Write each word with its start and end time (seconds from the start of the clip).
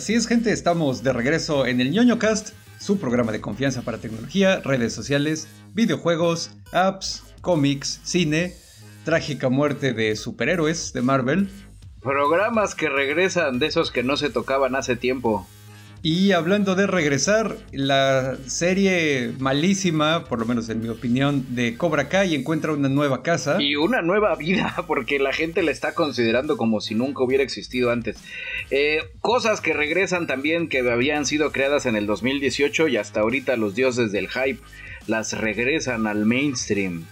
Así 0.00 0.14
es, 0.14 0.26
gente, 0.26 0.50
estamos 0.50 1.02
de 1.02 1.12
regreso 1.12 1.66
en 1.66 1.78
el 1.82 1.90
ñoño 1.90 2.18
cast, 2.18 2.54
su 2.78 2.98
programa 2.98 3.32
de 3.32 3.42
confianza 3.42 3.82
para 3.82 3.98
tecnología, 3.98 4.60
redes 4.60 4.94
sociales, 4.94 5.46
videojuegos, 5.74 6.52
apps, 6.72 7.22
cómics, 7.42 8.00
cine, 8.02 8.54
trágica 9.04 9.50
muerte 9.50 9.92
de 9.92 10.16
superhéroes 10.16 10.94
de 10.94 11.02
Marvel. 11.02 11.50
Programas 12.00 12.74
que 12.74 12.88
regresan 12.88 13.58
de 13.58 13.66
esos 13.66 13.90
que 13.90 14.02
no 14.02 14.16
se 14.16 14.30
tocaban 14.30 14.74
hace 14.74 14.96
tiempo. 14.96 15.46
Y 16.02 16.32
hablando 16.32 16.76
de 16.76 16.86
regresar, 16.86 17.58
la 17.72 18.38
serie 18.46 19.34
malísima, 19.38 20.24
por 20.24 20.38
lo 20.38 20.46
menos 20.46 20.70
en 20.70 20.80
mi 20.80 20.88
opinión, 20.88 21.44
de 21.50 21.76
Cobra 21.76 22.08
Kai 22.08 22.34
encuentra 22.34 22.72
una 22.72 22.88
nueva 22.88 23.22
casa. 23.22 23.60
Y 23.60 23.76
una 23.76 24.00
nueva 24.00 24.34
vida, 24.34 24.74
porque 24.86 25.18
la 25.18 25.34
gente 25.34 25.62
la 25.62 25.72
está 25.72 25.94
considerando 25.94 26.56
como 26.56 26.80
si 26.80 26.94
nunca 26.94 27.22
hubiera 27.22 27.44
existido 27.44 27.90
antes. 27.90 28.16
Eh, 28.70 29.00
cosas 29.20 29.60
que 29.60 29.72
regresan 29.72 30.26
también 30.26 30.68
que 30.68 30.78
habían 30.78 31.26
sido 31.26 31.50
creadas 31.50 31.86
en 31.86 31.96
el 31.96 32.06
2018 32.06 32.88
y 32.88 32.96
hasta 32.96 33.20
ahorita 33.20 33.56
los 33.56 33.74
dioses 33.74 34.12
del 34.12 34.28
hype 34.28 34.60
las 35.06 35.32
regresan 35.32 36.06
al 36.06 36.24
mainstream. 36.24 37.04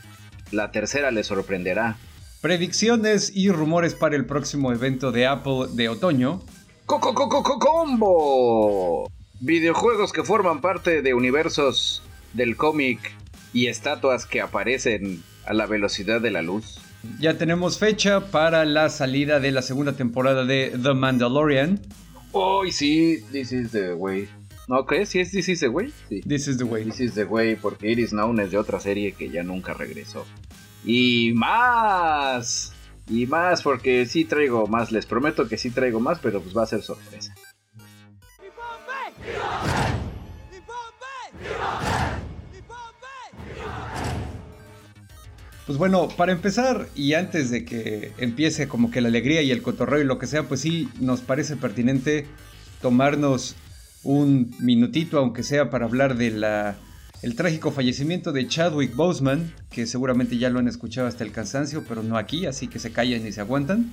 La 0.52 0.70
tercera 0.70 1.10
les 1.10 1.26
sorprenderá. 1.26 1.96
Predicciones 2.40 3.32
y 3.34 3.50
rumores 3.50 3.94
para 3.94 4.14
el 4.14 4.24
próximo 4.24 4.72
evento 4.72 5.10
de 5.10 5.26
Apple 5.26 5.66
de 5.73 5.88
otoño. 5.88 6.40
Coco 6.87 7.12
Coco 7.12 7.59
Combo. 7.59 9.10
Videojuegos 9.40 10.12
que 10.12 10.22
forman 10.22 10.60
parte 10.60 11.02
de 11.02 11.15
universos 11.15 12.02
del 12.34 12.56
cómic 12.56 13.12
y 13.52 13.66
estatuas 13.66 14.26
que 14.26 14.40
aparecen 14.40 15.22
a 15.46 15.54
la 15.54 15.66
velocidad 15.66 16.20
de 16.20 16.30
la 16.30 16.43
luz. 16.43 16.80
Ya 17.21 17.38
tenemos 17.38 17.79
fecha 17.79 18.30
para 18.30 18.65
la 18.65 18.88
salida 18.88 19.41
de 19.41 19.52
la 19.52 19.63
segunda 19.63 19.93
temporada 19.93 20.45
de 20.45 20.77
The 20.82 20.95
Mandalorian. 20.95 21.80
Hoy 22.32 22.73
sí, 22.73 23.24
this 23.32 23.52
is 23.52 23.71
the 23.71 23.95
way. 23.95 24.29
¿No 24.68 24.85
crees? 24.85 25.09
¿Sí 25.09 25.21
es 25.21 25.30
This 25.30 25.49
is 25.49 25.60
the 25.60 25.68
way? 25.68 25.93
Sí. 26.09 26.21
This 26.21 26.46
is 26.46 26.59
the 26.59 26.65
way. 26.65 26.85
This 26.85 27.01
is 27.01 27.15
the 27.15 27.24
way, 27.24 27.57
porque 27.57 27.90
Iris 27.90 28.10
Known 28.10 28.40
es 28.40 28.51
de 28.51 28.59
otra 28.59 28.79
serie 28.80 29.13
que 29.13 29.30
ya 29.30 29.43
nunca 29.43 29.73
regresó. 29.73 30.27
Y 30.85 31.32
más. 31.35 32.74
Y 33.09 33.27
más, 33.27 33.62
porque 33.62 34.05
sí 34.05 34.27
traigo 34.27 34.66
más, 34.66 34.93
les 34.93 35.07
prometo 35.07 35.49
que 35.49 35.57
sí 35.57 35.71
traigo 35.71 36.01
más, 36.01 36.18
pero 36.18 36.43
pues 36.43 36.55
va 36.55 36.65
a 36.65 36.66
ser 36.66 36.83
sorpresa. 36.83 37.35
Pues 45.69 45.77
bueno, 45.77 46.09
para 46.09 46.33
empezar 46.33 46.88
y 46.97 47.13
antes 47.13 47.51
de 47.51 47.66
que 47.66 48.13
empiece 48.16 48.69
como 48.69 48.91
que 48.91 49.02
la 49.02 49.09
alegría 49.09 49.43
y 49.43 49.51
el 49.51 49.61
cotorreo 49.61 50.01
y 50.01 50.05
lo 50.05 50.19
que 50.19 50.27
sea, 50.27 50.45
pues 50.45 50.63
sí 50.63 50.88
nos 50.99 51.21
parece 51.21 51.57
pertinente 51.57 52.24
tomarnos 52.80 53.55
un 54.02 54.51
minutito, 54.61 55.19
aunque 55.19 55.43
sea 55.43 55.69
para 55.69 55.85
hablar 55.85 56.16
de 56.16 56.30
la 56.30 56.77
el 57.21 57.37
trágico 57.37 57.71
fallecimiento 57.71 58.33
de 58.33 58.49
Chadwick 58.49 58.96
Boseman, 58.96 59.52
que 59.69 59.87
seguramente 59.87 60.39
ya 60.39 60.49
lo 60.49 60.59
han 60.59 60.69
escuchado 60.69 61.07
hasta 61.07 61.23
el 61.23 61.33
cansancio, 61.33 61.85
pero 61.87 62.02
no 62.02 62.16
aquí, 62.16 62.46
así 62.46 62.69
que 62.69 62.79
se 62.79 62.91
callan 62.91 63.27
y 63.27 63.33
se 63.33 63.43
aguantan. 63.43 63.93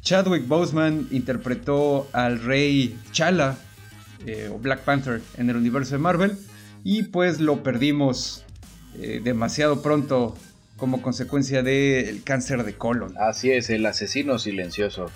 Chadwick 0.00 0.48
Boseman 0.48 1.06
interpretó 1.10 2.08
al 2.14 2.40
rey 2.40 2.98
Chala 3.12 3.58
eh, 4.24 4.48
o 4.50 4.58
Black 4.58 4.84
Panther 4.84 5.20
en 5.36 5.50
el 5.50 5.56
universo 5.56 5.96
de 5.96 5.98
Marvel 5.98 6.38
y 6.82 7.02
pues 7.02 7.40
lo 7.40 7.62
perdimos 7.62 8.42
eh, 8.98 9.20
demasiado 9.22 9.82
pronto 9.82 10.34
como 10.78 11.02
consecuencia 11.02 11.62
del 11.62 12.22
cáncer 12.22 12.64
de 12.64 12.74
colon. 12.74 13.14
Así 13.18 13.50
es, 13.50 13.68
el 13.68 13.84
asesino 13.84 14.38
silencioso. 14.38 15.10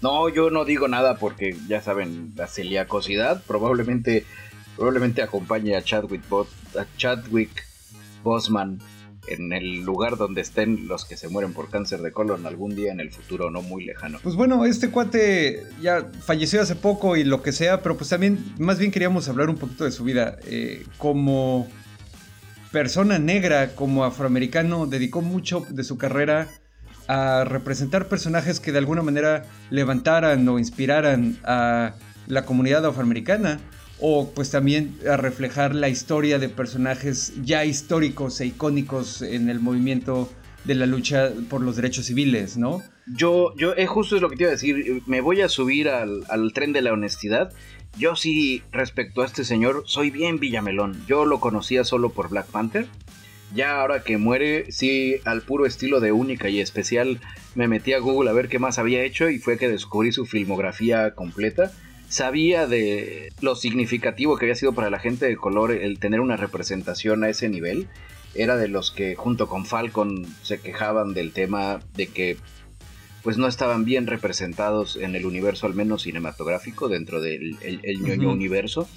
No, 0.00 0.28
yo 0.28 0.50
no 0.50 0.64
digo 0.64 0.86
nada 0.86 1.16
porque 1.16 1.56
ya 1.66 1.80
saben, 1.82 2.32
la 2.36 2.46
celiacosidad 2.46 3.42
probablemente 3.44 4.24
probablemente 4.76 5.22
acompañe 5.22 5.74
a 5.74 5.82
Chadwick, 5.82 6.22
a 6.78 6.86
Chadwick 6.96 7.64
Bosman 8.22 8.78
en 9.26 9.52
el 9.52 9.80
lugar 9.80 10.16
donde 10.16 10.40
estén 10.40 10.86
los 10.88 11.04
que 11.04 11.16
se 11.16 11.28
mueren 11.28 11.52
por 11.52 11.68
cáncer 11.68 12.00
de 12.00 12.12
colon 12.12 12.46
algún 12.46 12.74
día 12.74 12.92
en 12.92 13.00
el 13.00 13.10
futuro 13.10 13.50
no 13.50 13.60
muy 13.60 13.84
lejano. 13.84 14.20
Pues 14.22 14.36
bueno, 14.36 14.64
este 14.64 14.90
cuate 14.90 15.64
ya 15.82 16.08
falleció 16.20 16.62
hace 16.62 16.76
poco 16.76 17.16
y 17.16 17.24
lo 17.24 17.42
que 17.42 17.52
sea, 17.52 17.82
pero 17.82 17.96
pues 17.96 18.08
también 18.10 18.38
más 18.58 18.78
bien 18.78 18.90
queríamos 18.90 19.28
hablar 19.28 19.50
un 19.50 19.56
poquito 19.56 19.84
de 19.84 19.90
su 19.90 20.04
vida. 20.04 20.38
Eh, 20.46 20.86
como 20.96 21.68
persona 22.70 23.18
negra, 23.18 23.74
como 23.74 24.04
afroamericano, 24.04 24.86
dedicó 24.86 25.22
mucho 25.22 25.66
de 25.68 25.84
su 25.84 25.98
carrera 25.98 26.48
a 27.06 27.44
representar 27.44 28.08
personajes 28.08 28.60
que 28.60 28.72
de 28.72 28.78
alguna 28.78 29.02
manera 29.02 29.44
levantaran 29.70 30.46
o 30.48 30.58
inspiraran 30.58 31.38
a 31.44 31.94
la 32.26 32.44
comunidad 32.44 32.84
afroamericana 32.84 33.58
o 34.00 34.30
pues 34.34 34.50
también 34.50 34.96
a 35.10 35.16
reflejar 35.16 35.74
la 35.74 35.88
historia 35.88 36.38
de 36.38 36.48
personajes 36.48 37.32
ya 37.42 37.64
históricos 37.64 38.40
e 38.40 38.46
icónicos 38.46 39.22
en 39.22 39.48
el 39.48 39.58
movimiento 39.58 40.30
de 40.64 40.74
la 40.74 40.86
lucha 40.86 41.32
por 41.48 41.62
los 41.62 41.76
derechos 41.76 42.06
civiles, 42.06 42.56
¿no? 42.56 42.82
Yo, 43.06 43.54
yo, 43.56 43.72
es 43.74 43.88
justo 43.88 44.16
es 44.16 44.22
lo 44.22 44.28
que 44.28 44.36
te 44.36 44.42
iba 44.42 44.50
a 44.50 44.52
decir, 44.52 45.02
me 45.06 45.22
voy 45.22 45.40
a 45.40 45.48
subir 45.48 45.88
al, 45.88 46.24
al 46.28 46.52
tren 46.52 46.74
de 46.74 46.82
la 46.82 46.92
honestidad. 46.92 47.52
Yo 47.98 48.16
sí, 48.16 48.62
respecto 48.72 49.22
a 49.22 49.26
este 49.26 49.44
señor, 49.44 49.82
soy 49.86 50.10
bien 50.10 50.38
Villamelón. 50.38 51.04
Yo 51.06 51.24
lo 51.24 51.40
conocía 51.40 51.84
solo 51.84 52.10
por 52.10 52.28
Black 52.28 52.46
Panther. 52.46 52.86
Ya 53.54 53.80
ahora 53.80 54.02
que 54.02 54.18
muere, 54.18 54.70
sí, 54.70 55.16
al 55.24 55.42
puro 55.42 55.66
estilo 55.66 56.00
de 56.00 56.12
única 56.12 56.48
y 56.48 56.60
especial, 56.60 57.20
me 57.54 57.66
metí 57.66 57.94
a 57.94 57.98
Google 57.98 58.30
a 58.30 58.34
ver 58.34 58.48
qué 58.48 58.58
más 58.58 58.78
había 58.78 59.02
hecho 59.02 59.30
y 59.30 59.38
fue 59.38 59.58
que 59.58 59.68
descubrí 59.68 60.12
su 60.12 60.26
filmografía 60.26 61.14
completa 61.14 61.72
sabía 62.08 62.66
de 62.66 63.32
lo 63.40 63.54
significativo 63.54 64.36
que 64.36 64.46
había 64.46 64.54
sido 64.54 64.72
para 64.72 64.90
la 64.90 64.98
gente 64.98 65.26
de 65.26 65.36
color 65.36 65.72
el 65.72 65.98
tener 65.98 66.20
una 66.20 66.36
representación 66.36 67.22
a 67.22 67.28
ese 67.28 67.48
nivel. 67.48 67.88
Era 68.34 68.56
de 68.56 68.68
los 68.68 68.90
que 68.90 69.14
junto 69.14 69.48
con 69.48 69.66
Falcon 69.66 70.26
se 70.42 70.60
quejaban 70.60 71.14
del 71.14 71.32
tema 71.32 71.80
de 71.94 72.08
que 72.08 72.36
pues 73.28 73.36
no 73.36 73.46
estaban 73.46 73.84
bien 73.84 74.06
representados 74.06 74.96
en 74.96 75.14
el 75.14 75.26
universo 75.26 75.66
al 75.66 75.74
menos 75.74 76.04
cinematográfico 76.04 76.88
dentro 76.88 77.20
del 77.20 77.58
el, 77.60 78.00
ñoño 78.00 78.32
universo. 78.32 78.88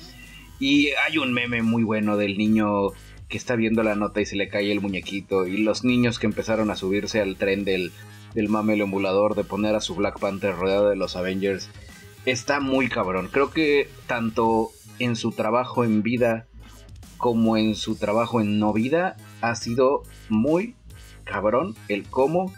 Y 0.58 0.92
hay 1.06 1.18
un 1.18 1.34
meme 1.34 1.64
muy 1.64 1.84
bueno 1.84 2.16
del 2.16 2.38
niño 2.38 2.92
que 3.28 3.36
está 3.36 3.58
viendo 3.58 3.84
la 3.84 3.96
nota 3.96 4.22
y 4.22 4.26
se 4.26 4.38
le 4.38 4.48
cae 4.48 4.72
el 4.72 4.80
muñequito 4.80 5.48
y 5.48 5.58
los 5.58 5.84
niños 5.84 6.18
que 6.18 6.28
empezaron 6.28 6.72
a 6.72 6.78
subirse 6.78 7.20
al 7.20 7.36
tren 7.36 7.66
del, 7.66 7.92
del 8.34 8.48
mamelo 8.48 8.86
emulador 8.86 9.36
de 9.36 9.44
poner 9.44 9.76
a 9.76 9.82
su 9.82 9.96
Black 9.96 10.18
Panther 10.18 10.56
rodeado 10.56 10.88
de 10.88 10.96
los 10.96 11.18
Avengers 11.18 11.70
está 12.26 12.62
muy 12.62 12.88
cabrón. 12.88 13.28
Creo 13.30 13.52
que 13.52 13.90
tanto 14.08 14.70
en 15.00 15.18
su 15.18 15.34
trabajo 15.34 15.84
en 15.84 16.04
vida 16.04 16.48
como 17.18 17.58
en 17.58 17.76
su 17.76 17.98
trabajo 17.98 18.40
en 18.40 18.60
no 18.60 18.72
vida 18.72 19.18
ha 19.42 19.56
sido 19.56 20.04
muy 20.30 20.74
cabrón 21.26 21.76
el 21.90 22.04
cómo 22.04 22.54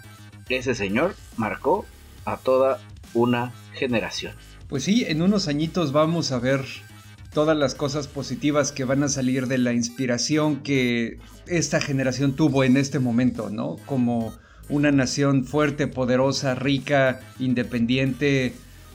ese 0.49 0.75
señor 0.75 1.15
marcó 1.37 1.85
a 2.25 2.37
toda 2.37 2.79
una 3.13 3.53
generación. 3.73 4.33
Pues 4.67 4.83
sí, 4.83 5.05
en 5.07 5.21
unos 5.21 5.47
añitos 5.47 5.91
vamos 5.91 6.31
a 6.31 6.39
ver 6.39 6.65
todas 7.33 7.57
las 7.57 7.75
cosas 7.75 8.07
positivas 8.07 8.71
que 8.71 8.85
van 8.85 9.03
a 9.03 9.09
salir 9.09 9.47
de 9.47 9.57
la 9.57 9.73
inspiración 9.73 10.57
que 10.57 11.19
esta 11.47 11.81
generación 11.81 12.33
tuvo 12.35 12.63
en 12.63 12.77
este 12.77 12.99
momento, 12.99 13.49
¿no? 13.49 13.77
Como 13.85 14.33
una 14.69 14.91
nación 14.91 15.45
fuerte, 15.45 15.87
poderosa, 15.87 16.55
rica, 16.55 17.19
independiente, 17.39 18.53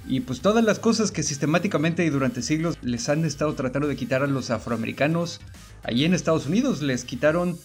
y 0.09 0.21
pues 0.21 0.41
todas 0.41 0.65
las 0.65 0.79
cosas 0.79 1.11
que 1.11 1.23
sistemáticamente 1.23 2.05
y 2.05 2.11
durante 2.11 2.41
siglos 2.41 2.77
les 2.81 3.09
han 3.11 3.27
estado 3.27 3.55
tratando 3.55 3.89
de 3.89 3.97
quitar 3.97 4.23
a 4.23 4.27
los 4.27 4.51
afroamericanos 4.51 5.41
allí 5.83 6.07
en 6.07 6.15
Estados 6.15 6.47
Unidos. 6.47 6.81
Les 6.81 7.05
quitaron 7.05 7.59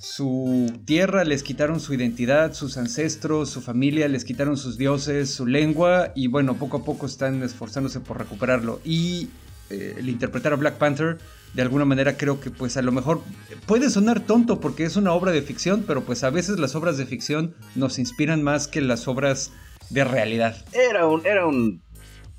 su 0.00 0.80
tierra, 0.86 1.24
les 1.24 1.42
quitaron 1.42 1.78
su 1.78 1.92
identidad, 1.92 2.54
sus 2.54 2.78
ancestros, 2.78 3.50
su 3.50 3.60
familia, 3.60 4.08
les 4.08 4.24
quitaron 4.24 4.56
sus 4.56 4.78
dioses, 4.78 5.30
su 5.30 5.46
lengua 5.46 6.12
y 6.14 6.28
bueno, 6.28 6.54
poco 6.54 6.78
a 6.78 6.84
poco 6.84 7.04
están 7.04 7.42
esforzándose 7.42 8.00
por 8.00 8.18
recuperarlo. 8.18 8.80
Y 8.82 9.28
eh, 9.68 9.96
el 9.98 10.08
interpretar 10.08 10.54
a 10.54 10.56
Black 10.56 10.78
Panther, 10.78 11.18
de 11.52 11.60
alguna 11.60 11.84
manera 11.84 12.16
creo 12.16 12.40
que 12.40 12.50
pues 12.50 12.78
a 12.78 12.82
lo 12.82 12.92
mejor 12.92 13.20
puede 13.66 13.90
sonar 13.90 14.20
tonto 14.20 14.58
porque 14.58 14.84
es 14.84 14.96
una 14.96 15.12
obra 15.12 15.32
de 15.32 15.42
ficción, 15.42 15.84
pero 15.86 16.02
pues 16.02 16.24
a 16.24 16.30
veces 16.30 16.58
las 16.58 16.74
obras 16.74 16.96
de 16.96 17.04
ficción 17.04 17.54
nos 17.74 17.98
inspiran 17.98 18.42
más 18.42 18.68
que 18.68 18.80
las 18.80 19.06
obras 19.06 19.52
de 19.90 20.04
realidad. 20.04 20.64
Era 20.72 21.06
un, 21.06 21.26
era 21.26 21.46
un 21.46 21.82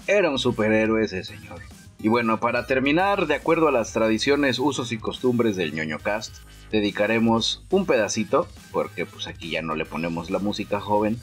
era 0.08 0.32
un 0.32 0.40
superhéroe 0.40 1.04
ese 1.04 1.24
señor. 1.24 1.60
Y 2.00 2.08
bueno, 2.08 2.40
para 2.40 2.66
terminar, 2.66 3.28
de 3.28 3.36
acuerdo 3.36 3.68
a 3.68 3.72
las 3.72 3.94
tradiciones, 3.94 4.58
usos 4.58 4.92
y 4.92 4.98
costumbres 4.98 5.56
del 5.56 5.76
ñoño 5.76 6.00
cast, 6.00 6.38
dedicaremos 6.72 7.64
un 7.70 7.86
pedacito, 7.86 8.48
porque 8.72 9.06
pues 9.06 9.28
aquí 9.28 9.52
ya 9.52 9.62
no 9.62 9.76
le 9.76 9.86
ponemos 9.86 10.30
la 10.30 10.40
música 10.40 10.80
joven, 10.80 11.20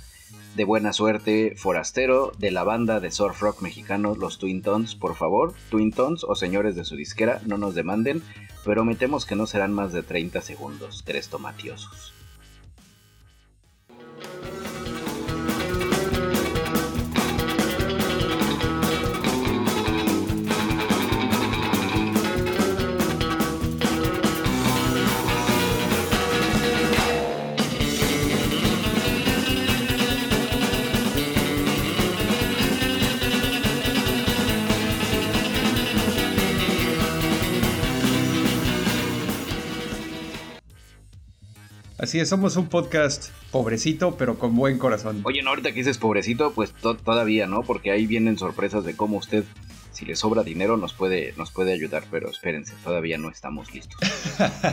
de 0.55 0.65
buena 0.65 0.93
suerte, 0.93 1.55
forastero, 1.57 2.33
de 2.39 2.51
la 2.51 2.65
banda 2.65 3.01
de 3.01 3.11
surf 3.11 3.41
rock 3.41 3.63
mexicano, 3.63 4.15
los 4.15 4.39
Twin 4.39 4.63
Tones, 4.63 4.95
por 4.95 5.15
favor, 5.15 5.55
Twin 5.71 5.93
Tones 5.93 6.25
o 6.25 6.35
señores 6.35 6.75
de 6.75 6.85
su 6.85 6.97
disquera, 6.97 7.41
no 7.47 7.59
nos 7.59 7.75
demanden, 7.75 8.23
pero 8.65 8.85
metemos 8.85 9.25
que 9.25 9.37
no 9.37 9.47
serán 9.47 9.73
más 9.73 9.93
de 9.93 10.03
30 10.03 10.43
segundos, 10.43 11.05
tres 11.05 11.29
tomatiosos. 11.29 12.18
Así 41.99 42.21
es, 42.21 42.29
somos 42.29 42.55
un 42.55 42.69
podcast 42.69 43.31
pobrecito, 43.51 44.17
pero 44.17 44.39
con 44.39 44.55
buen 44.55 44.79
corazón. 44.79 45.21
Oye, 45.25 45.43
no, 45.43 45.51
ahorita 45.51 45.71
que 45.71 45.81
dices 45.81 45.99
pobrecito, 45.99 46.53
pues 46.53 46.73
todavía, 46.73 47.49
¿no? 47.49 47.65
Porque 47.65 47.91
ahí 47.91 48.07
vienen 48.07 48.39
sorpresas 48.39 48.85
de 48.85 48.95
cómo 48.95 49.17
usted, 49.17 49.43
si 49.91 50.05
le 50.05 50.15
sobra 50.15 50.45
dinero, 50.45 50.77
nos 50.77 50.93
puede, 50.93 51.35
nos 51.37 51.51
puede 51.51 51.73
ayudar, 51.73 52.05
pero 52.09 52.31
espérense, 52.31 52.73
todavía 52.85 53.19
no 53.19 53.29
estamos 53.31 53.75
listos. 53.75 53.99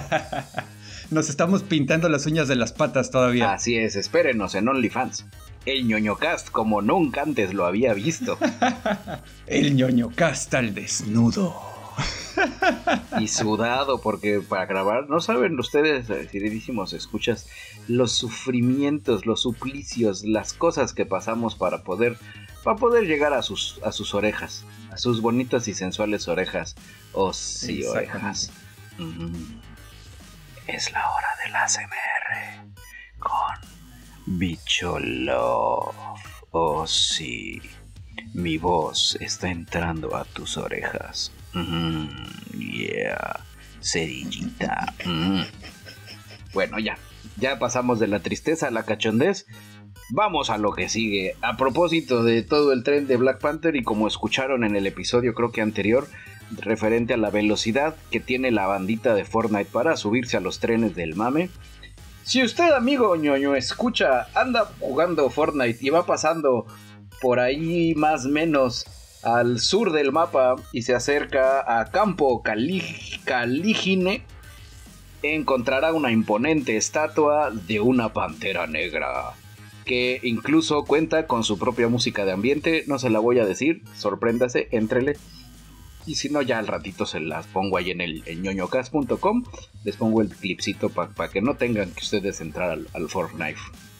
nos 1.09 1.27
estamos 1.27 1.63
pintando 1.63 2.09
las 2.09 2.27
uñas 2.27 2.47
de 2.47 2.57
las 2.57 2.73
patas 2.73 3.09
todavía. 3.09 3.53
Así 3.53 3.75
es, 3.75 3.95
espérenos 3.95 4.53
en 4.53 4.67
OnlyFans. 4.67 5.25
El 5.65 5.87
ñoño 5.87 6.17
cast 6.17 6.51
como 6.51 6.83
nunca 6.83 7.23
antes 7.23 7.55
lo 7.55 7.65
había 7.65 7.95
visto. 7.95 8.37
El 9.47 9.75
ñoño 9.75 10.11
cast 10.15 10.53
al 10.53 10.75
desnudo. 10.75 11.74
y 13.19 13.27
sudado, 13.27 14.01
porque 14.01 14.41
para 14.41 14.65
grabar, 14.65 15.09
no 15.09 15.19
saben 15.19 15.59
ustedes, 15.59 16.07
queridísimos 16.29 16.93
escuchas, 16.93 17.47
los 17.87 18.11
sufrimientos, 18.11 19.25
los 19.25 19.41
suplicios, 19.41 20.23
las 20.23 20.53
cosas 20.53 20.93
que 20.93 21.05
pasamos 21.05 21.55
para 21.55 21.83
poder, 21.83 22.17
para 22.63 22.77
poder 22.77 23.05
llegar 23.05 23.33
a 23.33 23.41
sus, 23.41 23.79
a 23.83 23.91
sus 23.91 24.13
orejas, 24.13 24.65
a 24.91 24.97
sus 24.97 25.21
bonitas 25.21 25.67
y 25.67 25.73
sensuales 25.73 26.27
orejas. 26.27 26.75
Oh, 27.13 27.33
sí, 27.33 27.83
orejas. 27.85 28.51
Mm. 28.97 29.59
Es 30.67 30.91
la 30.91 31.09
hora 31.09 31.27
del 31.43 31.55
ASMR 31.55 32.75
con 33.19 33.55
Bicho 34.25 34.99
Love. 34.99 35.95
Oh, 36.51 36.87
sí. 36.87 37.61
Mi 38.33 38.57
voz 38.57 39.17
está 39.19 39.49
entrando 39.49 40.15
a 40.15 40.25
tus 40.25 40.57
orejas. 40.57 41.31
Mm, 41.55 42.07
yeah, 42.59 43.39
cerillita. 43.81 44.93
Mm. 45.05 45.41
Bueno, 46.53 46.79
ya. 46.79 46.97
Ya 47.37 47.59
pasamos 47.59 47.99
de 47.99 48.07
la 48.07 48.19
tristeza 48.19 48.67
a 48.67 48.71
la 48.71 48.83
cachondez. 48.83 49.45
Vamos 50.11 50.49
a 50.49 50.57
lo 50.57 50.71
que 50.73 50.89
sigue. 50.89 51.35
A 51.41 51.57
propósito 51.57 52.23
de 52.23 52.43
todo 52.43 52.71
el 52.71 52.83
tren 52.83 53.07
de 53.07 53.17
Black 53.17 53.39
Panther 53.39 53.75
y 53.75 53.83
como 53.83 54.07
escucharon 54.07 54.63
en 54.63 54.75
el 54.75 54.85
episodio 54.85 55.33
creo 55.33 55.51
que 55.51 55.61
anterior, 55.61 56.07
referente 56.51 57.13
a 57.13 57.17
la 57.17 57.31
velocidad 57.31 57.95
que 58.11 58.19
tiene 58.19 58.51
la 58.51 58.67
bandita 58.67 59.15
de 59.15 59.25
Fortnite 59.25 59.69
para 59.71 59.97
subirse 59.97 60.37
a 60.37 60.41
los 60.41 60.59
trenes 60.59 60.95
del 60.95 61.15
mame. 61.15 61.49
Si 62.23 62.43
usted, 62.43 62.71
amigo 62.71 63.15
ñoño, 63.15 63.55
escucha, 63.55 64.27
anda 64.33 64.71
jugando 64.79 65.29
Fortnite 65.29 65.79
y 65.81 65.89
va 65.89 66.05
pasando 66.05 66.65
por 67.21 67.39
ahí 67.39 67.93
más 67.95 68.25
menos 68.25 68.85
al 69.25 69.59
sur 69.59 69.91
del 69.91 70.11
mapa 70.11 70.55
y 70.71 70.83
se 70.83 70.93
acerca 70.93 71.79
a 71.79 71.89
Campo 71.89 72.43
Calígine, 72.43 74.21
encontrará 75.23 75.93
una 75.93 76.11
imponente 76.11 76.77
estatua 76.77 77.49
de 77.49 77.79
una 77.79 78.13
pantera 78.13 78.67
negra, 78.67 79.33
que 79.83 80.19
incluso 80.21 80.85
cuenta 80.85 81.25
con 81.25 81.43
su 81.43 81.57
propia 81.57 81.87
música 81.87 82.23
de 82.23 82.33
ambiente, 82.33 82.83
no 82.87 82.99
se 82.99 83.09
la 83.09 83.19
voy 83.19 83.39
a 83.39 83.45
decir, 83.45 83.81
sorpréndase, 83.95 84.67
entrele. 84.71 85.17
Y 86.05 86.15
si 86.15 86.29
no, 86.29 86.43
ya 86.43 86.59
al 86.59 86.67
ratito 86.67 87.07
se 87.07 87.19
las 87.19 87.47
pongo 87.47 87.77
ahí 87.77 87.89
en 87.89 88.01
el 88.01 88.23
ñoñocast.com. 88.43 89.43
Les 89.83 89.97
pongo 89.97 90.21
el 90.21 90.29
clipcito 90.29 90.89
para 90.89 91.31
que 91.31 91.41
no 91.41 91.55
tengan 91.55 91.89
que 91.89 92.03
ustedes 92.03 92.41
entrar 92.41 92.69
al, 92.69 92.87
al 92.93 93.09
Fortnite. 93.09 93.57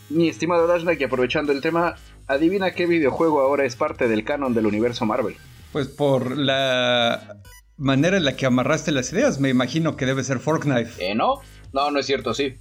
Mi 0.09 0.29
estimado 0.29 0.67
Dashnak, 0.67 0.99
y 1.01 1.03
aprovechando 1.03 1.51
el 1.51 1.61
tema, 1.61 1.95
adivina 2.27 2.71
qué 2.71 2.85
videojuego 2.85 3.41
ahora 3.41 3.65
es 3.65 3.75
parte 3.75 4.07
del 4.07 4.23
canon 4.23 4.53
del 4.53 4.67
universo 4.67 5.05
Marvel. 5.05 5.35
Pues 5.71 5.87
por 5.87 6.37
la 6.37 7.37
manera 7.77 8.17
en 8.17 8.25
la 8.25 8.35
que 8.35 8.45
amarraste 8.45 8.91
las 8.91 9.11
ideas, 9.11 9.39
me 9.39 9.49
imagino 9.49 9.95
que 9.95 10.05
debe 10.05 10.23
ser 10.23 10.39
Fortnite. 10.39 10.91
¿Eh, 10.99 11.15
no? 11.15 11.41
No, 11.73 11.91
no 11.91 11.99
es 11.99 12.05
cierto, 12.05 12.33
sí. 12.33 12.55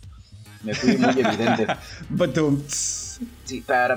Me 0.62 0.74
fui 0.74 0.96
muy 0.96 1.10
evidente. 1.10 1.66
sí, 3.44 3.60
para, 3.60 3.96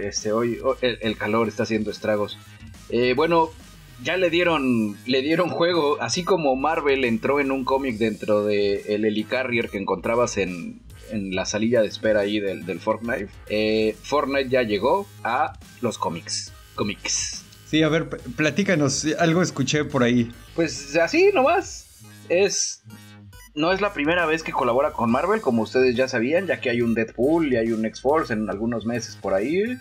este, 0.00 0.32
hoy 0.32 0.58
el, 0.80 1.18
calor 1.18 1.48
está 1.48 1.64
haciendo 1.64 1.90
estragos. 1.90 2.38
Eh, 2.88 3.14
bueno, 3.14 3.50
ya 4.02 4.16
le 4.16 4.30
dieron, 4.30 4.96
le 5.06 5.22
dieron 5.22 5.50
juego, 5.50 6.00
así 6.00 6.22
como 6.22 6.54
Marvel 6.56 7.04
entró 7.04 7.40
en 7.40 7.50
un 7.50 7.64
cómic 7.64 7.98
dentro 7.98 8.44
de 8.44 8.94
el 8.94 9.04
Helicarrier 9.04 9.68
que 9.68 9.78
encontrabas 9.78 10.38
en, 10.38 10.80
en 11.10 11.34
la 11.34 11.44
salida 11.44 11.80
de 11.80 11.88
espera 11.88 12.20
ahí 12.20 12.40
del, 12.40 12.80
Fortnite. 12.80 13.28
Eh, 13.48 13.96
Fortnite 14.02 14.48
ya 14.48 14.62
llegó 14.62 15.06
a 15.24 15.58
los 15.80 15.98
cómics. 15.98 16.52
Cómics. 16.74 17.44
Sí, 17.66 17.82
a 17.82 17.88
ver, 17.88 18.08
platícanos, 18.08 19.06
algo 19.18 19.42
escuché 19.42 19.84
por 19.84 20.02
ahí. 20.02 20.32
Pues 20.54 20.96
así 20.96 21.30
nomás. 21.34 21.86
Es. 22.28 22.82
No 23.54 23.72
es 23.72 23.80
la 23.80 23.92
primera 23.92 24.24
vez 24.24 24.42
que 24.42 24.52
colabora 24.52 24.92
con 24.92 25.10
Marvel, 25.10 25.40
como 25.40 25.62
ustedes 25.62 25.96
ya 25.96 26.06
sabían, 26.06 26.46
ya 26.46 26.60
que 26.60 26.70
hay 26.70 26.80
un 26.80 26.94
Deadpool 26.94 27.52
y 27.52 27.56
hay 27.56 27.72
un 27.72 27.84
X-Force 27.84 28.32
en 28.32 28.48
algunos 28.48 28.86
meses 28.86 29.16
por 29.16 29.34
ahí. 29.34 29.76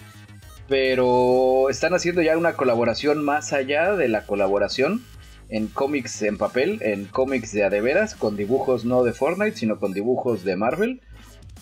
Pero 0.67 1.69
están 1.69 1.93
haciendo 1.93 2.21
ya 2.21 2.37
una 2.37 2.53
colaboración 2.53 3.23
más 3.23 3.53
allá 3.53 3.95
de 3.95 4.07
la 4.09 4.25
colaboración 4.25 5.03
en 5.49 5.67
cómics 5.67 6.21
en 6.23 6.37
papel, 6.37 6.79
en 6.81 7.05
cómics 7.05 7.51
de 7.53 7.63
adeveras, 7.63 8.15
con 8.15 8.35
dibujos 8.35 8.83
no 8.83 9.03
de 9.03 9.13
Fortnite, 9.13 9.57
sino 9.57 9.79
con 9.79 9.93
dibujos 9.93 10.43
de 10.43 10.55
Marvel 10.57 11.01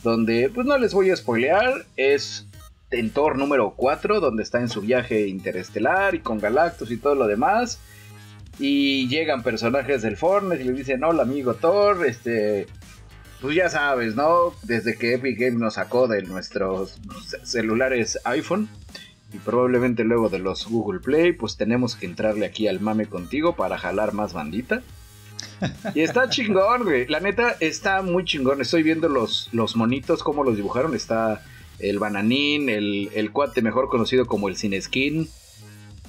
donde 0.06 0.50
pues 0.54 0.66
no 0.66 0.78
les 0.78 0.94
voy 0.94 1.10
a 1.10 1.16
spoilear, 1.16 1.85
es 1.97 2.47
en 2.92 3.09
Thor 3.09 3.38
número 3.38 3.74
4, 3.76 4.21
donde 4.21 4.44
está 4.44 4.62
en 4.62 4.69
su 4.69 4.80
viaje 4.81 5.28
interestelar 5.28 6.16
y 6.16 6.19
con 6.19 6.40
Galactus 6.40 6.92
y 6.92 6.97
todo 6.97 7.16
lo 7.16 7.28
demás. 7.28 7.80
Y 8.57 9.09
llegan 9.09 9.44
personajes 9.44 10.02
del 10.02 10.16
Fortnite 10.16 10.64
y 10.64 10.68
le 10.68 10.74
dicen, 10.74 11.04
hola 11.04 11.24
amigo 11.24 11.56
Thor, 11.56 12.06
este, 12.06 12.68
pues 13.42 13.56
ya 13.56 13.68
sabes, 13.69 14.16
¿no? 14.16 14.54
Desde 14.64 14.95
que 14.95 15.16
Epic 15.16 15.38
Games 15.38 15.59
nos 15.59 15.74
sacó 15.74 16.07
de 16.07 16.21
nuestros 16.21 16.97
celulares 17.44 18.19
iPhone 18.24 18.69
y 19.33 19.40
probablemente 19.40 20.06
luego 20.06 20.30
de 20.30 20.40
los 20.40 20.68
Google 20.68 21.02
Play, 21.02 21.33
pues 21.33 21.57
tenemos 21.57 21.95
que 21.95 22.06
entrarle 22.06 22.45
aquí 22.45 22.68
al 22.68 22.80
mame 22.80 23.07
contigo 23.07 23.56
para 23.56 23.78
jalar 23.78 24.14
más 24.14 24.33
bandita. 24.33 24.81
Y 25.94 26.02
está 26.02 26.30
chingón, 26.30 26.83
güey. 26.83 27.07
La 27.07 27.19
neta 27.19 27.56
está 27.59 28.02
muy 28.02 28.26
chingón. 28.26 28.62
Estoy 28.62 28.83
viendo 28.83 29.09
los, 29.09 29.50
los 29.52 29.76
monitos, 29.76 30.24
cómo 30.24 30.44
los 30.44 30.56
dibujaron. 30.56 30.95
Está 30.95 31.44
el 31.80 32.00
bananín, 32.00 32.69
el, 32.69 33.09
el 33.14 33.31
cuate 33.31 33.62
mejor 33.62 33.90
conocido 33.90 34.26
como 34.26 34.50
el 34.50 34.57
Cineskin 34.57 35.30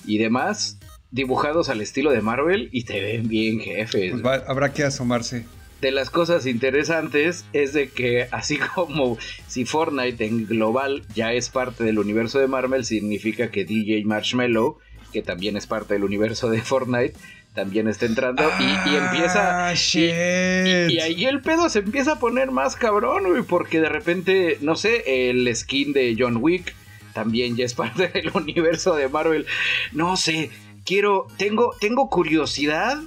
y 0.07 0.19
demás, 0.19 0.79
dibujados 1.11 1.69
al 1.69 1.81
estilo 1.81 2.13
de 2.13 2.21
Marvel 2.21 2.69
y 2.73 2.85
te 2.85 3.01
ven 3.01 3.29
bien, 3.29 3.61
jefe. 3.61 4.15
Pues 4.21 4.43
habrá 4.47 4.73
que 4.73 4.85
asomarse. 4.85 5.45
De 5.81 5.91
las 5.91 6.09
cosas 6.09 6.47
interesantes 6.47 7.45
es 7.53 7.73
de 7.73 7.91
que 7.91 8.29
así 8.31 8.59
como 8.75 9.19
si 9.47 9.65
Fortnite 9.65 10.25
en 10.25 10.47
global 10.47 11.03
ya 11.15 11.33
es 11.33 11.51
parte 11.51 11.85
del 11.85 11.99
universo 11.99 12.39
de 12.39 12.47
Marvel, 12.47 12.85
significa 12.85 13.51
que 13.51 13.65
DJ 13.65 14.05
Marshmallow, 14.05 14.79
que 15.13 15.23
también 15.23 15.57
es 15.57 15.67
parte 15.67 15.95
del 15.95 16.05
universo 16.05 16.49
de 16.49 16.63
Fortnite, 16.63 17.15
también 17.57 17.89
está 17.89 18.05
entrando 18.05 18.45
y, 18.61 18.95
empieza. 18.95 19.69
Ah, 19.69 19.75
y, 19.75 21.01
ahí 21.01 21.25
el 21.25 21.41
pedo 21.41 21.69
se 21.71 21.81
empieza 21.81 22.13
a 22.13 22.19
poner 22.19 22.51
más 22.51 22.77
cabrón, 22.77 23.25
güey, 23.25 23.43
porque 23.43 23.81
de 23.81 23.89
repente, 23.89 24.59
no 24.61 24.77
sé, 24.77 25.31
el 25.31 25.57
skin 25.57 25.95
de 25.95 26.15
John 26.17 26.37
Wick 26.37 26.75
también 27.15 27.57
ya 27.57 27.65
es 27.65 27.75
parte 27.83 28.09
del 28.09 28.31
universo 28.35 28.95
de 28.95 29.09
Marvel. 29.09 29.47
No 29.93 30.19
sé, 30.19 30.51
quiero, 30.85 31.29
tengo, 31.39 31.75
tengo 31.81 32.11
curiosidad 32.11 32.99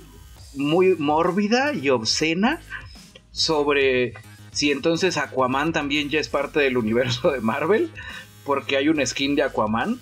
muy 0.56 0.96
mórbida 0.96 1.74
y 1.74 1.89
obscena 1.89 2.60
sobre 3.32 4.15
si 4.51 4.72
entonces 4.72 5.18
Aquaman 5.18 5.74
también 5.74 6.10
ya 6.10 6.20
es 6.20 6.27
parte 6.27 6.60
del 6.60 6.75
universo 6.77 7.32
de 7.32 7.39
Marvel, 7.39 7.91
porque 8.46 8.77
hay 8.77 8.89
un 8.89 9.06
skin 9.06 9.36
de 9.36 9.44
Aquaman 9.44 10.01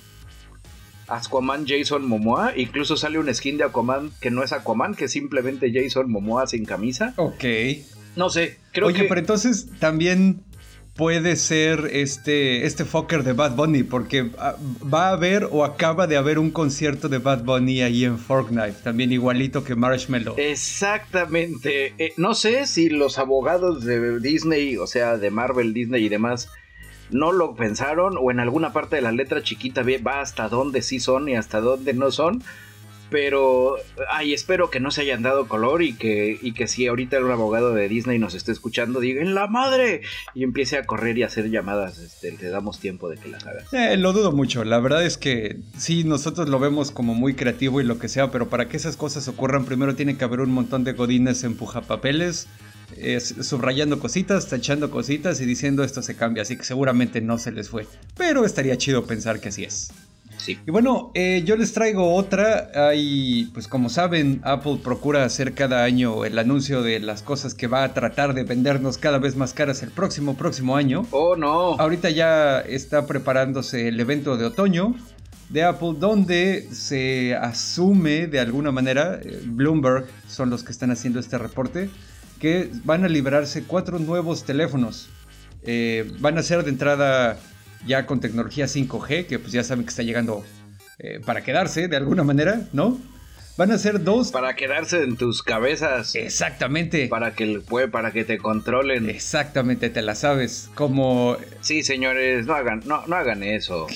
Aquaman 1.07 1.65
Jason 1.67 2.07
Momoa. 2.07 2.53
Incluso 2.55 2.97
sale 2.97 3.19
un 3.19 3.33
skin 3.33 3.57
de 3.57 3.63
Aquaman 3.63 4.11
que 4.21 4.31
no 4.31 4.43
es 4.43 4.53
Aquaman, 4.53 4.95
que 4.95 5.05
es 5.05 5.11
simplemente 5.11 5.71
Jason 5.73 6.11
Momoa 6.11 6.47
sin 6.47 6.65
camisa. 6.65 7.13
Ok. 7.17 7.43
No 8.15 8.29
sé, 8.29 8.57
creo 8.71 8.87
Oye, 8.87 9.03
pero 9.03 9.19
entonces 9.19 9.67
también 9.79 10.43
puede 10.97 11.35
ser 11.35 11.91
este, 11.93 12.65
este 12.65 12.83
fucker 12.83 13.23
de 13.23 13.33
Bad 13.33 13.55
Bunny, 13.55 13.83
porque 13.83 14.31
ah, 14.39 14.55
va 14.91 15.09
a 15.09 15.11
haber 15.11 15.47
o 15.51 15.63
acaba 15.63 16.07
de 16.07 16.17
haber 16.17 16.39
un 16.39 16.49
concierto 16.49 17.07
de 17.07 17.19
Bad 17.19 17.43
Bunny 17.43 17.81
ahí 17.81 18.03
en 18.03 18.17
Fortnite, 18.17 18.77
también 18.83 19.11
igualito 19.13 19.63
que 19.63 19.75
Marshmallow. 19.75 20.33
Exactamente. 20.37 21.93
Eh, 21.99 22.13
no 22.17 22.33
sé 22.33 22.65
si 22.65 22.89
los 22.89 23.19
abogados 23.19 23.85
de 23.85 24.19
Disney, 24.19 24.77
o 24.77 24.87
sea, 24.87 25.17
de 25.17 25.29
Marvel, 25.29 25.73
Disney 25.73 26.03
y 26.03 26.09
demás, 26.09 26.49
no 27.11 27.31
lo 27.31 27.55
pensaron 27.55 28.15
o 28.19 28.31
en 28.31 28.39
alguna 28.39 28.73
parte 28.73 28.97
de 28.97 29.01
la 29.01 29.11
letra 29.11 29.41
chiquita 29.41 29.83
va 30.05 30.21
hasta 30.21 30.49
dónde 30.49 30.81
sí 30.81 30.99
son 30.99 31.29
y 31.29 31.35
hasta 31.35 31.61
dónde 31.61 31.93
no 31.93 32.11
son. 32.11 32.43
Pero, 33.09 33.77
ay, 34.11 34.33
espero 34.33 34.69
que 34.69 34.81
no 34.81 34.91
se 34.91 34.99
hayan 34.99 35.23
dado 35.23 35.47
color 35.47 35.81
y 35.81 35.93
que, 35.93 36.37
y 36.41 36.51
que 36.51 36.67
si 36.67 36.87
ahorita 36.87 37.19
un 37.19 37.31
abogado 37.31 37.73
de 37.73 37.87
Disney 37.87 38.19
nos 38.19 38.33
esté 38.33 38.51
escuchando, 38.51 38.99
diga, 38.99 39.21
¡en 39.21 39.33
la 39.33 39.47
madre! 39.47 40.01
Y 40.33 40.43
empiece 40.43 40.77
a 40.77 40.85
correr 40.85 41.17
y 41.17 41.23
hacer 41.23 41.49
llamadas, 41.49 41.99
este, 41.99 42.37
le 42.37 42.49
damos 42.49 42.79
tiempo 42.79 43.07
de 43.07 43.15
que 43.15 43.29
las 43.29 43.47
hagas. 43.47 43.73
Eh, 43.73 43.95
lo 43.95 44.11
dudo 44.11 44.33
mucho, 44.33 44.65
la 44.65 44.81
verdad 44.81 45.05
es 45.05 45.17
que 45.17 45.61
sí, 45.77 46.03
nosotros 46.03 46.49
lo 46.49 46.59
vemos 46.59 46.91
como 46.91 47.13
muy 47.13 47.33
creativo 47.33 47.79
y 47.79 47.85
lo 47.85 47.97
que 47.97 48.09
sea, 48.09 48.29
pero 48.29 48.49
para 48.49 48.67
que 48.67 48.75
esas 48.75 48.97
cosas 48.97 49.25
ocurran, 49.29 49.63
primero 49.63 49.95
tiene 49.95 50.17
que 50.17 50.25
haber 50.25 50.41
un 50.41 50.51
montón 50.51 50.83
de 50.83 50.91
godines 50.91 51.45
empujapapeles 51.45 52.49
subrayando 53.19 53.99
cositas, 53.99 54.47
tachando 54.47 54.91
cositas 54.91 55.41
y 55.41 55.45
diciendo 55.45 55.83
esto 55.83 56.01
se 56.01 56.15
cambia, 56.15 56.43
así 56.43 56.57
que 56.57 56.63
seguramente 56.63 57.21
no 57.21 57.37
se 57.37 57.51
les 57.51 57.69
fue. 57.69 57.87
Pero 58.15 58.45
estaría 58.45 58.77
chido 58.77 59.05
pensar 59.05 59.39
que 59.39 59.49
así 59.49 59.63
es. 59.63 59.91
Y 60.47 60.71
bueno, 60.71 61.11
eh, 61.13 61.43
yo 61.45 61.57
les 61.57 61.73
traigo 61.73 62.13
otra. 62.13 62.69
Hay, 62.73 63.49
pues 63.53 63.67
como 63.67 63.89
saben, 63.89 64.39
Apple 64.43 64.79
procura 64.81 65.25
hacer 65.25 65.53
cada 65.53 65.83
año 65.83 66.23
el 66.23 66.39
anuncio 66.39 66.83
de 66.83 66.99
las 66.99 67.21
cosas 67.21 67.53
que 67.53 67.67
va 67.67 67.83
a 67.83 67.93
tratar 67.93 68.33
de 68.33 68.43
vendernos 68.43 68.97
cada 68.97 69.17
vez 69.17 69.35
más 69.35 69.53
caras 69.53 69.83
el 69.83 69.91
próximo, 69.91 70.35
próximo 70.35 70.77
año. 70.77 71.05
Oh, 71.11 71.35
no. 71.35 71.73
Ahorita 71.79 72.09
ya 72.09 72.61
está 72.61 73.05
preparándose 73.07 73.89
el 73.89 73.99
evento 73.99 74.37
de 74.37 74.45
otoño 74.45 74.95
de 75.49 75.63
Apple, 75.63 75.93
donde 75.97 76.67
se 76.71 77.35
asume 77.35 78.27
de 78.27 78.39
alguna 78.39 78.71
manera, 78.71 79.19
eh, 79.21 79.41
Bloomberg 79.45 80.05
son 80.27 80.49
los 80.49 80.63
que 80.63 80.71
están 80.71 80.91
haciendo 80.91 81.19
este 81.19 81.37
reporte, 81.37 81.89
que 82.39 82.69
van 82.83 83.03
a 83.03 83.07
liberarse 83.07 83.63
cuatro 83.63 83.99
nuevos 83.99 84.43
teléfonos. 84.45 85.09
Eh, 85.63 86.09
van 86.19 86.37
a 86.37 86.43
ser 86.43 86.63
de 86.63 86.69
entrada 86.69 87.37
ya 87.85 88.05
con 88.05 88.19
tecnología 88.19 88.65
5G, 88.65 89.25
que 89.25 89.39
pues 89.39 89.51
ya 89.51 89.63
saben 89.63 89.83
que 89.85 89.89
está 89.89 90.03
llegando 90.03 90.43
eh, 90.99 91.19
para 91.25 91.43
quedarse 91.43 91.87
de 91.87 91.97
alguna 91.97 92.23
manera, 92.23 92.67
¿no? 92.73 92.99
Van 93.57 93.71
a 93.71 93.77
ser 93.79 94.03
dos. 94.03 94.31
Para 94.31 94.55
quedarse 94.55 95.03
en 95.03 95.17
tus 95.17 95.41
cabezas. 95.41 96.13
Exactamente. 96.13 97.07
Para 97.07 97.33
que, 97.33 97.61
para 97.91 98.11
que 98.11 98.23
te 98.23 98.37
controlen. 98.37 99.09
Exactamente, 99.09 99.89
te 99.89 100.03
la 100.03 100.13
sabes. 100.13 100.69
Como. 100.75 101.37
Sí, 101.61 101.81
señores, 101.81 102.45
no 102.45 102.53
hagan, 102.53 102.83
no, 102.85 103.05
no 103.07 103.15
hagan 103.15 103.41
eso. 103.41 103.87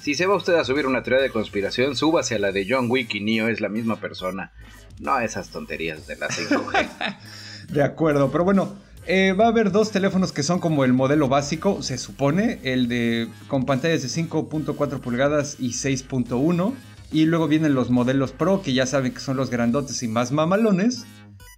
Si 0.00 0.14
se 0.14 0.26
va 0.26 0.36
usted 0.36 0.54
a 0.54 0.64
subir 0.64 0.86
una 0.86 1.02
teoría 1.02 1.22
de 1.22 1.30
conspiración, 1.30 1.96
súbase 1.96 2.36
a 2.36 2.38
la 2.38 2.52
de 2.52 2.66
John 2.68 2.88
Wick 2.88 3.14
y 3.14 3.20
Neo, 3.20 3.48
es 3.48 3.60
la 3.60 3.68
misma 3.68 3.96
persona. 3.96 4.52
No 5.00 5.14
a 5.14 5.24
esas 5.24 5.50
tonterías 5.50 6.06
de 6.06 6.16
la 6.16 6.28
5G. 6.28 7.16
de 7.68 7.82
acuerdo, 7.82 8.30
pero 8.30 8.44
bueno, 8.44 8.74
eh, 9.06 9.32
va 9.32 9.44
a 9.44 9.48
haber 9.48 9.70
dos 9.70 9.90
teléfonos 9.90 10.32
que 10.32 10.42
son 10.42 10.60
como 10.60 10.84
el 10.84 10.94
modelo 10.94 11.28
básico, 11.28 11.82
se 11.82 11.98
supone, 11.98 12.60
el 12.62 12.88
de 12.88 13.28
con 13.48 13.66
pantallas 13.66 14.02
de 14.02 14.08
5.4 14.08 15.00
pulgadas 15.00 15.56
y 15.58 15.70
6.1. 15.70 16.72
Y 17.12 17.26
luego 17.26 17.46
vienen 17.46 17.74
los 17.74 17.90
modelos 17.90 18.32
Pro, 18.32 18.62
que 18.62 18.72
ya 18.72 18.86
saben 18.86 19.12
que 19.12 19.20
son 19.20 19.36
los 19.36 19.50
grandotes 19.50 20.02
y 20.02 20.08
más 20.08 20.32
mamalones, 20.32 21.04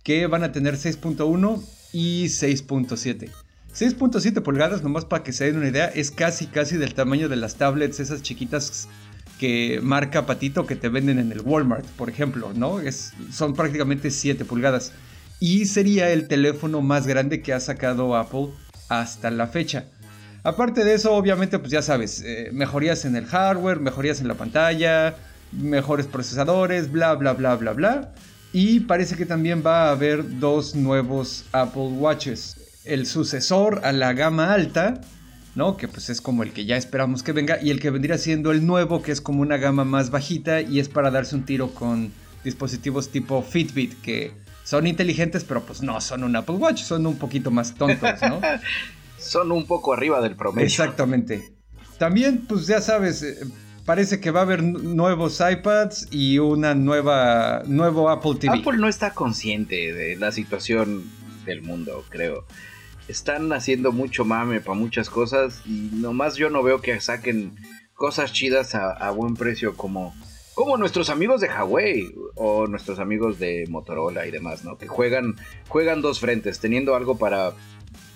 que 0.03 0.27
van 0.27 0.43
a 0.43 0.53
tener 0.53 0.75
6.1 0.75 1.63
y 1.93 2.27
6.7. 2.27 3.31
6.7 3.73 4.43
pulgadas, 4.43 4.83
nomás 4.83 5.05
para 5.05 5.23
que 5.23 5.33
se 5.33 5.45
den 5.45 5.59
una 5.59 5.69
idea, 5.69 5.87
es 5.87 6.11
casi 6.11 6.47
casi 6.47 6.77
del 6.77 6.95
tamaño 6.95 7.29
de 7.29 7.37
las 7.37 7.57
tablets, 7.57 8.01
esas 8.01 8.23
chiquitas 8.23 8.89
que 9.39 9.81
marca 9.83 10.27
patito 10.27 10.67
que 10.67 10.77
te 10.77 10.89
venden 10.89 11.19
en 11.19 11.31
el 11.31 11.43
Walmart, 11.43 11.87
por 11.91 12.09
ejemplo, 12.09 12.53
¿no? 12.55 12.81
Es, 12.81 13.13
son 13.31 13.55
prácticamente 13.55 14.11
7 14.11 14.45
pulgadas 14.45 14.93
y 15.41 15.67
sería 15.67 16.11
el 16.11 16.29
teléfono 16.29 16.81
más 16.81 17.07
grande 17.07 17.43
que 17.43 17.53
ha 17.53 17.61
sacado 17.61 18.17
Apple 18.17 18.49
hasta 18.89 19.31
la 19.31 19.47
fecha. 19.47 19.85
Aparte 20.43 20.85
de 20.85 20.95
eso, 20.95 21.13
obviamente, 21.13 21.59
pues 21.59 21.73
ya 21.73 21.83
sabes, 21.83 22.23
eh, 22.25 22.51
mejorías 22.53 23.05
en 23.05 23.17
el 23.17 23.27
hardware, 23.27 23.81
mejorías 23.81 24.21
en 24.21 24.29
la 24.29 24.35
pantalla, 24.35 25.17
mejores 25.53 26.07
procesadores, 26.07 26.91
bla, 26.91 27.15
bla, 27.15 27.33
bla, 27.33 27.57
bla, 27.57 27.73
bla. 27.73 28.15
Y 28.53 28.81
parece 28.81 29.17
que 29.17 29.27
también 29.27 29.63
va 29.67 29.89
a 29.89 29.91
haber 29.91 30.39
dos 30.39 30.75
nuevos 30.75 31.45
Apple 31.53 31.89
Watches. 31.99 32.81
El 32.85 33.07
sucesor 33.07 33.81
a 33.85 33.93
la 33.93 34.13
gama 34.13 34.55
alta, 34.55 35.01
¿no? 35.57 35.77
Que 35.77 35.89
pues 35.89 36.11
es 36.11 36.21
como 36.21 36.45
el 36.45 36.53
que 36.53 36.65
ya 36.65 36.77
esperamos 36.77 37.23
que 37.25 37.33
venga. 37.33 37.59
Y 37.61 37.71
el 37.71 37.81
que 37.81 37.91
vendría 37.91 38.17
siendo 38.17 38.53
el 38.53 38.65
nuevo, 38.65 39.03
que 39.03 39.11
es 39.11 39.21
como 39.21 39.43
una 39.43 39.57
gama 39.57 39.85
más 39.85 40.11
bajita 40.11 40.61
y 40.61 40.79
es 40.79 40.89
para 40.89 41.11
darse 41.11 41.35
un 41.35 41.45
tiro 41.45 41.75
con 41.75 42.13
dispositivos 42.45 43.11
tipo 43.11 43.43
Fitbit, 43.43 44.01
que 44.01 44.33
son 44.67 44.89
inteligentes, 44.89 45.45
pero 45.45 45.63
pues 45.63 45.81
no 45.81 46.01
son 46.01 46.25
un 46.25 46.35
Apple 46.35 46.57
Watch, 46.57 46.83
son 46.83 47.07
un 47.07 47.17
poquito 47.17 47.53
más 47.53 47.77
tontos, 47.77 48.21
¿no? 48.23 48.41
son 49.17 49.53
un 49.53 49.65
poco 49.65 49.93
arriba 49.93 50.21
del 50.21 50.35
promedio. 50.35 50.67
Exactamente. 50.67 51.53
También, 51.99 52.45
pues 52.49 52.67
ya 52.67 52.81
sabes, 52.81 53.23
eh, 53.23 53.37
parece 53.85 54.19
que 54.19 54.33
va 54.33 54.41
a 54.41 54.43
haber 54.43 54.65
nuevos 54.65 55.41
iPads 55.41 56.09
y 56.11 56.41
una 56.41 56.75
nueva 56.75 57.63
nuevo 57.67 58.11
Apple 58.11 58.35
TV. 58.41 58.59
Apple 58.59 58.79
no 58.79 58.89
está 58.89 59.15
consciente 59.15 59.93
de 59.93 60.17
la 60.17 60.33
situación 60.33 61.05
del 61.45 61.63
mundo, 61.63 62.05
creo. 62.09 62.45
Están 63.07 63.53
haciendo 63.53 63.93
mucho 63.93 64.25
mame 64.25 64.61
para 64.61 64.77
muchas 64.77 65.09
cosas 65.09 65.63
y 65.65 65.91
nomás 65.93 66.35
yo 66.35 66.51
no 66.51 66.65
veo 66.65 66.81
que 66.81 67.01
saquen 67.01 67.55
cosas 67.95 68.33
chidas 68.33 68.75
a 68.75 69.09
buen 69.13 69.35
precio 69.35 69.77
como 69.77 70.13
como 70.57 70.79
nuestros 70.79 71.11
amigos 71.11 71.43
de 71.43 71.49
Huawei 71.49 72.15
o 72.35 72.67
nuestros 72.67 72.99
amigos 72.99 73.39
de 73.39 73.67
Motorola 73.69 74.27
y 74.27 74.31
demás, 74.31 74.65
¿no? 74.65 74.79
Que 74.79 74.89
juegan, 74.89 75.37
juegan 75.69 76.01
dos 76.01 76.19
frentes, 76.19 76.61
teniendo 76.61 76.97
algo 76.97 77.19
para 77.19 77.53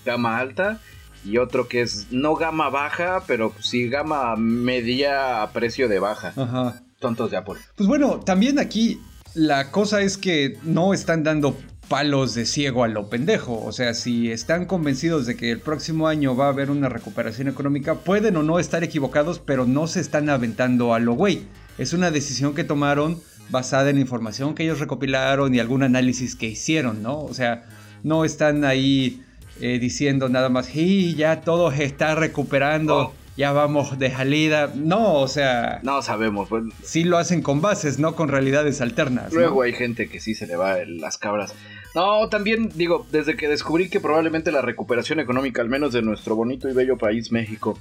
gama 0.06 0.38
alta 0.38 0.80
y 1.22 1.36
otro 1.36 1.68
que 1.68 1.82
es 1.82 2.06
no 2.10 2.34
gama 2.36 2.70
baja, 2.70 3.24
pero 3.26 3.52
sí 3.60 3.90
gama 3.90 4.36
media 4.36 5.42
a 5.42 5.52
precio 5.52 5.86
de 5.86 5.98
baja. 5.98 6.32
Ajá. 6.34 6.82
Tontos 6.98 7.30
de 7.30 7.36
Apple. 7.36 7.56
Pues 7.76 7.86
bueno, 7.86 8.20
también 8.20 8.58
aquí 8.58 9.02
la 9.34 9.70
cosa 9.70 10.00
es 10.00 10.16
que 10.16 10.56
no 10.62 10.94
están 10.94 11.22
dando 11.22 11.54
palos 11.88 12.34
de 12.34 12.46
ciego 12.46 12.84
a 12.84 12.88
lo 12.88 13.10
pendejo. 13.10 13.62
O 13.62 13.72
sea, 13.72 13.92
si 13.92 14.32
están 14.32 14.64
convencidos 14.64 15.26
de 15.26 15.36
que 15.36 15.50
el 15.50 15.60
próximo 15.60 16.08
año 16.08 16.34
va 16.34 16.46
a 16.46 16.50
haber 16.50 16.70
una 16.70 16.88
recuperación 16.88 17.48
económica, 17.48 17.96
pueden 17.96 18.38
o 18.38 18.42
no 18.42 18.58
estar 18.58 18.82
equivocados, 18.82 19.40
pero 19.40 19.66
no 19.66 19.86
se 19.88 20.00
están 20.00 20.30
aventando 20.30 20.94
a 20.94 21.00
lo 21.00 21.12
güey 21.12 21.44
es 21.80 21.94
una 21.94 22.10
decisión 22.10 22.54
que 22.54 22.62
tomaron 22.62 23.18
basada 23.48 23.88
en 23.88 23.98
información 23.98 24.54
que 24.54 24.64
ellos 24.64 24.80
recopilaron 24.80 25.54
y 25.54 25.60
algún 25.60 25.82
análisis 25.82 26.36
que 26.36 26.46
hicieron, 26.46 27.02
¿no? 27.02 27.18
O 27.20 27.32
sea, 27.32 27.64
no 28.02 28.26
están 28.26 28.66
ahí 28.66 29.22
eh, 29.62 29.78
diciendo 29.78 30.28
nada 30.28 30.50
más, 30.50 30.76
y 30.76 31.14
ya 31.14 31.40
todo 31.40 31.72
se 31.72 31.84
está 31.84 32.14
recuperando, 32.14 32.98
oh. 32.98 33.12
ya 33.38 33.52
vamos 33.52 33.98
de 33.98 34.10
salida. 34.10 34.70
No, 34.74 35.14
o 35.14 35.26
sea... 35.26 35.80
No 35.82 36.02
sabemos. 36.02 36.50
Pues, 36.50 36.64
sí 36.82 37.04
lo 37.04 37.16
hacen 37.16 37.40
con 37.40 37.62
bases, 37.62 37.98
no 37.98 38.14
con 38.14 38.28
realidades 38.28 38.82
alternas. 38.82 39.32
Luego 39.32 39.62
hay 39.62 39.72
gente 39.72 40.06
que 40.10 40.20
sí 40.20 40.34
se 40.34 40.46
le 40.46 40.56
va 40.56 40.76
las 40.84 41.16
cabras. 41.16 41.54
No, 41.94 42.28
también 42.28 42.70
digo, 42.74 43.06
desde 43.10 43.38
que 43.38 43.48
descubrí 43.48 43.88
que 43.88 44.00
probablemente 44.00 44.52
la 44.52 44.60
recuperación 44.60 45.18
económica, 45.18 45.62
al 45.62 45.70
menos 45.70 45.94
de 45.94 46.02
nuestro 46.02 46.36
bonito 46.36 46.68
y 46.68 46.74
bello 46.74 46.98
país 46.98 47.32
México, 47.32 47.78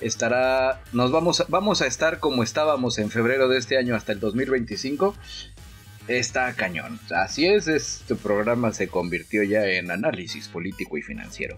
estará, 0.00 0.82
nos 0.92 1.10
vamos, 1.10 1.44
vamos 1.48 1.82
a 1.82 1.86
estar 1.86 2.18
como 2.20 2.42
estábamos 2.42 2.98
en 2.98 3.10
febrero 3.10 3.48
de 3.48 3.58
este 3.58 3.78
año 3.78 3.94
hasta 3.94 4.12
el 4.12 4.20
2025. 4.20 5.14
Está 6.08 6.54
cañón. 6.54 6.98
Así 7.14 7.46
es, 7.46 7.68
este 7.68 8.14
programa 8.14 8.72
se 8.72 8.88
convirtió 8.88 9.42
ya 9.42 9.66
en 9.66 9.90
análisis 9.90 10.48
político 10.48 10.96
y 10.96 11.02
financiero. 11.02 11.54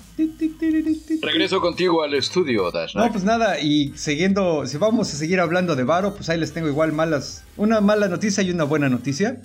Regreso 1.22 1.60
contigo 1.60 2.02
al 2.02 2.14
estudio, 2.14 2.70
Dash. 2.72 2.96
No, 2.96 3.12
pues 3.12 3.22
nada, 3.22 3.60
y 3.60 3.92
siguiendo, 3.96 4.66
si 4.66 4.76
vamos 4.76 5.14
a 5.14 5.16
seguir 5.16 5.38
hablando 5.38 5.76
de 5.76 5.84
Varo, 5.84 6.16
pues 6.16 6.28
ahí 6.30 6.38
les 6.40 6.52
tengo 6.52 6.66
igual 6.66 6.92
malas, 6.92 7.44
una 7.56 7.80
mala 7.80 8.08
noticia 8.08 8.42
y 8.42 8.50
una 8.50 8.64
buena 8.64 8.88
noticia. 8.88 9.40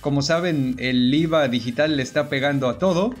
Como 0.00 0.20
saben, 0.20 0.74
el 0.78 1.14
IVA 1.14 1.46
digital 1.46 1.96
le 1.96 2.02
está 2.02 2.28
pegando 2.28 2.68
a 2.68 2.78
todo. 2.78 3.14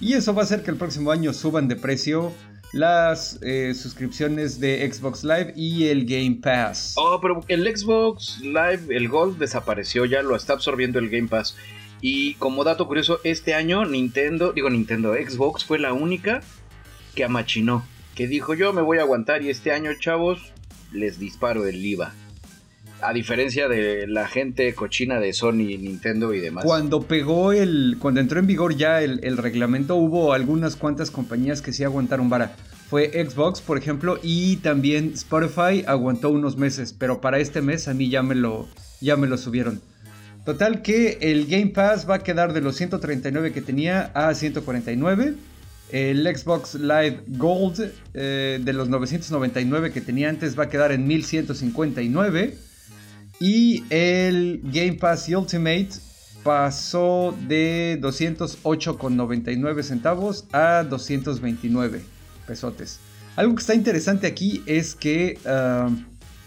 Y 0.00 0.14
eso 0.14 0.34
va 0.34 0.42
a 0.42 0.44
hacer 0.44 0.62
que 0.62 0.70
el 0.70 0.76
próximo 0.76 1.12
año 1.12 1.32
suban 1.32 1.68
de 1.68 1.76
precio 1.76 2.32
las 2.74 3.38
eh, 3.40 3.72
suscripciones 3.72 4.58
de 4.58 4.90
Xbox 4.92 5.22
Live 5.22 5.52
y 5.54 5.86
el 5.86 6.04
Game 6.04 6.38
Pass. 6.42 6.94
Oh, 6.96 7.20
pero 7.22 7.40
el 7.46 7.64
Xbox 7.64 8.40
Live, 8.40 8.86
el 8.90 9.08
Gold 9.08 9.38
desapareció, 9.38 10.04
ya 10.04 10.22
lo 10.22 10.34
está 10.34 10.54
absorbiendo 10.54 10.98
el 10.98 11.08
Game 11.08 11.28
Pass. 11.28 11.56
Y 12.00 12.34
como 12.34 12.64
dato 12.64 12.86
curioso, 12.88 13.20
este 13.22 13.54
año 13.54 13.84
Nintendo, 13.84 14.52
digo 14.52 14.68
Nintendo, 14.70 15.14
Xbox 15.14 15.64
fue 15.64 15.78
la 15.78 15.92
única 15.92 16.42
que 17.14 17.22
amachinó, 17.22 17.86
que 18.16 18.26
dijo 18.26 18.54
yo 18.54 18.72
me 18.72 18.82
voy 18.82 18.98
a 18.98 19.02
aguantar 19.02 19.42
y 19.42 19.50
este 19.50 19.70
año, 19.70 19.92
chavos, 19.98 20.52
les 20.92 21.20
disparo 21.20 21.66
el 21.66 21.84
IVA. 21.84 22.12
A 23.04 23.12
diferencia 23.12 23.68
de 23.68 24.06
la 24.06 24.26
gente 24.26 24.74
cochina 24.74 25.20
de 25.20 25.34
Sony, 25.34 25.76
Nintendo 25.78 26.32
y 26.32 26.40
demás. 26.40 26.64
Cuando 26.64 27.02
pegó 27.02 27.52
el. 27.52 27.96
Cuando 27.98 28.20
entró 28.20 28.40
en 28.40 28.46
vigor 28.46 28.76
ya 28.76 29.02
el, 29.02 29.36
reglamento, 29.36 29.96
hubo 29.96 30.32
algunas 30.32 30.74
cuantas 30.76 31.10
compañías 31.10 31.60
que 31.60 31.74
sí 31.74 31.84
aguantaron 31.84 32.30
vara. 32.30 32.56
Fue 32.88 33.10
Xbox, 33.12 33.60
por 33.60 33.76
ejemplo, 33.76 34.18
y 34.22 34.56
también 34.56 35.12
Spotify 35.12 35.84
aguantó 35.86 36.30
unos 36.30 36.56
meses, 36.56 36.94
pero 36.94 37.20
para 37.20 37.38
este 37.40 37.60
mes 37.60 37.88
a 37.88 37.94
mí 37.94 38.08
ya 38.08 38.22
me 38.22 38.34
lo, 38.34 38.68
ya 39.02 39.16
me 39.16 39.26
lo 39.26 39.36
subieron. 39.36 39.82
Total 40.46 40.80
que 40.80 41.18
el 41.20 41.46
Game 41.46 41.68
Pass 41.68 42.08
va 42.08 42.16
a 42.16 42.22
quedar 42.22 42.54
de 42.54 42.62
los 42.62 42.76
139 42.76 43.52
que 43.52 43.60
tenía 43.60 44.12
a 44.14 44.32
149. 44.32 45.34
El 45.90 46.36
Xbox 46.36 46.76
Live 46.76 47.20
Gold 47.26 47.92
eh, 48.14 48.60
de 48.62 48.72
los 48.72 48.88
999 48.88 49.92
que 49.92 50.00
tenía 50.00 50.30
antes 50.30 50.58
va 50.58 50.64
a 50.64 50.68
quedar 50.70 50.90
en 50.90 51.06
1159. 51.06 52.54
Y 53.40 53.84
el 53.90 54.60
Game 54.64 54.94
Pass 54.94 55.28
Ultimate 55.28 55.90
pasó 56.42 57.36
de 57.48 57.98
208,99 58.00 59.82
centavos 59.82 60.46
a 60.52 60.84
229 60.84 62.02
pesotes. 62.46 63.00
Algo 63.36 63.54
que 63.54 63.60
está 63.60 63.74
interesante 63.74 64.26
aquí 64.26 64.62
es 64.66 64.94
que 64.94 65.38
ah, 65.46 65.88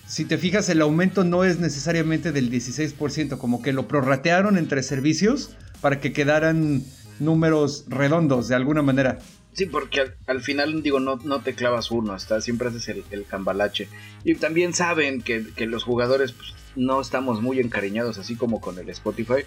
si 0.08 0.24
te 0.24 0.38
fijas 0.38 0.70
el 0.70 0.82
aumento 0.82 1.24
no 1.24 1.44
es 1.44 1.60
necesariamente 1.60 2.32
del 2.32 2.50
16%, 2.50 3.38
como 3.38 3.62
que 3.62 3.74
lo 3.74 3.88
prorratearon 3.88 4.58
entre 4.58 4.82
servicios 4.84 5.52
para 5.82 6.00
que 6.00 6.14
quedaran 6.14 6.84
números 7.20 7.86
redondos 7.90 8.48
de 8.48 8.56
alguna 8.56 8.82
manera. 8.82 9.20
Sí, 9.52 9.66
porque 9.66 10.14
al, 10.28 10.42
final, 10.42 10.84
digo, 10.84 11.00
no, 11.00 11.18
no 11.24 11.42
te 11.42 11.56
clavas 11.56 11.90
uno, 11.92 12.18
siempre 12.20 12.70
haces 12.70 12.88
el, 12.90 13.26
cambalache. 13.26 13.90
Y 14.24 14.36
también 14.36 14.74
saben 14.74 15.22
que, 15.22 15.44
los 15.66 15.84
jugadores 15.84 16.32
pues, 16.32 16.54
no 16.78 17.02
estamos 17.02 17.42
muy 17.42 17.60
encariñados, 17.60 18.18
así 18.18 18.36
como 18.36 18.62
con 18.62 18.80
el 18.80 18.90
Spotify. 18.90 19.44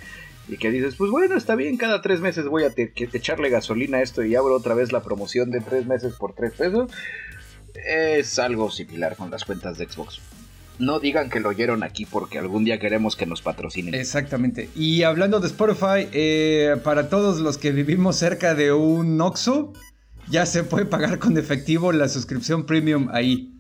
Y 0.49 0.57
que 0.57 0.71
dices, 0.71 0.97
pues 0.97 1.11
bueno, 1.11 1.37
está 1.37 1.55
bien, 1.55 1.77
cada 1.77 2.03
tres 2.03 2.21
meses 2.21 2.47
voy 2.47 2.65
a 2.65 2.73
echarle 2.77 3.51
gasolina 3.51 3.99
a 3.99 4.03
esto 4.03 4.25
y 4.25 4.35
abro 4.35 4.55
otra 4.57 4.75
vez 4.75 4.93
la 4.93 5.03
promoción 5.03 5.51
de 5.51 5.61
tres 5.61 5.87
meses 5.87 6.15
por 6.15 6.35
tres 6.35 6.53
pesos. 6.55 6.91
Es 7.87 8.39
algo 8.39 8.71
similar 8.71 9.17
con 9.17 9.31
las 9.31 9.45
cuentas 9.45 9.79
de 9.79 9.89
Xbox 9.89 10.21
no 10.81 10.99
digan 10.99 11.31
que 11.31 11.41
lo 11.41 11.51
oyeron 11.51 11.83
aquí 11.83 12.07
porque 12.07 12.39
algún 12.39 12.65
día 12.65 12.81
queremos 12.81 13.15
que 13.15 13.27
nos 13.27 13.43
patrocinen. 13.43 13.95
Exactamente. 13.95 14.71
Y 14.75 15.03
hablando 15.03 15.39
de 15.39 15.47
Spotify, 15.47 16.09
eh, 16.13 16.77
para 16.83 17.09
todos 17.09 17.39
los 17.41 17.59
que 17.59 17.71
vivimos 17.71 18.17
cerca 18.17 18.55
de 18.55 18.73
un 18.73 19.21
Oxxo, 19.21 19.73
ya 20.29 20.47
se 20.47 20.65
puede 20.65 20.87
pagar 20.87 21.19
con 21.19 21.37
efectivo 21.37 21.93
la 21.93 22.09
suscripción 22.09 22.67
premium 22.67 23.09
ahí. 23.13 23.60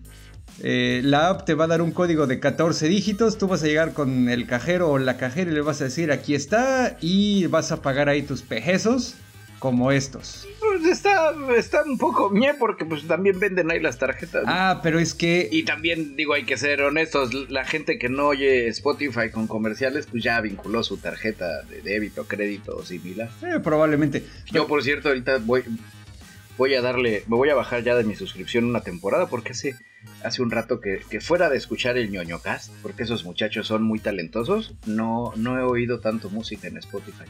Eh, 0.62 1.00
la 1.04 1.30
app 1.30 1.44
te 1.44 1.54
va 1.54 1.64
a 1.64 1.68
dar 1.68 1.82
un 1.82 1.92
código 1.92 2.26
de 2.26 2.38
14 2.38 2.88
dígitos, 2.88 3.38
tú 3.38 3.48
vas 3.48 3.62
a 3.62 3.66
llegar 3.66 3.92
con 3.94 4.28
el 4.28 4.46
cajero 4.46 4.90
o 4.90 4.98
la 4.98 5.16
cajera 5.16 5.50
y 5.50 5.54
le 5.54 5.60
vas 5.62 5.80
a 5.80 5.84
decir 5.84 6.12
aquí 6.12 6.34
está 6.34 6.96
y 7.00 7.46
vas 7.46 7.72
a 7.72 7.80
pagar 7.80 8.08
ahí 8.08 8.22
tus 8.22 8.42
pejesos 8.42 9.14
como 9.58 9.92
estos. 9.92 10.46
Pues 10.58 10.84
está, 10.86 11.32
está 11.56 11.84
un 11.84 11.98
poco 11.98 12.30
mie 12.30 12.54
porque 12.58 12.84
pues 12.84 13.06
también 13.06 13.38
venden 13.38 13.70
ahí 13.70 13.78
las 13.78 13.98
tarjetas. 13.98 14.44
Ah, 14.46 14.80
pero 14.82 14.98
es 14.98 15.14
que... 15.14 15.48
Y 15.52 15.64
también 15.64 16.16
digo, 16.16 16.32
hay 16.34 16.44
que 16.44 16.56
ser 16.56 16.80
honestos, 16.82 17.32
la 17.50 17.64
gente 17.64 17.98
que 17.98 18.08
no 18.08 18.28
oye 18.28 18.68
Spotify 18.68 19.30
con 19.30 19.46
comerciales 19.46 20.06
pues 20.10 20.22
ya 20.22 20.40
vinculó 20.40 20.82
su 20.82 20.96
tarjeta 20.96 21.62
de 21.62 21.82
débito, 21.82 22.24
crédito 22.24 22.76
o 22.76 22.84
similar. 22.84 23.30
Eh, 23.42 23.60
probablemente. 23.62 24.24
Yo 24.50 24.66
por 24.66 24.82
cierto 24.82 25.08
ahorita 25.08 25.38
voy, 25.38 25.62
voy 26.60 26.74
a 26.74 26.82
darle, 26.82 27.24
me 27.26 27.36
voy 27.36 27.48
a 27.48 27.54
bajar 27.54 27.82
ya 27.82 27.96
de 27.96 28.04
mi 28.04 28.14
suscripción 28.14 28.66
una 28.66 28.82
temporada 28.82 29.28
porque 29.28 29.52
hace, 29.52 29.76
hace 30.22 30.42
un 30.42 30.50
rato 30.50 30.78
que, 30.78 31.00
fuera 31.22 31.48
de 31.48 31.56
escuchar 31.56 31.96
el 31.96 32.10
ñoño 32.10 32.40
cast, 32.40 32.70
porque 32.82 33.04
esos 33.04 33.24
muchachos 33.24 33.66
son 33.66 33.82
muy 33.82 33.98
talentosos, 33.98 34.74
no, 34.84 35.32
no 35.36 35.58
he 35.58 35.62
oído 35.62 36.00
tanto 36.00 36.28
música 36.28 36.68
en 36.68 36.76
Spotify. 36.76 37.24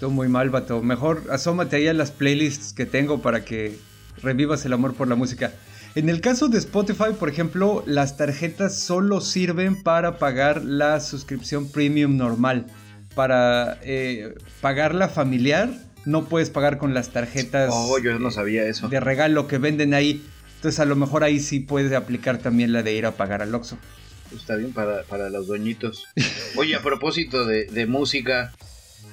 Todo 0.00 0.10
muy 0.10 0.26
mal, 0.26 0.50
vato. 0.50 0.82
Mejor 0.82 1.22
asómate 1.30 1.76
ahí 1.76 1.86
a 1.86 1.94
las 1.94 2.10
playlists 2.10 2.72
que 2.72 2.84
tengo 2.84 3.22
para 3.22 3.44
que 3.44 3.78
revivas 4.24 4.66
el 4.66 4.72
amor 4.72 4.94
por 4.94 5.06
la 5.06 5.14
música. 5.14 5.52
En 5.94 6.08
el 6.08 6.20
caso 6.20 6.48
de 6.48 6.58
Spotify, 6.58 7.12
por 7.16 7.28
ejemplo, 7.28 7.84
las 7.86 8.16
tarjetas 8.16 8.76
solo 8.76 9.20
sirven 9.20 9.84
para 9.84 10.18
pagar 10.18 10.64
la 10.64 10.98
suscripción 10.98 11.70
premium 11.70 12.16
normal. 12.16 12.66
Para 13.14 13.78
eh, 13.82 14.34
pagarla 14.60 15.08
familiar 15.08 15.70
no 16.08 16.24
puedes 16.24 16.48
pagar 16.48 16.78
con 16.78 16.94
las 16.94 17.10
tarjetas. 17.10 17.70
Oh, 17.72 17.98
yo 17.98 18.18
no 18.18 18.30
sabía 18.30 18.64
eso. 18.64 18.88
De 18.88 18.98
regalo 18.98 19.46
que 19.46 19.58
venden 19.58 19.92
ahí. 19.92 20.24
Entonces 20.56 20.80
a 20.80 20.86
lo 20.86 20.96
mejor 20.96 21.22
ahí 21.22 21.38
sí 21.38 21.60
puedes 21.60 21.92
aplicar 21.92 22.38
también 22.38 22.72
la 22.72 22.82
de 22.82 22.94
ir 22.94 23.04
a 23.04 23.12
pagar 23.12 23.42
al 23.42 23.54
Oxxo. 23.54 23.78
Está 24.34 24.56
bien 24.56 24.72
para, 24.72 25.30
los 25.30 25.46
dueñitos. 25.46 26.06
Oye, 26.56 26.74
a 26.74 26.82
propósito 26.82 27.44
de, 27.44 27.86
música, 27.86 28.54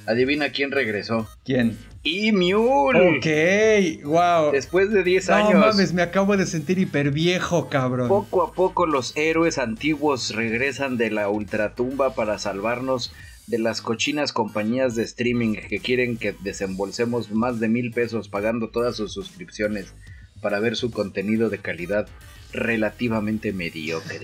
adivina 0.07 0.49
quién 0.49 0.71
regresó. 0.71 1.27
¿Quién? 1.43 1.77
Y 2.01 2.31
Mule. 2.31 3.17
Ok, 3.17 4.05
wow. 4.05 4.51
Después 4.51 4.89
de 4.91 5.03
10 5.03 5.29
años. 5.31 5.53
No 5.53 5.59
mames, 5.59 5.93
me 5.93 6.01
acabo 6.01 6.37
de 6.37 6.45
sentir 6.45 6.79
hiper 6.79 7.11
viejo, 7.11 7.69
cabrón. 7.69 8.07
Poco 8.07 8.41
a 8.43 8.53
poco 8.53 8.85
los 8.85 9.15
héroes 9.17 9.57
antiguos 9.57 10.33
regresan 10.33 10.97
de 10.97 11.11
la 11.11 11.29
ultratumba 11.29 12.15
para 12.15 12.39
salvarnos 12.39 13.11
de 13.47 13.59
las 13.59 13.81
cochinas 13.81 14.33
compañías 14.33 14.95
de 14.95 15.03
streaming 15.03 15.55
que 15.55 15.79
quieren 15.79 16.17
que 16.17 16.35
desembolsemos 16.39 17.31
más 17.31 17.59
de 17.59 17.67
mil 17.67 17.91
pesos 17.91 18.27
pagando 18.27 18.69
todas 18.69 18.95
sus 18.95 19.13
suscripciones 19.13 19.93
para 20.41 20.59
ver 20.59 20.75
su 20.75 20.91
contenido 20.91 21.49
de 21.49 21.59
calidad 21.59 22.07
relativamente 22.51 23.53
mediocre. 23.53 24.19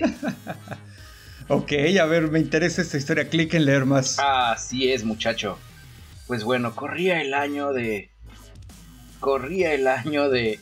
ok, 1.48 1.72
a 2.00 2.06
ver, 2.06 2.30
me 2.30 2.40
interesa 2.40 2.82
esta 2.82 2.96
historia, 2.96 3.28
clic 3.28 3.54
en 3.54 3.66
leer 3.66 3.84
más. 3.84 4.18
Así 4.18 4.90
es, 4.90 5.04
muchacho. 5.04 5.58
Pues 6.26 6.44
bueno, 6.44 6.74
corría 6.74 7.20
el 7.20 7.34
año 7.34 7.72
de... 7.72 8.10
Corría 9.20 9.74
el 9.74 9.86
año 9.86 10.28
de... 10.30 10.58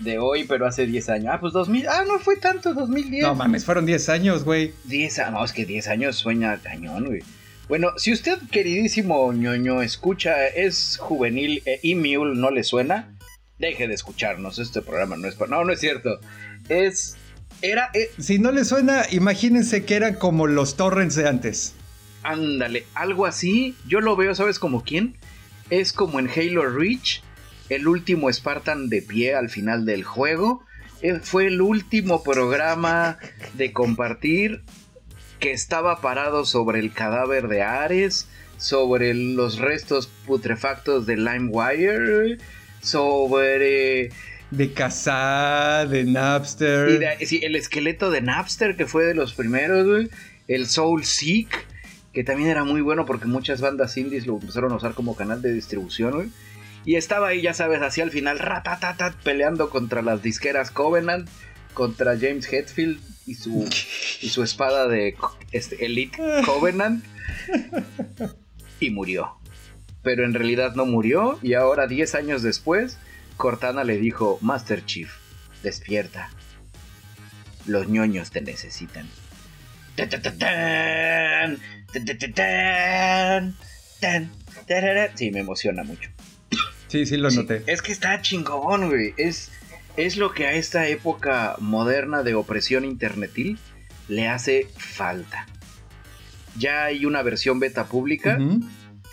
De 0.00 0.18
hoy, 0.18 0.44
pero 0.44 0.66
hace 0.66 0.86
10 0.86 1.08
años. 1.10 1.26
Ah, 1.32 1.40
pues 1.40 1.52
2000. 1.52 1.88
Ah, 1.88 2.04
no 2.08 2.18
fue 2.18 2.36
tanto, 2.36 2.74
2010. 2.74 3.22
No 3.22 3.34
mames, 3.34 3.64
fueron 3.64 3.86
10 3.86 4.08
años, 4.08 4.44
güey. 4.44 4.72
10 4.84 5.18
años, 5.20 5.32
no, 5.32 5.44
es 5.44 5.52
que 5.52 5.66
10 5.66 5.88
años 5.88 6.16
sueña 6.16 6.58
cañón, 6.58 7.06
güey. 7.06 7.22
Bueno, 7.68 7.92
si 7.98 8.12
usted, 8.12 8.38
queridísimo 8.50 9.32
ñoño, 9.32 9.80
escucha, 9.80 10.48
es 10.48 10.98
juvenil 11.00 11.62
e 11.64 11.94
Mule 11.94 12.34
no 12.34 12.50
le 12.50 12.64
suena, 12.64 13.16
deje 13.58 13.86
de 13.86 13.94
escucharnos. 13.94 14.58
Este 14.58 14.82
programa 14.82 15.16
no 15.16 15.28
es 15.28 15.36
para. 15.36 15.52
No, 15.52 15.64
no 15.64 15.72
es 15.72 15.78
cierto. 15.78 16.18
Es. 16.68 17.16
Era. 17.62 17.90
Eh, 17.94 18.10
si 18.18 18.40
no 18.40 18.50
le 18.50 18.64
suena, 18.64 19.04
imagínense 19.12 19.84
que 19.84 19.94
eran 19.94 20.14
como 20.14 20.48
los 20.48 20.76
torrents 20.76 21.14
de 21.14 21.28
antes. 21.28 21.74
Ándale, 22.22 22.86
algo 22.94 23.26
así. 23.26 23.76
Yo 23.86 24.00
lo 24.00 24.16
veo, 24.16 24.34
¿sabes 24.34 24.58
como 24.58 24.82
quién? 24.82 25.14
Es 25.70 25.92
como 25.92 26.18
en 26.18 26.28
Halo 26.28 26.68
Reach, 26.68 27.22
el 27.70 27.88
último 27.88 28.30
Spartan 28.30 28.90
de 28.90 29.00
pie 29.00 29.34
al 29.34 29.48
final 29.48 29.86
del 29.86 30.04
juego. 30.04 30.62
Eh, 31.02 31.20
fue 31.22 31.46
el 31.46 31.62
último 31.62 32.22
programa 32.22 33.18
de 33.54 33.72
compartir 33.72 34.62
que 35.38 35.52
estaba 35.52 36.02
parado 36.02 36.44
sobre 36.44 36.80
el 36.80 36.92
cadáver 36.92 37.48
de 37.48 37.62
Ares, 37.62 38.28
sobre 38.58 39.14
los 39.14 39.58
restos 39.58 40.08
putrefactos 40.26 41.06
de 41.06 41.16
LimeWire, 41.16 42.36
sobre... 42.82 44.10
De 44.50 44.72
Kazaa, 44.72 45.86
de 45.86 46.04
Napster. 46.04 47.16
sí, 47.24 47.40
el 47.44 47.54
esqueleto 47.54 48.10
de 48.10 48.20
Napster, 48.20 48.76
que 48.76 48.84
fue 48.84 49.04
de 49.04 49.14
los 49.14 49.32
primeros, 49.32 49.86
güey. 49.86 50.10
El 50.48 50.66
Soul 50.66 51.04
Seek, 51.04 51.66
que 52.12 52.24
también 52.24 52.50
era 52.50 52.64
muy 52.64 52.80
bueno 52.80 53.06
porque 53.06 53.26
muchas 53.26 53.60
bandas 53.60 53.96
indies 53.96 54.26
lo 54.26 54.34
empezaron 54.34 54.72
a 54.72 54.76
usar 54.76 54.94
como 54.94 55.14
canal 55.14 55.40
de 55.40 55.52
distribución, 55.52 56.12
güey. 56.12 56.28
Y 56.84 56.96
estaba 56.96 57.28
ahí, 57.28 57.42
ya 57.42 57.54
sabes, 57.54 57.82
así 57.82 58.00
al 58.00 58.10
final, 58.10 58.40
peleando 59.22 59.70
contra 59.70 60.02
las 60.02 60.22
disqueras 60.22 60.70
Covenant, 60.70 61.28
contra 61.74 62.16
James 62.18 62.50
Hetfield, 62.50 63.00
y 63.30 63.34
su, 63.34 63.68
y 64.20 64.28
su 64.28 64.42
espada 64.42 64.88
de 64.88 65.16
este, 65.52 65.84
Elite 65.84 66.18
Covenant 66.44 67.04
y 68.80 68.90
murió. 68.90 69.36
Pero 70.02 70.24
en 70.24 70.34
realidad 70.34 70.74
no 70.74 70.84
murió 70.84 71.38
y 71.42 71.54
ahora 71.54 71.86
10 71.86 72.14
años 72.16 72.42
después 72.42 72.98
Cortana 73.36 73.84
le 73.84 73.98
dijo, 73.98 74.38
Master 74.40 74.84
Chief, 74.84 75.12
despierta. 75.62 76.30
Los 77.66 77.88
ñoños 77.88 78.30
te 78.32 78.40
necesitan. 78.40 79.08
Sí, 85.14 85.30
me 85.30 85.40
emociona 85.40 85.84
mucho. 85.84 86.10
Sí, 86.90 87.06
sí, 87.06 87.16
lo 87.16 87.30
noté. 87.30 87.62
es 87.68 87.82
que 87.82 87.92
está 87.92 88.20
chingón, 88.20 88.88
güey. 88.88 89.14
Es, 89.16 89.52
es 89.96 90.16
lo 90.16 90.32
que 90.32 90.46
a 90.46 90.54
esta 90.54 90.88
época 90.88 91.54
moderna 91.60 92.24
de 92.24 92.34
opresión 92.34 92.84
internetil 92.84 93.60
le 94.08 94.26
hace 94.26 94.66
falta. 94.76 95.46
Ya 96.58 96.84
hay 96.84 97.06
una 97.06 97.22
versión 97.22 97.60
beta 97.60 97.86
pública, 97.86 98.38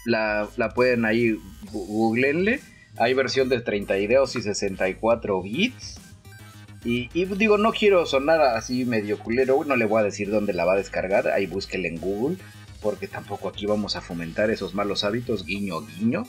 la, 0.05 0.49
pueden 0.73 1.05
ahí 1.05 1.39
googleenle. 1.71 2.61
Hay 2.97 3.13
versión 3.13 3.47
de 3.47 3.61
32 3.61 4.35
y 4.37 4.41
64 4.41 5.43
bits. 5.43 5.99
Y, 6.83 7.09
digo, 7.25 7.59
no 7.59 7.73
quiero 7.73 8.07
sonar 8.07 8.41
así 8.41 8.85
medio 8.85 9.19
culero, 9.19 9.63
no 9.65 9.75
le 9.75 9.85
voy 9.85 10.01
a 10.01 10.05
decir 10.05 10.31
dónde 10.31 10.53
la 10.53 10.65
va 10.65 10.73
a 10.73 10.77
descargar, 10.77 11.27
ahí 11.27 11.45
búsquela 11.45 11.87
en 11.87 11.97
Google, 11.97 12.37
porque 12.81 13.07
tampoco 13.07 13.49
aquí 13.49 13.65
vamos 13.65 13.95
a 13.95 14.01
fomentar 14.01 14.49
esos 14.49 14.73
malos 14.73 15.03
hábitos, 15.03 15.45
guiño, 15.45 15.81
guiño. 15.81 16.23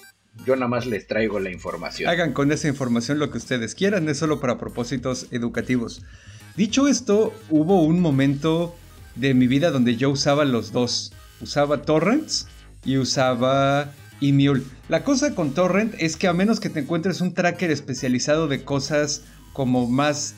Yo 0.45 0.57
nada 0.57 0.69
más 0.69 0.87
les 0.87 1.07
traigo 1.07 1.41
la 1.41 1.51
información. 1.51 2.09
Hagan 2.09 2.33
con 2.33 2.53
esa 2.53 2.69
información 2.69 3.19
lo 3.19 3.31
que 3.31 3.39
ustedes 3.39 3.75
quieran, 3.75 4.09
es 4.09 4.19
solo 4.19 4.41
para 4.41 4.59
propósitos 4.59 5.27
educativos. 5.31 6.03
Dicho 6.57 6.89
esto, 6.89 7.33
hubo 7.51 7.83
un 7.83 8.01
momento 8.01 8.75
de 9.15 9.35
mi 9.35 9.47
vida 9.47 9.71
donde 9.71 9.97
yo 9.97 10.11
usaba 10.11 10.45
los 10.45 10.73
dos. 10.73 11.13
Usaba 11.41 11.83
torrents 11.83 12.49
y 12.85 12.97
usaba 12.97 13.93
Emule. 14.21 14.63
La 14.89 15.05
cosa 15.05 15.35
con 15.35 15.53
torrent 15.53 15.95
es 15.99 16.17
que 16.17 16.29
a 16.29 16.33
menos 16.33 16.61
que 16.61 16.71
te 16.71 16.81
encuentres 16.81 17.21
un 17.21 17.35
tracker 17.35 17.71
especializado 17.71 18.49
de 18.49 18.65
cosas 18.65 19.23
como 19.53 19.87
más 19.87 20.35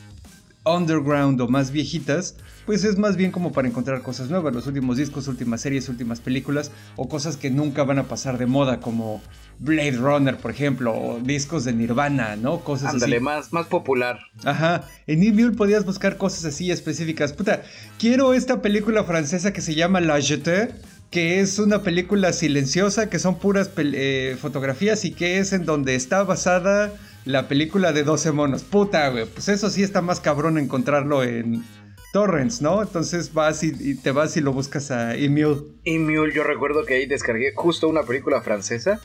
underground 0.63 1.41
o 1.41 1.47
más 1.47 1.71
viejitas, 1.71 2.35
pues 2.65 2.83
es 2.83 2.97
más 2.97 3.15
bien 3.15 3.31
como 3.31 3.51
para 3.51 3.67
encontrar 3.67 4.03
cosas 4.03 4.29
nuevas, 4.29 4.53
los 4.53 4.67
últimos 4.67 4.97
discos, 4.97 5.27
últimas 5.27 5.61
series, 5.61 5.89
últimas 5.89 6.19
películas 6.19 6.71
o 6.95 7.09
cosas 7.09 7.37
que 7.37 7.49
nunca 7.49 7.83
van 7.83 7.99
a 7.99 8.07
pasar 8.07 8.37
de 8.37 8.45
moda 8.45 8.79
como 8.79 9.21
Blade 9.61 9.97
Runner, 9.97 10.35
por 10.37 10.49
ejemplo, 10.49 10.91
o 10.91 11.19
discos 11.19 11.65
de 11.65 11.73
Nirvana, 11.73 12.35
¿no? 12.35 12.61
Cosas 12.61 12.95
Ándale, 12.95 13.19
más, 13.19 13.53
más 13.53 13.67
popular. 13.67 14.19
Ajá, 14.43 14.87
en 15.05 15.21
Emule 15.21 15.55
podías 15.55 15.85
buscar 15.85 16.17
cosas 16.17 16.45
así 16.45 16.71
específicas. 16.71 17.31
Puta, 17.31 17.61
quiero 17.99 18.33
esta 18.33 18.63
película 18.63 19.03
francesa 19.03 19.53
que 19.53 19.61
se 19.61 19.75
llama 19.75 20.01
La 20.01 20.19
Jetée 20.19 20.69
que 21.11 21.41
es 21.41 21.59
una 21.59 21.83
película 21.83 22.31
silenciosa, 22.31 23.09
que 23.09 23.19
son 23.19 23.37
puras 23.37 23.69
eh, 23.77 24.37
fotografías 24.39 25.03
y 25.03 25.11
que 25.11 25.39
es 25.39 25.51
en 25.51 25.65
donde 25.65 25.95
está 25.95 26.23
basada 26.23 26.93
la 27.25 27.49
película 27.49 27.91
de 27.91 28.03
12 28.03 28.31
monos. 28.31 28.63
Puta, 28.63 29.09
güey. 29.09 29.25
Pues 29.25 29.49
eso 29.49 29.69
sí 29.69 29.83
está 29.83 30.01
más 30.01 30.21
cabrón 30.21 30.57
encontrarlo 30.57 31.21
en 31.21 31.65
torrents, 32.13 32.61
¿no? 32.61 32.81
Entonces 32.81 33.33
vas 33.33 33.61
y, 33.63 33.95
te 33.95 34.11
vas 34.11 34.37
y 34.37 34.41
lo 34.41 34.53
buscas 34.53 34.89
a 34.91 35.15
Emule. 35.15 35.61
Emule, 35.83 36.33
yo 36.33 36.43
recuerdo 36.43 36.85
que 36.85 36.95
ahí 36.95 37.05
descargué 37.05 37.51
justo 37.55 37.89
una 37.89 38.03
película 38.03 38.41
francesa 38.41 39.01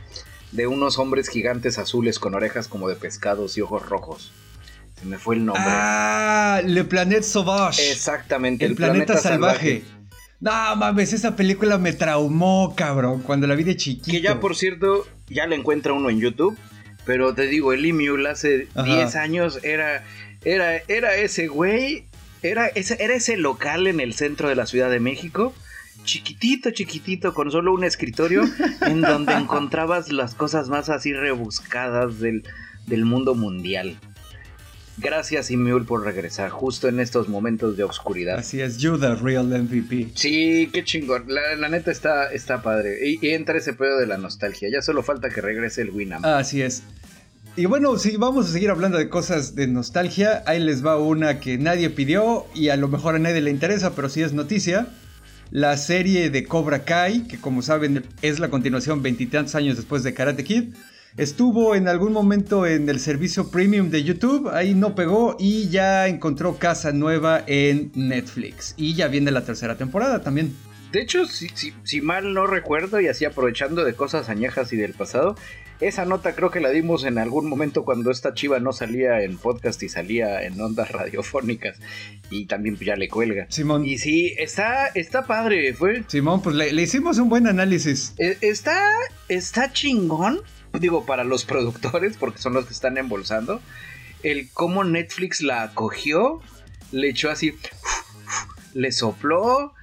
de 0.53 0.67
unos 0.67 0.99
hombres 0.99 1.29
gigantes 1.29 1.79
azules 1.79 2.19
con 2.19 2.35
orejas 2.35 2.69
como 2.69 2.89
de 2.89 2.97
pescados 2.97 3.57
y 3.59 3.61
ojos 3.61 3.89
rojos. 3.89 4.33
Se 4.99 5.05
me 5.05 5.19
fue 5.19 5.37
el 5.37 5.45
nombre. 5.45 5.63
Ah, 5.67 6.63
Le 6.65 6.85
Planète 6.85 7.23
Sauvage. 7.23 7.91
Exactamente, 7.91 8.65
el, 8.65 8.75
planeta, 8.75 9.19
salvaje. 9.19 9.83
No 10.41 10.77
mames, 10.77 11.13
esa 11.13 11.37
película 11.37 11.79
me 11.79 11.93
traumó, 11.93 12.75
cabrón, 12.77 13.23
cuando 13.23 13.47
la 13.47 13.55
vi 13.55 13.65
de 13.65 13.77
chiquito. 13.77 14.11
Que 14.11 14.21
ya, 14.21 14.41
por 14.41 14.57
cierto, 14.57 15.07
ya 15.29 15.47
la 15.47 15.55
encuentra 15.55 15.93
uno 15.93 16.11
en 16.11 16.21
YouTube. 16.21 16.57
Pero 17.07 17.35
te 17.35 17.47
digo, 17.47 17.73
el 17.73 17.85
Emule 17.85 18.29
hace 18.29 18.67
10 18.75 19.15
años 19.15 19.61
era, 19.63 20.05
era, 20.45 20.77
era 20.89 21.15
ese 21.15 21.47
güey, 21.47 22.05
era 22.43 22.67
ese, 22.67 22.97
era 23.01 23.15
ese 23.15 23.37
local 23.37 23.87
en 23.87 24.01
el 24.01 24.13
centro 24.13 24.49
de 24.49 24.57
la 24.57 24.67
Ciudad 24.67 24.91
de 24.91 24.99
México, 24.99 25.55
chiquitito, 26.07 26.71
chiquitito, 26.71 27.35
con 27.35 27.51
solo 27.51 27.75
un 27.75 27.85
escritorio, 27.85 28.45
en 28.81 29.03
donde 29.03 29.35
encontrabas 29.35 30.11
las 30.11 30.35
cosas 30.35 30.71
más 30.71 30.89
así 30.89 31.13
rebuscadas 31.13 32.19
del, 32.21 32.45
del 32.87 33.05
mundo 33.05 33.35
mundial. 33.35 33.99
Gracias, 34.99 35.51
Imul, 35.51 35.85
por 35.85 36.05
regresar 36.05 36.49
justo 36.49 36.89
en 36.89 37.01
estos 37.01 37.29
momentos 37.29 37.77
de 37.77 37.85
oscuridad. 37.85 38.39
Así 38.39 38.63
es, 38.63 38.79
you 38.79 38.99
the 38.99 39.15
real 39.15 39.47
MVP. 39.47 40.13
Sí, 40.15 40.71
qué 40.73 40.85
chingón. 40.85 41.27
La, 41.29 41.69
neta 41.69 41.91
está, 41.91 42.33
está 42.33 42.63
padre. 42.63 42.97
Y, 43.07 43.29
entra 43.29 43.59
ese 43.59 43.75
pedo 43.75 43.99
de 43.99 44.07
la 44.07 44.17
nostalgia. 44.17 44.71
Ya 44.73 44.81
solo 44.81 45.03
falta 45.03 45.29
que 45.29 45.43
regrese 45.43 45.83
el 45.83 45.91
Winam. 45.91 46.25
Así 46.25 46.63
es. 46.63 46.83
Y 47.57 47.67
bueno, 47.67 47.99
si 47.99 48.17
vamos 48.17 48.49
a 48.49 48.53
seguir 48.53 48.71
hablando 48.71 48.97
de 48.97 49.11
cosas 49.11 49.55
de 49.55 49.67
nostalgia, 49.67 50.43
ahí 50.47 50.61
les 50.61 50.85
va 50.85 50.99
una 50.99 51.41
que 51.41 51.59
nadie 51.59 51.91
pidió 51.91 52.47
y 52.55 52.71
a 52.71 52.77
lo 52.77 52.89
mejor 52.89 53.17
a 53.17 53.19
nadie 53.19 53.43
le 53.43 53.51
interesa, 53.51 53.95
pero 53.95 54.09
sí 54.09 54.23
es 54.23 54.33
noticia. 54.33 54.89
La 55.51 55.77
serie 55.77 56.31
de 56.31 56.45
Cobra 56.45 56.85
Kai, 56.85 57.27
que 57.29 57.39
como 57.39 57.63
saben 57.63 58.05
es 58.23 58.41
la 58.41 58.51
continuación 58.51 59.03
veintitantos 59.03 59.55
años 59.55 59.77
después 59.77 60.03
de 60.03 60.15
Karate 60.15 60.45
Kid 60.45 60.75
Estuvo 61.17 61.75
en 61.75 61.89
algún 61.89 62.13
momento 62.13 62.67
en 62.67 62.91
el 62.91 63.01
servicio 63.01 63.51
premium 63.51 63.89
de 63.89 64.05
YouTube, 64.05 64.51
ahí 64.51 64.75
no 64.75 64.95
pegó 64.95 65.35
y 65.39 65.71
ya 65.71 66.09
encontró 66.09 66.59
casa 66.59 66.93
nueva 66.93 67.43
en 67.47 67.91
Netflix. 67.95 68.75
Y 68.77 68.95
ya 68.95 69.09
viene 69.09 69.31
la 69.31 69.43
tercera 69.43 69.79
temporada 69.79 70.21
también. 70.21 70.55
De 70.93 71.01
hecho, 71.01 71.25
si, 71.25 72.01
mal 72.03 72.35
no 72.35 72.47
recuerdo 72.47 73.01
y 73.01 73.09
así 73.09 73.25
aprovechando 73.25 73.83
de 73.83 73.95
cosas 73.95 74.29
añejas 74.29 74.75
y 74.75 74.77
del 74.77 74.93
pasado, 74.93 75.37
esa 75.81 76.05
nota 76.05 76.35
creo 76.35 76.51
que 76.51 76.61
la 76.61 76.71
dimos 76.71 77.05
en 77.05 77.19
algún 77.19 77.49
momento 77.49 77.85
cuando 77.85 78.11
esta 78.11 78.35
chiva 78.35 78.61
no 78.61 78.73
salía 78.73 79.23
en 79.23 79.37
podcast 79.37 79.83
y 79.83 79.89
salía 79.89 80.43
en 80.43 80.61
ondas 80.61 80.91
radiofónicas. 80.93 81.79
Y 82.31 82.47
también 82.47 82.77
ya 82.77 82.97
le 82.97 83.09
cuelga. 83.09 83.47
Simón. 83.51 83.85
Y 83.85 83.99
sí, 83.99 84.35
está, 84.39 84.89
está 84.89 85.27
padre, 85.27 85.75
fue. 85.75 86.05
Simón, 86.09 86.43
pues 86.43 86.57
le, 86.57 86.73
le 86.73 86.83
hicimos 86.83 87.19
un 87.19 87.29
buen 87.29 87.47
análisis. 87.47 88.15
E, 88.19 88.39
está, 88.41 88.97
está 89.29 89.73
chingón 89.73 90.43
digo, 90.79 91.05
para 91.07 91.25
los 91.25 91.45
productores, 91.45 92.17
porque 92.17 92.39
son 92.39 92.55
los 92.55 92.67
que 92.67 92.73
están 92.73 92.99
embolsando, 92.99 93.61
el 94.23 94.51
cómo 94.53 94.85
Netflix 94.85 95.41
la 95.41 95.63
acogió, 95.63 96.41
le 96.93 97.09
echó 97.11 97.31
así, 97.31 97.55
le 98.75 98.93
sopló, 98.93 99.75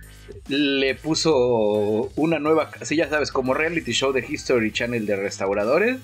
le 0.48 0.96
puso 0.96 2.12
una 2.16 2.40
nueva, 2.40 2.70
así 2.82 2.96
ya 2.96 3.10
sabes, 3.10 3.32
como 3.32 3.54
reality 3.54 3.92
show 3.92 4.12
de 4.12 4.26
History 4.28 4.72
Channel 4.72 5.06
de 5.06 5.16
restauradores, 5.16 5.98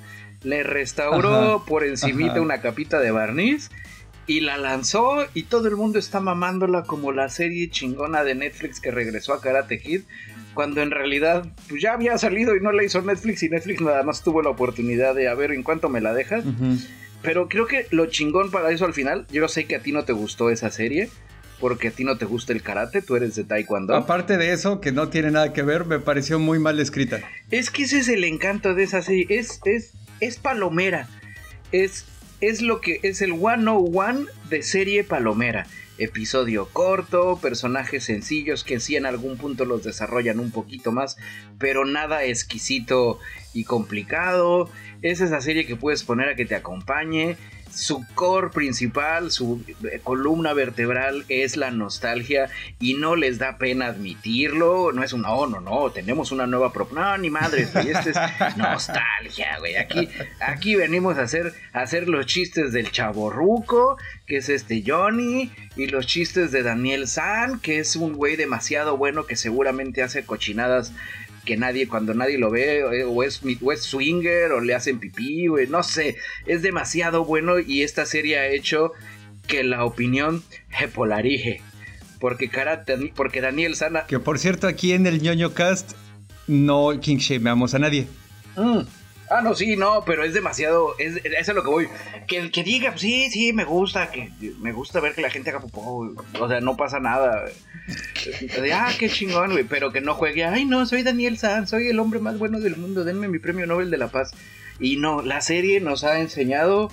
le 0.43 0.63
restauró 0.63 1.63
por 1.67 1.83
encimita 1.83 2.41
una 2.41 2.61
capita 2.61 2.99
de 2.99 3.11
barniz 3.11 3.69
y 4.25 4.41
la 4.41 4.57
lanzó 4.57 5.25
y 5.33 5.43
todo 5.43 5.67
el 5.67 5.75
mundo 5.75 5.99
está 5.99 6.19
mamándola 6.19 6.83
como 6.83 7.11
la 7.11 7.29
serie 7.29 7.69
chingona 7.69 8.23
de 8.23 8.35
Netflix 8.35 8.79
que 8.79 8.91
regresó 8.91 9.33
a 9.33 9.41
Karate 9.41 9.79
Kid 9.79 10.01
cuando 10.53 10.81
en 10.81 10.91
realidad 10.91 11.47
pues 11.67 11.81
ya 11.81 11.93
había 11.93 12.17
salido 12.17 12.55
y 12.55 12.61
no 12.61 12.71
la 12.71 12.83
hizo 12.83 13.01
Netflix 13.01 13.43
y 13.43 13.49
Netflix 13.49 13.81
nada 13.81 14.03
más 14.03 14.23
tuvo 14.23 14.41
la 14.41 14.49
oportunidad 14.49 15.15
de 15.15 15.27
a 15.27 15.33
ver 15.33 15.51
en 15.51 15.63
cuánto 15.63 15.89
me 15.89 16.01
la 16.01 16.13
dejas. 16.13 16.43
Pero 17.21 17.49
creo 17.49 17.65
que 17.65 17.87
lo 17.91 18.05
chingón 18.05 18.49
para 18.51 18.71
eso 18.71 18.85
al 18.85 18.93
final, 18.93 19.25
yo 19.31 19.47
sé 19.47 19.65
que 19.65 19.75
a 19.75 19.81
ti 19.81 19.91
no 19.91 20.05
te 20.05 20.13
gustó 20.13 20.49
esa 20.49 20.69
serie, 20.71 21.09
porque 21.59 21.89
a 21.89 21.91
ti 21.91 22.03
no 22.03 22.17
te 22.17 22.25
gusta 22.25 22.53
el 22.53 22.61
karate, 22.61 23.01
tú 23.01 23.15
eres 23.15 23.35
de 23.35 23.43
taekwondo. 23.43 23.95
Aparte 23.95 24.37
de 24.37 24.53
eso, 24.53 24.81
que 24.81 24.91
no 24.91 25.09
tiene 25.09 25.31
nada 25.31 25.53
que 25.53 25.61
ver, 25.61 25.85
me 25.85 25.99
pareció 25.99 26.39
muy 26.39 26.59
mal 26.59 26.79
escrita. 26.79 27.19
Es 27.51 27.69
que 27.69 27.83
ese 27.83 27.99
es 27.99 28.07
el 28.07 28.23
encanto 28.23 28.73
de 28.73 28.83
esa 28.83 29.01
serie, 29.01 29.25
es, 29.29 29.59
es, 29.65 29.93
es 30.19 30.37
palomera, 30.37 31.07
es, 31.71 32.05
es 32.41 32.61
lo 32.61 32.81
que 32.81 32.99
es 33.03 33.21
el 33.21 33.33
one 33.33 33.69
one 33.69 34.25
de 34.49 34.63
serie 34.63 35.03
palomera 35.03 35.65
episodio 35.99 36.69
corto, 36.71 37.37
personajes 37.41 38.05
sencillos 38.05 38.63
que 38.63 38.79
sí 38.79 38.95
en 38.95 39.05
algún 39.05 39.37
punto 39.37 39.65
los 39.65 39.83
desarrollan 39.83 40.39
un 40.39 40.51
poquito 40.51 40.91
más, 40.91 41.17
pero 41.59 41.85
nada 41.85 42.23
exquisito 42.23 43.19
y 43.53 43.65
complicado. 43.65 44.69
Es 45.01 45.21
esa 45.21 45.41
serie 45.41 45.65
que 45.65 45.75
puedes 45.75 46.03
poner 46.03 46.29
a 46.29 46.35
que 46.35 46.45
te 46.45 46.55
acompañe 46.55 47.37
su 47.73 48.05
core 48.15 48.49
principal, 48.49 49.31
su 49.31 49.63
eh, 49.83 49.99
columna 50.03 50.53
vertebral 50.53 51.25
es 51.29 51.57
la 51.57 51.71
nostalgia 51.71 52.49
y 52.79 52.95
no 52.95 53.15
les 53.15 53.37
da 53.37 53.57
pena 53.57 53.87
admitirlo. 53.87 54.91
No 54.91 55.03
es 55.03 55.13
un 55.13 55.21
no, 55.21 55.47
no, 55.47 55.59
no, 55.59 55.91
tenemos 55.91 56.31
una 56.31 56.47
nueva 56.47 56.71
propuesta. 56.73 57.11
No, 57.11 57.17
ni 57.17 57.29
madre, 57.29 57.67
güey, 57.71 57.89
esto 57.89 58.09
es 58.09 58.17
nostalgia, 58.57 59.59
güey. 59.59 59.75
Aquí, 59.75 60.09
aquí 60.39 60.75
venimos 60.75 61.17
a 61.17 61.23
hacer, 61.23 61.53
a 61.73 61.81
hacer 61.81 62.07
los 62.07 62.25
chistes 62.25 62.71
del 62.71 62.91
chaborruco, 62.91 63.97
que 64.25 64.37
es 64.37 64.49
este 64.49 64.83
Johnny, 64.85 65.51
y 65.75 65.87
los 65.87 66.07
chistes 66.07 66.51
de 66.51 66.63
Daniel 66.63 67.07
San, 67.07 67.59
que 67.59 67.79
es 67.79 67.95
un 67.95 68.13
güey 68.13 68.35
demasiado 68.35 68.97
bueno 68.97 69.25
que 69.25 69.35
seguramente 69.35 70.03
hace 70.03 70.25
cochinadas 70.25 70.93
que 71.45 71.57
nadie, 71.57 71.87
cuando 71.87 72.13
nadie 72.13 72.37
lo 72.37 72.49
ve, 72.51 72.79
eh, 72.79 73.03
o 73.03 73.23
es, 73.23 73.41
o 73.61 73.71
es 73.71 73.83
swinger, 73.83 74.51
o 74.51 74.61
le 74.61 74.75
hacen 74.75 74.99
pipí, 74.99 75.47
güey, 75.47 75.67
no 75.67 75.83
sé, 75.83 76.17
es 76.45 76.61
demasiado 76.61 77.25
bueno 77.25 77.59
y 77.59 77.83
esta 77.83 78.05
serie 78.05 78.39
ha 78.39 78.47
hecho 78.47 78.91
que 79.47 79.63
la 79.63 79.85
opinión 79.85 80.43
se 80.77 80.87
polarice. 80.87 81.61
Porque, 82.19 82.49
cara, 82.49 82.83
porque 83.15 83.41
Daniel 83.41 83.75
Sana... 83.75 84.05
Que 84.05 84.19
por 84.19 84.39
cierto, 84.39 84.67
aquí 84.67 84.91
en 84.91 85.07
el 85.07 85.21
ñoño 85.21 85.53
cast 85.53 85.93
no 86.47 86.99
king 86.99 87.17
shameamos 87.17 87.73
a 87.73 87.79
nadie. 87.79 88.07
Mm. 88.57 88.81
Ah, 89.29 89.41
no, 89.41 89.53
sí, 89.53 89.75
no, 89.75 90.03
pero 90.05 90.23
es 90.23 90.33
demasiado, 90.33 90.95
es, 90.97 91.23
es 91.23 91.49
a 91.49 91.53
lo 91.53 91.63
que 91.63 91.69
voy. 91.69 91.89
Que, 92.27 92.49
que 92.49 92.63
diga, 92.63 92.97
sí, 92.97 93.29
sí, 93.29 93.53
me 93.53 93.63
gusta, 93.63 94.09
que 94.09 94.31
me 94.59 94.71
gusta 94.71 94.99
ver 94.99 95.13
que 95.13 95.21
la 95.21 95.29
gente 95.29 95.51
haga 95.51 95.59
popó, 95.59 96.11
o 96.39 96.47
sea, 96.47 96.59
no 96.61 96.75
pasa 96.75 96.99
nada. 96.99 97.45
ah, 98.73 98.91
qué 98.97 99.09
chingón, 99.09 99.51
güey, 99.51 99.65
pero 99.65 99.91
que 99.91 100.01
no 100.01 100.15
juegue, 100.15 100.45
ay, 100.45 100.65
no, 100.65 100.85
soy 100.85 101.03
Daniel 101.03 101.37
San, 101.37 101.67
soy 101.67 101.87
el 101.87 101.99
hombre 101.99 102.19
más 102.19 102.39
bueno 102.39 102.59
del 102.59 102.75
mundo, 102.75 103.03
denme 103.03 103.27
mi 103.27 103.39
premio 103.39 103.67
Nobel 103.67 103.91
de 103.91 103.97
la 103.97 104.07
Paz. 104.07 104.31
Y 104.79 104.97
no, 104.97 105.21
la 105.21 105.41
serie 105.41 105.79
nos 105.79 106.03
ha 106.03 106.19
enseñado 106.19 106.89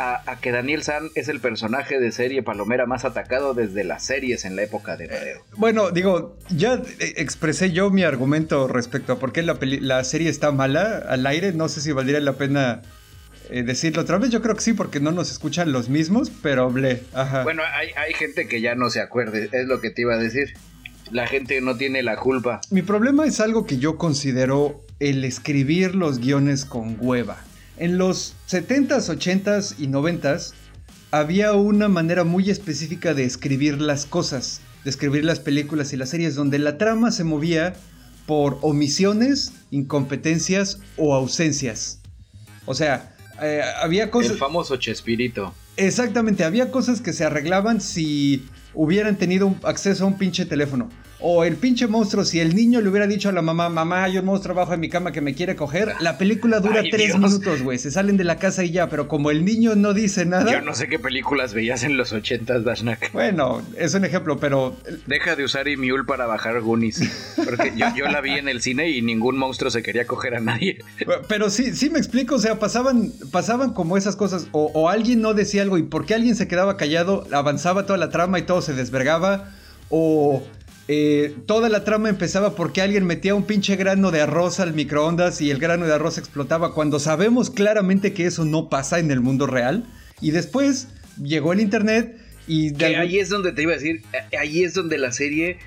a, 0.00 0.38
que 0.40 0.50
Daniel 0.50 0.82
San 0.82 1.10
es 1.14 1.28
el 1.28 1.40
personaje 1.40 2.00
de 2.00 2.10
serie 2.12 2.42
palomera 2.42 2.86
más 2.86 3.04
atacado 3.04 3.54
desde 3.54 3.84
las 3.84 4.04
series 4.04 4.44
en 4.44 4.56
la 4.56 4.62
época 4.62 4.96
de 4.96 5.08
Madero. 5.08 5.44
Bueno, 5.56 5.90
digo, 5.90 6.38
ya 6.48 6.80
expresé 6.98 7.72
yo 7.72 7.90
mi 7.90 8.02
argumento 8.02 8.66
respecto 8.66 9.12
a 9.12 9.18
por 9.18 9.32
qué 9.32 9.42
la, 9.42 10.04
serie 10.04 10.30
está 10.30 10.52
mala 10.52 11.04
al 11.08 11.26
aire. 11.26 11.52
No 11.52 11.68
sé 11.68 11.80
si 11.80 11.92
valdría 11.92 12.20
la 12.20 12.32
pena 12.32 12.82
eh, 13.50 13.62
decirlo 13.62 14.02
otra 14.02 14.18
vez. 14.18 14.30
Yo 14.30 14.40
creo 14.40 14.54
que 14.54 14.62
sí, 14.62 14.72
porque 14.72 15.00
no 15.00 15.12
nos 15.12 15.30
escuchan 15.30 15.72
los 15.72 15.88
mismos, 15.88 16.30
pero 16.42 16.64
hablé. 16.64 17.02
Bueno, 17.44 17.62
hay, 17.74 17.90
hay 17.96 18.14
gente 18.14 18.48
que 18.48 18.60
ya 18.60 18.74
no 18.74 18.88
se 18.90 19.00
acuerde, 19.00 19.50
es 19.52 19.66
lo 19.66 19.80
que 19.80 19.90
te 19.90 20.02
iba 20.02 20.14
a 20.14 20.18
decir. 20.18 20.54
La 21.10 21.26
gente 21.26 21.60
no 21.60 21.76
tiene 21.76 22.02
la 22.02 22.16
culpa. 22.16 22.60
Mi 22.70 22.82
problema 22.82 23.26
es 23.26 23.40
algo 23.40 23.66
que 23.66 23.78
yo 23.78 23.98
considero 23.98 24.80
el 25.00 25.24
escribir 25.24 25.94
los 25.94 26.20
guiones 26.20 26.64
con 26.64 26.96
hueva. 27.00 27.38
En 27.80 27.96
los 27.96 28.34
70s, 28.46 29.08
80s 29.08 29.76
y 29.78 29.86
90s 29.86 30.52
había 31.12 31.54
una 31.54 31.88
manera 31.88 32.24
muy 32.24 32.50
específica 32.50 33.14
de 33.14 33.24
escribir 33.24 33.80
las 33.80 34.04
cosas, 34.04 34.60
de 34.84 34.90
escribir 34.90 35.24
las 35.24 35.40
películas 35.40 35.94
y 35.94 35.96
las 35.96 36.10
series, 36.10 36.34
donde 36.34 36.58
la 36.58 36.76
trama 36.76 37.10
se 37.10 37.24
movía 37.24 37.72
por 38.26 38.58
omisiones, 38.60 39.54
incompetencias 39.70 40.80
o 40.98 41.14
ausencias. 41.14 42.00
O 42.66 42.74
sea, 42.74 43.16
eh, 43.40 43.62
había 43.80 44.10
cosas... 44.10 44.32
El 44.32 44.36
famoso 44.36 44.76
Chespirito. 44.76 45.54
Exactamente, 45.78 46.44
había 46.44 46.70
cosas 46.70 47.00
que 47.00 47.14
se 47.14 47.24
arreglaban 47.24 47.80
si 47.80 48.46
hubieran 48.74 49.16
tenido 49.16 49.54
acceso 49.62 50.04
a 50.04 50.08
un 50.08 50.18
pinche 50.18 50.44
teléfono. 50.44 50.90
O 51.20 51.44
el 51.44 51.56
pinche 51.56 51.86
monstruo, 51.86 52.24
si 52.24 52.40
el 52.40 52.54
niño 52.54 52.80
le 52.80 52.88
hubiera 52.88 53.06
dicho 53.06 53.28
a 53.28 53.32
la 53.32 53.42
mamá, 53.42 53.68
mamá, 53.68 54.04
hay 54.04 54.18
un 54.18 54.24
monstruo 54.24 54.54
abajo 54.54 54.72
de 54.72 54.78
mi 54.78 54.88
cama 54.88 55.12
que 55.12 55.20
me 55.20 55.34
quiere 55.34 55.56
coger, 55.56 55.94
la 56.00 56.18
película 56.18 56.60
dura 56.60 56.82
tres 56.90 57.18
minutos, 57.18 57.62
güey. 57.62 57.78
Se 57.78 57.90
salen 57.90 58.16
de 58.16 58.24
la 58.24 58.36
casa 58.36 58.64
y 58.64 58.70
ya, 58.70 58.88
pero 58.88 59.08
como 59.08 59.30
el 59.30 59.44
niño 59.44 59.74
no 59.76 59.94
dice 59.94 60.24
nada. 60.24 60.50
Yo 60.50 60.60
no 60.62 60.74
sé 60.74 60.88
qué 60.88 60.98
películas 60.98 61.54
veías 61.54 61.82
en 61.82 61.96
los 61.96 62.12
ochentas, 62.12 62.64
Dashnak. 62.64 63.12
Bueno, 63.12 63.62
es 63.76 63.94
un 63.94 64.04
ejemplo, 64.04 64.38
pero. 64.38 64.76
Deja 65.06 65.36
de 65.36 65.44
usar 65.44 65.68
Imul 65.68 66.06
para 66.06 66.26
bajar 66.26 66.60
Goonies. 66.60 67.34
Porque 67.36 67.72
yo, 67.76 68.06
la 68.06 68.20
vi 68.20 68.32
en 68.32 68.48
el 68.48 68.62
cine 68.62 68.90
y 68.90 69.02
ningún 69.02 69.38
monstruo 69.38 69.70
se 69.70 69.82
quería 69.82 70.06
coger 70.06 70.34
a 70.34 70.40
nadie. 70.40 70.78
Pero 71.28 71.50
sí, 71.50 71.74
sí 71.74 71.90
me 71.90 71.98
explico, 71.98 72.36
o 72.36 72.38
sea, 72.38 72.58
pasaban, 72.58 73.12
pasaban 73.30 73.72
como 73.72 73.96
esas 73.96 74.16
cosas, 74.16 74.48
o, 74.52 74.70
o 74.74 74.88
alguien 74.88 75.20
no 75.20 75.34
decía 75.34 75.62
algo 75.62 75.78
y 75.78 75.82
porque 75.82 76.14
alguien 76.14 76.36
se 76.36 76.48
quedaba 76.48 76.76
callado, 76.76 77.26
avanzaba 77.32 77.86
toda 77.86 77.98
la 77.98 78.10
trama 78.10 78.38
y 78.38 78.42
todo 78.42 78.62
se 78.62 78.72
desvergaba, 78.72 79.50
o 79.90 80.42
eh, 80.92 81.36
toda 81.46 81.68
la 81.68 81.84
trama 81.84 82.08
empezaba 82.08 82.56
porque 82.56 82.82
alguien 82.82 83.06
metía 83.06 83.36
un 83.36 83.44
pinche 83.44 83.76
grano 83.76 84.10
de 84.10 84.22
arroz 84.22 84.58
al 84.58 84.74
microondas 84.74 85.40
y 85.40 85.52
el 85.52 85.60
grano 85.60 85.86
de 85.86 85.94
arroz 85.94 86.18
explotaba 86.18 86.74
cuando 86.74 86.98
sabemos 86.98 87.48
claramente 87.48 88.12
que 88.12 88.26
eso 88.26 88.44
no 88.44 88.68
pasa 88.68 88.98
en 88.98 89.12
el 89.12 89.20
mundo 89.20 89.46
real. 89.46 89.84
Y 90.20 90.32
después 90.32 90.88
llegó 91.22 91.52
el 91.52 91.60
internet 91.60 92.16
y... 92.48 92.74
ahí 92.82 93.20
es 93.20 93.28
donde 93.28 93.52
te 93.52 93.62
iba 93.62 93.70
a 93.70 93.76
decir, 93.76 94.02
eh, 94.32 94.36
ahí 94.36 94.64
es 94.64 94.74
donde 94.74 94.98
la 94.98 95.12
serie 95.12 95.58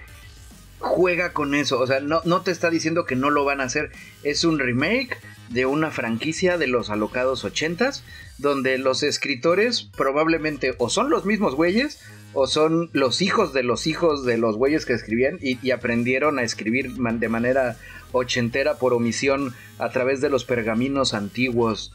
juega 0.79 1.31
con 1.31 1.55
eso. 1.55 1.79
O 1.79 1.88
sea, 1.88 2.01
no, 2.01 2.21
no 2.25 2.41
te 2.41 2.51
está 2.51 2.69
diciendo 2.69 3.05
que 3.05 3.15
no 3.15 3.29
lo 3.29 3.45
van 3.45 3.62
a 3.62 3.63
hacer. 3.63 3.91
Es 4.23 4.43
un 4.43 4.59
remake 4.59 5.15
de 5.47 5.65
una 5.65 5.89
franquicia 5.89 6.57
de 6.57 6.67
los 6.67 6.89
alocados 6.89 7.45
ochentas, 7.45 8.03
donde 8.39 8.77
los 8.77 9.03
escritores 9.03 9.83
probablemente 9.83 10.75
o 10.79 10.89
son 10.89 11.09
los 11.09 11.23
mismos 11.23 11.55
güeyes 11.55 12.01
o 12.34 12.48
son 12.48 12.89
los 12.93 13.22
hijos 13.22 13.54
de 13.54 13.63
los 13.63 13.88
hijos 13.88 14.26
de 14.26 14.38
los 14.38 14.58
güeyes 14.58 14.86
que 14.86 14.93
escribían 14.93 15.38
y, 15.41 15.72
aprendieron 15.72 16.39
a 16.39 16.43
escribir 16.43 16.93
de 16.93 17.30
manera 17.30 17.78
ochentera 18.12 18.76
por 18.76 18.93
omisión 18.93 19.54
a 19.80 19.89
través 19.89 20.22
de 20.22 20.30
los 20.30 20.46
pergaminos 20.46 21.13
antiguos 21.13 21.93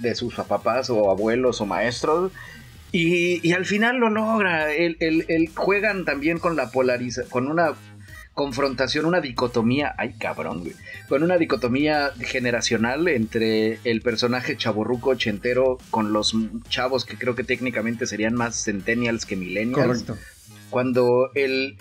de 0.00 0.14
sus 0.14 0.34
papás 0.34 0.90
o 0.90 1.10
abuelos 1.10 1.60
o 1.60 1.66
maestros. 1.66 2.32
Y, 2.92 3.52
al 3.52 3.66
final 3.66 3.98
lo 3.98 4.08
logra. 4.08 4.72
El, 4.72 5.50
juegan 5.54 6.04
también 6.04 6.38
con 6.38 6.56
la 6.56 6.70
polarización, 6.70 7.28
con 7.28 7.48
una 7.48 7.74
confrontación, 8.34 9.06
una 9.06 9.20
dicotomía, 9.20 9.94
ay 9.96 10.14
cabrón, 10.18 10.60
güey, 10.60 10.74
con 11.08 11.22
una 11.22 11.38
dicotomía 11.38 12.12
generacional 12.20 13.06
entre 13.08 13.78
el 13.84 14.02
personaje 14.02 14.56
chaborruco 14.56 15.10
ochentero 15.10 15.78
con 15.90 16.12
los 16.12 16.36
chavos 16.68 17.04
que 17.04 17.16
creo 17.16 17.36
que 17.36 17.44
técnicamente 17.44 18.06
serían 18.06 18.34
más 18.34 18.64
centennials 18.64 19.24
que 19.24 19.36
millennials. 19.36 20.02
Correcto. 20.04 20.18
Cuando 20.70 21.30
el, 21.36 21.76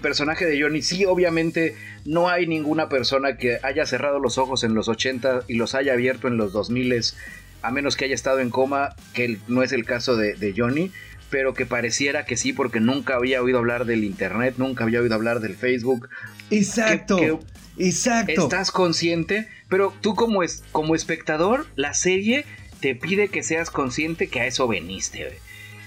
personaje 0.00 0.46
de 0.46 0.62
Johnny, 0.62 0.80
sí, 0.80 1.04
obviamente 1.04 1.76
no 2.06 2.30
hay 2.30 2.46
ninguna 2.46 2.88
persona 2.88 3.36
que 3.36 3.58
haya 3.62 3.84
cerrado 3.84 4.18
los 4.18 4.38
ojos 4.38 4.64
en 4.64 4.72
los 4.72 4.88
80 4.88 5.42
y 5.48 5.54
los 5.54 5.74
haya 5.74 5.92
abierto 5.92 6.28
en 6.28 6.38
los 6.38 6.54
2000 6.54 7.02
a 7.60 7.70
menos 7.70 7.96
que 7.96 8.06
haya 8.06 8.14
estado 8.14 8.38
en 8.38 8.48
coma, 8.48 8.94
que 9.12 9.36
no 9.48 9.62
es 9.62 9.72
el 9.72 9.84
caso 9.84 10.16
de, 10.16 10.34
de 10.34 10.54
Johnny, 10.56 10.90
pero 11.30 11.54
que 11.54 11.66
pareciera 11.66 12.24
que 12.24 12.36
sí, 12.36 12.52
porque 12.52 12.80
nunca 12.80 13.14
había 13.16 13.42
oído 13.42 13.58
hablar 13.58 13.84
del 13.84 14.04
Internet, 14.04 14.54
nunca 14.56 14.84
había 14.84 15.00
oído 15.00 15.14
hablar 15.14 15.40
del 15.40 15.54
Facebook. 15.54 16.08
Exacto. 16.50 17.40
exacto. 17.76 18.42
Estás 18.42 18.70
consciente, 18.70 19.48
pero 19.68 19.92
tú 20.00 20.14
como, 20.14 20.42
es, 20.42 20.62
como 20.72 20.94
espectador, 20.94 21.66
la 21.76 21.94
serie 21.94 22.44
te 22.80 22.94
pide 22.94 23.28
que 23.28 23.42
seas 23.42 23.70
consciente 23.70 24.28
que 24.28 24.40
a 24.40 24.46
eso 24.46 24.68
veniste. 24.68 25.38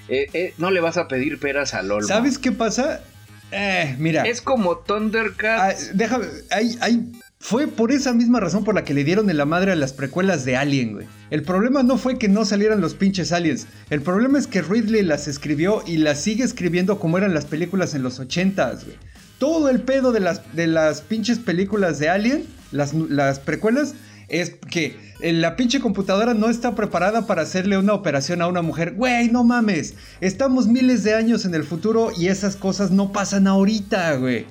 Eh, 0.08 0.27
eh, 0.34 0.54
no 0.58 0.71
le 0.71 0.82
vas 0.82 0.97
a 0.97 1.08
pedir 1.08 1.39
peras 1.39 1.73
al 1.73 1.91
olmo. 1.91 2.08
¿Sabes 2.08 2.38
qué 2.38 2.51
pasa? 2.51 3.04
Eh, 3.51 3.95
mira. 3.97 4.23
Es 4.23 4.41
como 4.41 4.77
Thundercats. 4.77 5.89
Ah, 5.89 5.91
déjame, 5.93 6.25
hay, 6.49 6.77
hay 6.82 7.12
fue 7.41 7.67
por 7.67 7.91
esa 7.91 8.13
misma 8.13 8.39
razón 8.39 8.63
por 8.63 8.75
la 8.75 8.84
que 8.84 8.93
le 8.93 9.04
dieron 9.04 9.27
en 9.32 9.36
la 9.36 9.45
madre 9.45 9.71
a 9.71 9.75
las 9.75 9.93
precuelas 9.93 10.45
de 10.45 10.56
Alien, 10.56 10.93
güey. 10.93 11.08
El 11.32 11.41
problema 11.41 11.82
no 11.82 11.97
fue 11.97 12.19
que 12.19 12.27
no 12.27 12.45
salieran 12.45 12.82
los 12.82 12.93
pinches 12.93 13.32
aliens. 13.32 13.65
El 13.89 14.04
problema 14.04 14.38
es 14.38 14.45
que 14.45 14.62
Ridley 14.62 15.01
las 15.01 15.27
escribió 15.27 15.84
y 15.88 15.97
las 15.97 16.21
sigue 16.21 16.43
escribiendo 16.43 16.99
como 16.99 17.17
eran 17.17 17.34
las 17.34 17.45
películas 17.45 17.95
en 17.95 18.04
los 18.04 18.19
80s, 18.19 18.86
güey. 18.86 18.95
Todo 19.39 19.69
el 19.69 19.82
pedo 19.82 20.12
de 20.12 20.19
las, 20.19 20.56
de 20.56 20.67
las 20.67 21.01
pinches 21.01 21.39
películas 21.39 21.97
de 21.97 22.10
Alien, 22.10 22.45
las, 22.71 22.93
las 22.93 23.39
precuelas, 23.39 23.95
es 24.27 24.51
que 24.69 24.95
la 25.19 25.56
pinche 25.56 25.80
computadora 25.80 26.36
no 26.36 26.47
está 26.47 26.75
preparada 26.75 27.25
para 27.25 27.41
hacerle 27.41 27.80
una 27.80 27.95
operación 27.95 28.43
a 28.43 28.47
una 28.47 28.62
mujer. 28.62 28.93
Güey, 28.93 29.30
no 29.30 29.43
mames. 29.43 29.95
Estamos 30.21 30.67
miles 30.67 31.04
de 31.04 31.15
años 31.15 31.45
en 31.45 31.56
el 31.56 31.63
futuro 31.63 32.12
y 32.15 32.27
esas 32.27 32.56
cosas 32.56 32.91
no 32.91 33.12
pasan 33.12 33.47
ahorita, 33.47 34.13
güey. 34.17 34.45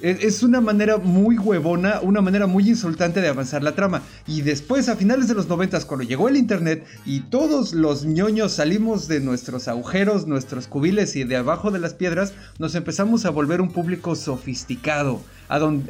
Es 0.00 0.42
una 0.42 0.60
manera 0.60 0.98
muy 0.98 1.38
huevona, 1.38 2.00
una 2.02 2.20
manera 2.20 2.46
muy 2.46 2.68
insultante 2.68 3.22
de 3.22 3.28
avanzar 3.28 3.62
la 3.62 3.74
trama. 3.74 4.02
Y 4.26 4.42
después, 4.42 4.90
a 4.90 4.96
finales 4.96 5.26
de 5.26 5.34
los 5.34 5.48
noventas, 5.48 5.86
cuando 5.86 6.04
llegó 6.04 6.28
el 6.28 6.36
internet 6.36 6.86
y 7.06 7.20
todos 7.20 7.72
los 7.72 8.04
ñoños 8.04 8.52
salimos 8.52 9.08
de 9.08 9.20
nuestros 9.20 9.68
agujeros, 9.68 10.26
nuestros 10.26 10.66
cubiles 10.66 11.16
y 11.16 11.24
de 11.24 11.36
abajo 11.36 11.70
de 11.70 11.78
las 11.78 11.94
piedras, 11.94 12.34
nos 12.58 12.74
empezamos 12.74 13.24
a 13.24 13.30
volver 13.30 13.62
un 13.62 13.70
público 13.70 14.16
sofisticado. 14.16 15.22
A 15.48 15.58
donde, 15.58 15.86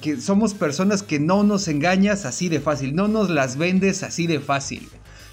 que 0.00 0.20
somos 0.20 0.54
personas 0.54 1.02
que 1.02 1.18
no 1.18 1.42
nos 1.42 1.68
engañas 1.68 2.24
así 2.24 2.48
de 2.48 2.60
fácil, 2.60 2.94
no 2.94 3.08
nos 3.08 3.28
las 3.28 3.58
vendes 3.58 4.02
así 4.02 4.26
de 4.26 4.40
fácil. 4.40 4.88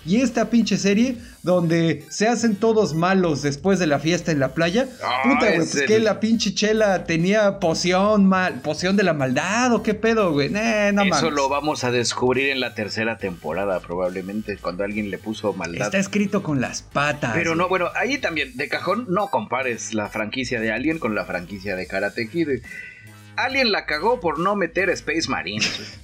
Y 0.08 0.22
esta 0.22 0.50
pinche 0.50 0.78
serie 0.78 1.17
donde 1.43 2.06
se 2.10 2.30
hacen 2.30 2.56
todos 2.56 2.93
malos 2.93 3.41
después 3.41 3.78
de 3.78 3.88
la 3.88 4.00
fiesta 4.00 4.32
en 4.32 4.39
la 4.39 4.54
playa. 4.54 4.88
Ah, 5.04 5.20
puta, 5.24 5.48
güey, 5.48 5.58
pues 5.58 5.84
que 5.86 6.00
la 6.00 6.22
pinche 6.22 6.54
chela 6.54 7.04
tenía 7.04 7.60
poción 7.60 8.26
mal, 8.26 8.62
poción 8.62 8.96
de 8.96 9.04
la 9.04 9.13
maldad 9.13 9.74
o 9.74 9.84
qué 9.84 9.93
pedo, 9.93 10.32
güey. 10.32 10.50
no 10.50 11.04
Eso 11.04 11.30
lo 11.30 11.50
vamos 11.50 11.84
a 11.84 11.91
descubrir 11.91 12.50
en 12.52 12.62
la 12.62 12.74
tercera 12.74 13.17
temporada, 13.17 13.82
probablemente, 13.82 14.58
cuando 14.58 14.86
alguien 14.86 15.12
le 15.12 15.17
puso 15.17 15.52
maldad. 15.52 15.88
Está 15.88 15.98
escrito 15.98 16.41
con 16.41 16.62
las 16.62 16.84
patas. 16.84 17.34
Pero 17.34 17.56
no, 17.56 17.67
bueno, 17.67 17.89
ahí 17.93 18.17
también, 18.17 18.56
de 18.56 18.70
cajón, 18.70 19.08
no 19.10 19.28
compares 19.28 19.93
la 19.93 20.08
franquicia 20.08 20.62
de 20.62 20.72
Alien 20.72 21.00
con 21.00 21.15
la 21.15 21.26
franquicia 21.26 21.76
de 21.76 21.86
Karate 21.86 22.30
Kid. 22.30 22.48
Alien 23.36 23.74
la 23.74 23.86
cagó 23.86 24.22
por 24.22 24.39
no 24.39 24.56
meter 24.56 24.89
Space 24.89 25.30
Marines. 25.30 26.00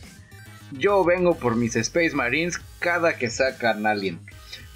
Yo 0.77 1.03
vengo 1.03 1.37
por 1.37 1.55
mis 1.55 1.75
Space 1.75 2.15
Marines 2.15 2.59
cada 2.79 3.17
que 3.17 3.29
sacan 3.29 3.85
Alien. 3.85 4.19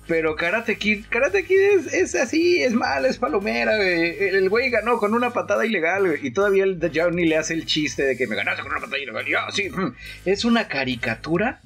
Pero 0.07 0.37
Karate 0.37 0.77
Kid, 0.77 1.05
Karate 1.09 1.43
Kid 1.43 1.59
es, 1.91 2.15
así, 2.15 2.63
es 2.63 2.73
mal, 2.73 3.05
es 3.05 3.17
palomera, 3.17 3.75
güey. 3.75 4.17
El 4.19 4.49
güey 4.49 4.69
ganó 4.69 4.99
con 4.99 5.13
una 5.13 5.31
patada 5.31 5.65
ilegal, 5.65 6.07
güey. 6.07 6.25
Y 6.25 6.31
todavía 6.31 6.63
el 6.63 6.79
Johnny 6.93 7.25
le 7.25 7.35
hace 7.35 7.53
el 7.53 7.65
chiste 7.65 8.03
de 8.03 8.15
que 8.15 8.25
me 8.25 8.35
ganaste 8.37 8.61
con 8.61 8.71
una 8.71 8.79
patada 8.79 8.99
ilegal. 8.99 9.25
sí. 9.51 9.69
Mm. 9.69 9.95
Es 10.23 10.45
una 10.45 10.69
caricatura, 10.69 11.61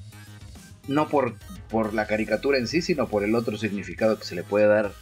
no 0.88 1.08
por, 1.08 1.36
por 1.70 1.94
la 1.94 2.08
caricatura 2.08 2.58
en 2.58 2.66
sí, 2.66 2.82
sino 2.82 3.08
por 3.08 3.22
el 3.22 3.36
otro 3.36 3.56
significado 3.56 4.18
que 4.18 4.24
se 4.24 4.34
le 4.34 4.42
puede 4.42 4.66
dar 4.66 4.92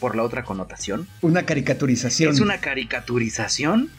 por 0.00 0.16
la 0.16 0.24
otra 0.24 0.42
connotación. 0.42 1.06
Una 1.20 1.44
caricaturización. 1.44 2.32
Es 2.32 2.40
una 2.40 2.58
caricaturización, 2.58 3.90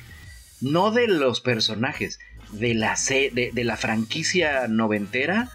no 0.59 0.91
de 0.91 1.07
los 1.07 1.39
personajes, 1.39 2.19
de 2.51 2.73
la, 2.73 2.95
de, 3.33 3.63
la 3.63 3.77
franquicia 3.77 4.67
noventera 4.67 5.49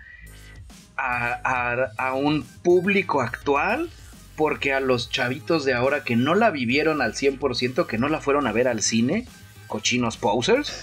a, 0.97 2.15
un 2.15 2.45
público 2.63 3.21
actual 3.21 3.91
porque 4.37 4.73
a 4.73 4.81
los 4.81 5.11
chavitos 5.11 5.65
de 5.65 5.75
ahora 5.75 6.05
que 6.05 6.17
no 6.17 6.35
la 6.35 6.51
vivieron 6.51 7.03
al 7.03 7.15
100%, 7.15 7.87
que 7.87 7.99
no 7.99 8.09
la 8.09 8.21
fueron 8.21 8.47
a 8.47 8.53
ver 8.53 8.69
al 8.69 8.83
cine, 8.83 9.27
cochinos 9.67 10.17
posers, 10.17 10.81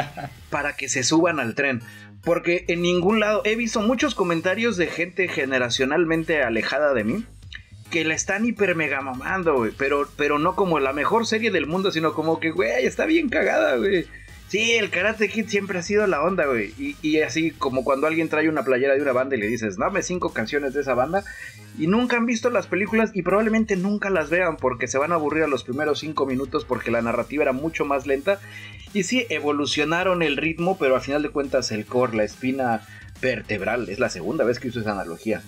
para 0.50 0.76
que 0.76 0.88
se 0.88 1.02
suban 1.02 1.40
al 1.40 1.54
tren. 1.54 1.82
Porque 2.22 2.64
en 2.68 2.82
ningún 2.82 3.18
lado 3.18 3.42
he 3.44 3.56
visto 3.56 3.80
muchos 3.80 4.14
comentarios 4.14 4.76
de 4.76 4.86
gente 4.86 5.28
generacionalmente 5.28 6.42
alejada 6.42 6.92
de 6.92 7.04
mí 7.04 7.24
que 7.90 8.04
la 8.04 8.14
están 8.14 8.46
hiper 8.46 8.76
mega 8.76 9.00
mamando, 9.00 9.68
Pero, 9.76 10.08
pero 10.16 10.38
no 10.38 10.54
como 10.54 10.78
la 10.78 10.92
mejor 10.92 11.26
serie 11.26 11.50
del 11.50 11.66
mundo, 11.66 11.90
sino 11.90 12.14
como 12.14 12.40
que, 12.40 12.50
güey, 12.50 12.86
está 12.86 13.04
bien 13.04 13.28
cagada, 13.28 13.76
güey. 13.76 14.06
Sí, 14.50 14.72
el 14.72 14.90
Karate 14.90 15.28
Kid 15.28 15.46
siempre 15.46 15.78
ha 15.78 15.82
sido 15.82 16.08
la 16.08 16.24
onda, 16.24 16.44
güey. 16.44 16.74
Y, 16.76 17.20
así 17.20 17.52
como 17.52 17.84
cuando 17.84 18.08
alguien 18.08 18.28
trae 18.28 18.48
una 18.48 18.64
playera 18.64 18.96
de 18.96 19.00
una 19.00 19.12
banda 19.12 19.36
y 19.36 19.38
le 19.38 19.46
dices, 19.46 19.76
dame 19.76 20.02
cinco 20.02 20.32
canciones 20.32 20.74
de 20.74 20.80
esa 20.80 20.94
banda, 20.94 21.22
y 21.78 21.86
nunca 21.86 22.16
han 22.16 22.26
visto 22.26 22.50
las 22.50 22.66
películas 22.66 23.12
y 23.14 23.22
probablemente 23.22 23.76
nunca 23.76 24.10
las 24.10 24.28
vean 24.28 24.56
porque 24.56 24.88
se 24.88 24.98
van 24.98 25.12
a 25.12 25.14
aburrir 25.14 25.44
a 25.44 25.46
los 25.46 25.62
primeros 25.62 26.00
cinco 26.00 26.26
minutos 26.26 26.64
porque 26.64 26.90
la 26.90 27.00
narrativa 27.00 27.44
era 27.44 27.52
mucho 27.52 27.84
más 27.84 28.08
lenta. 28.08 28.40
Y 28.92 29.04
sí, 29.04 29.24
evolucionaron 29.30 30.20
el 30.20 30.36
ritmo, 30.36 30.76
pero 30.76 30.96
a 30.96 31.00
final 31.00 31.22
de 31.22 31.28
cuentas 31.28 31.70
el 31.70 31.86
core, 31.86 32.16
la 32.16 32.24
espina 32.24 32.80
vertebral, 33.22 33.88
es 33.88 34.00
la 34.00 34.08
segunda 34.08 34.44
vez 34.44 34.58
que 34.58 34.66
uso 34.66 34.80
esa 34.80 34.90
analogía. 34.90 35.42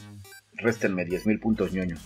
Réstenme 0.55 1.05
10.000 1.05 1.41
puntos 1.41 1.73
ñoños 1.73 1.99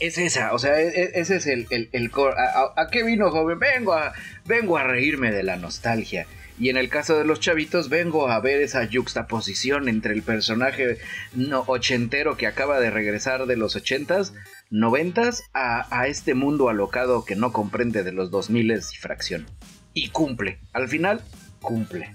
es 0.00 0.18
esa, 0.18 0.52
o 0.52 0.58
sea, 0.58 0.80
e, 0.80 0.88
e, 0.88 1.10
ese 1.14 1.36
es 1.36 1.46
el, 1.46 1.66
el, 1.70 2.10
core. 2.10 2.36
¿A, 2.38 2.88
qué 2.90 3.02
vino, 3.02 3.30
joven? 3.30 3.58
Vengo 3.58 3.94
a, 3.94 4.12
vengo 4.44 4.76
a 4.76 4.84
reírme 4.84 5.32
de 5.32 5.42
la 5.42 5.56
nostalgia. 5.56 6.26
Y 6.58 6.70
en 6.70 6.78
el 6.78 6.88
caso 6.88 7.18
de 7.18 7.24
los 7.24 7.40
chavitos, 7.40 7.90
vengo 7.90 8.28
a 8.28 8.40
ver 8.40 8.62
esa 8.62 8.84
yuxtaposición 8.84 9.88
entre 9.88 10.14
el 10.14 10.22
personaje 10.22 10.98
no, 11.34 11.64
ochentero 11.66 12.38
que 12.38 12.46
acaba 12.46 12.80
de 12.80 12.90
regresar 12.90 13.46
de 13.46 13.56
los 13.56 13.76
ochentas, 13.76 14.32
noventas, 14.70 15.44
a, 15.52 15.86
a 15.90 16.06
este 16.06 16.34
mundo 16.34 16.70
alocado 16.70 17.26
que 17.26 17.36
no 17.36 17.52
comprende 17.52 18.02
de 18.04 18.12
los 18.12 18.30
dos 18.30 18.48
miles 18.48 18.94
y 18.94 18.96
fracción. 18.96 19.46
y 19.92 20.08
cumple. 20.08 20.58
Al 20.72 20.88
final, 20.88 21.22
cumple. 21.60 22.14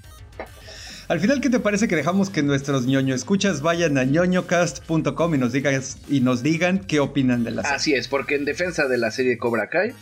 Al 1.12 1.20
final, 1.20 1.42
¿qué 1.42 1.50
te 1.50 1.60
parece 1.60 1.90
que 1.90 1.98
dejamos 1.98 2.30
que 2.30 2.42
nuestros 2.42 2.86
ñoño 2.86 3.14
escuchas 3.14 3.62
vayan 3.62 3.98
a 3.98 4.06
ñoñocast.com 4.06 5.36
y 5.36 5.38
nos 5.38 5.52
digan 5.52 5.82
y 6.08 6.22
nos 6.22 6.42
digan 6.42 6.80
qué 6.80 7.02
opinan 7.02 7.44
de 7.44 7.52
la 7.52 7.64
serie? 7.64 7.76
Así 7.76 7.94
es, 7.94 8.08
porque 8.08 8.36
en 8.36 8.46
defensa 8.46 8.88
de 8.88 8.98
la 8.98 9.12
serie 9.12 9.38
Cobra 9.38 9.68
Kai, 9.68 9.94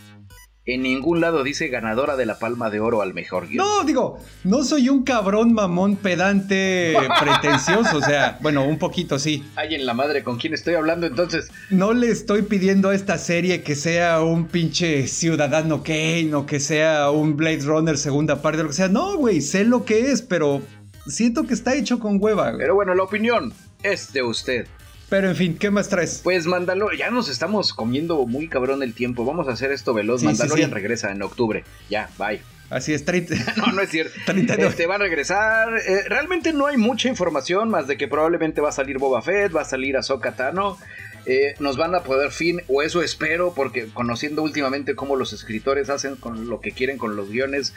en 0.65 0.83
ningún 0.83 1.19
lado 1.19 1.43
dice 1.43 1.67
ganadora 1.69 2.15
de 2.15 2.27
la 2.27 2.37
palma 2.37 2.69
de 2.69 2.79
oro 2.79 3.01
al 3.01 3.15
mejor 3.15 3.47
guion. 3.47 3.65
No, 3.65 3.83
digo, 3.85 4.19
no 4.43 4.63
soy 4.63 4.87
un 4.89 5.01
cabrón 5.01 5.51
mamón 5.51 5.95
pedante 5.95 6.95
pretencioso, 7.19 7.97
o 7.97 8.01
sea, 8.01 8.37
bueno, 8.41 8.67
un 8.67 8.77
poquito 8.77 9.17
sí. 9.17 9.43
Ay, 9.55 9.73
en 9.73 9.87
la 9.87 9.95
madre, 9.95 10.23
¿con 10.23 10.37
quién 10.37 10.53
estoy 10.53 10.75
hablando 10.75 11.07
entonces? 11.07 11.49
No 11.71 11.93
le 11.93 12.11
estoy 12.11 12.43
pidiendo 12.43 12.89
a 12.89 12.93
esta 12.93 13.17
serie 13.17 13.63
que 13.63 13.73
sea 13.73 14.21
un 14.21 14.45
pinche 14.45 15.07
Ciudadano 15.07 15.81
Kane 15.81 16.35
o 16.35 16.45
que 16.45 16.59
sea 16.59 17.09
un 17.09 17.35
Blade 17.35 17.63
Runner 17.63 17.97
segunda 17.97 18.43
parte, 18.43 18.59
o 18.59 18.63
lo 18.65 18.69
que 18.69 18.75
sea. 18.75 18.89
No, 18.89 19.17
güey, 19.17 19.41
sé 19.41 19.63
lo 19.63 19.85
que 19.85 20.11
es, 20.11 20.21
pero 20.21 20.61
siento 21.07 21.45
que 21.45 21.53
está 21.53 21.75
hecho 21.75 21.99
con 21.99 22.21
hueva. 22.21 22.53
Pero 22.57 22.75
bueno, 22.75 22.95
la 22.95 23.03
opinión 23.03 23.53
es 23.83 24.11
de 24.13 24.23
usted. 24.23 24.67
Pero 25.09 25.29
en 25.29 25.35
fin, 25.35 25.57
¿qué 25.57 25.71
más 25.71 25.89
traes? 25.89 26.21
Pues 26.23 26.45
Mandalorian, 26.45 26.99
ya 26.99 27.09
nos 27.09 27.29
estamos 27.29 27.73
comiendo 27.73 28.25
muy 28.27 28.47
cabrón 28.47 28.83
el 28.83 28.93
tiempo. 28.93 29.25
Vamos 29.25 29.47
a 29.47 29.53
hacer 29.53 29.71
esto 29.71 29.93
veloz. 29.93 30.23
Mandalorian 30.23 30.71
regresa 30.71 31.11
en 31.11 31.21
octubre. 31.23 31.63
Ya, 31.89 32.09
bye. 32.17 32.41
Así 32.69 32.93
es, 32.93 33.03
30. 33.05 33.35
no, 33.57 33.71
no 33.71 33.81
es 33.81 33.89
cierto. 33.89 34.13
39. 34.25 34.69
Este 34.69 34.85
va 34.85 34.95
a 34.95 34.99
regresar. 34.99 35.69
Eh, 35.77 36.03
realmente 36.07 36.53
no 36.53 36.67
hay 36.67 36.77
mucha 36.77 37.09
información 37.09 37.69
más 37.69 37.87
de 37.87 37.97
que 37.97 38.07
probablemente 38.07 38.61
va 38.61 38.69
a 38.69 38.73
salir 38.73 38.99
Boba 38.99 39.23
Fett, 39.23 39.55
va 39.55 39.61
a 39.61 39.65
salir 39.65 39.97
Ahsoka 39.97 40.33
Tano. 40.33 40.77
Eh, 41.25 41.55
nos 41.59 41.77
van 41.77 41.93
a 41.95 42.01
poder 42.01 42.31
fin, 42.31 42.61
o 42.67 42.81
eso 42.81 43.03
espero, 43.03 43.53
porque 43.53 43.87
conociendo 43.93 44.41
últimamente 44.41 44.95
cómo 44.95 45.15
los 45.15 45.33
escritores 45.33 45.89
hacen 45.89 46.15
con 46.15 46.49
lo 46.49 46.61
que 46.61 46.71
quieren 46.71 46.97
con 46.97 47.15
los 47.15 47.29
guiones, 47.29 47.73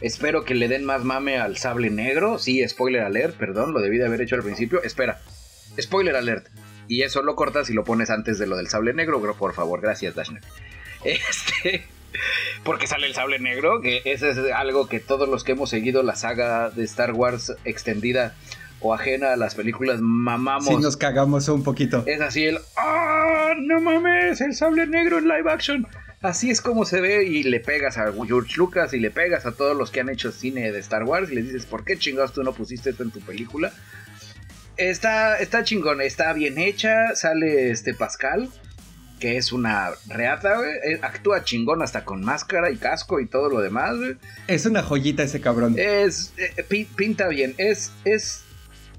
espero 0.00 0.44
que 0.44 0.54
le 0.54 0.68
den 0.68 0.84
más 0.84 1.04
mame 1.04 1.38
al 1.38 1.56
sable 1.56 1.90
negro. 1.90 2.38
Sí, 2.38 2.66
spoiler 2.68 3.02
alert, 3.02 3.36
perdón, 3.36 3.72
lo 3.72 3.80
debí 3.80 3.98
de 3.98 4.06
haber 4.06 4.22
hecho 4.22 4.36
al 4.36 4.42
principio. 4.42 4.82
Espera, 4.82 5.20
spoiler 5.80 6.16
alert. 6.16 6.46
Y 6.88 7.02
eso 7.02 7.22
lo 7.22 7.36
cortas 7.36 7.70
y 7.70 7.72
lo 7.72 7.84
pones 7.84 8.10
antes 8.10 8.38
de 8.38 8.46
lo 8.46 8.56
del 8.56 8.68
sable 8.68 8.92
negro, 8.92 9.20
bro, 9.20 9.36
por 9.36 9.54
favor. 9.54 9.80
Gracias, 9.80 10.14
Dashner. 10.14 10.42
Este. 11.04 11.86
Porque 12.64 12.86
sale 12.86 13.06
el 13.06 13.14
sable 13.14 13.38
negro, 13.38 13.80
que 13.80 14.02
ese 14.04 14.30
es 14.30 14.38
algo 14.54 14.88
que 14.88 15.00
todos 15.00 15.28
los 15.28 15.44
que 15.44 15.52
hemos 15.52 15.70
seguido 15.70 16.02
la 16.02 16.16
saga 16.16 16.68
de 16.68 16.84
Star 16.84 17.12
Wars 17.12 17.54
extendida 17.64 18.34
o 18.80 18.94
ajena 18.94 19.32
a 19.32 19.36
las 19.36 19.54
películas 19.54 20.00
mamamos. 20.00 20.66
Sí, 20.66 20.76
nos 20.76 20.96
cagamos 20.96 21.48
un 21.48 21.62
poquito. 21.62 22.02
Es 22.06 22.20
así 22.20 22.44
el. 22.44 22.58
¡Ah! 22.76 23.54
¡No 23.58 23.80
mames! 23.80 24.40
El 24.40 24.54
sable 24.54 24.86
negro 24.86 25.18
en 25.18 25.28
live 25.28 25.50
action. 25.50 25.86
Así 26.22 26.50
es 26.50 26.60
como 26.60 26.84
se 26.84 27.00
ve 27.00 27.24
y 27.24 27.42
le 27.44 27.60
pegas 27.60 27.96
a 27.96 28.12
George 28.12 28.54
Lucas 28.56 28.92
y 28.92 28.98
le 28.98 29.10
pegas 29.10 29.46
a 29.46 29.52
todos 29.52 29.74
los 29.74 29.90
que 29.90 30.00
han 30.00 30.10
hecho 30.10 30.32
cine 30.32 30.70
de 30.70 30.78
Star 30.80 31.04
Wars 31.04 31.30
y 31.30 31.34
les 31.34 31.46
dices, 31.46 31.64
¿por 31.64 31.84
qué 31.84 31.98
chingados 31.98 32.34
tú 32.34 32.42
no 32.42 32.52
pusiste 32.52 32.90
esto 32.90 33.02
en 33.02 33.10
tu 33.10 33.20
película? 33.20 33.72
Está, 34.76 35.38
está 35.38 35.64
chingón, 35.64 36.02
está 36.02 36.32
bien 36.34 36.58
hecha. 36.58 37.14
Sale 37.14 37.70
este 37.70 37.94
Pascal, 37.94 38.50
que 39.18 39.38
es 39.38 39.52
una 39.52 39.90
reata, 40.08 40.58
eh, 40.84 40.98
Actúa 41.02 41.42
chingón 41.42 41.82
hasta 41.82 42.04
con 42.04 42.22
máscara 42.22 42.70
y 42.70 42.76
casco 42.76 43.18
y 43.20 43.26
todo 43.26 43.48
lo 43.48 43.60
demás, 43.60 43.96
Es 44.46 44.66
una 44.66 44.82
joyita 44.82 45.22
ese 45.22 45.40
cabrón. 45.40 45.74
Es. 45.78 46.34
Eh, 46.36 46.86
pinta 46.96 47.28
bien. 47.28 47.54
Es. 47.56 47.92
Es. 48.04 48.44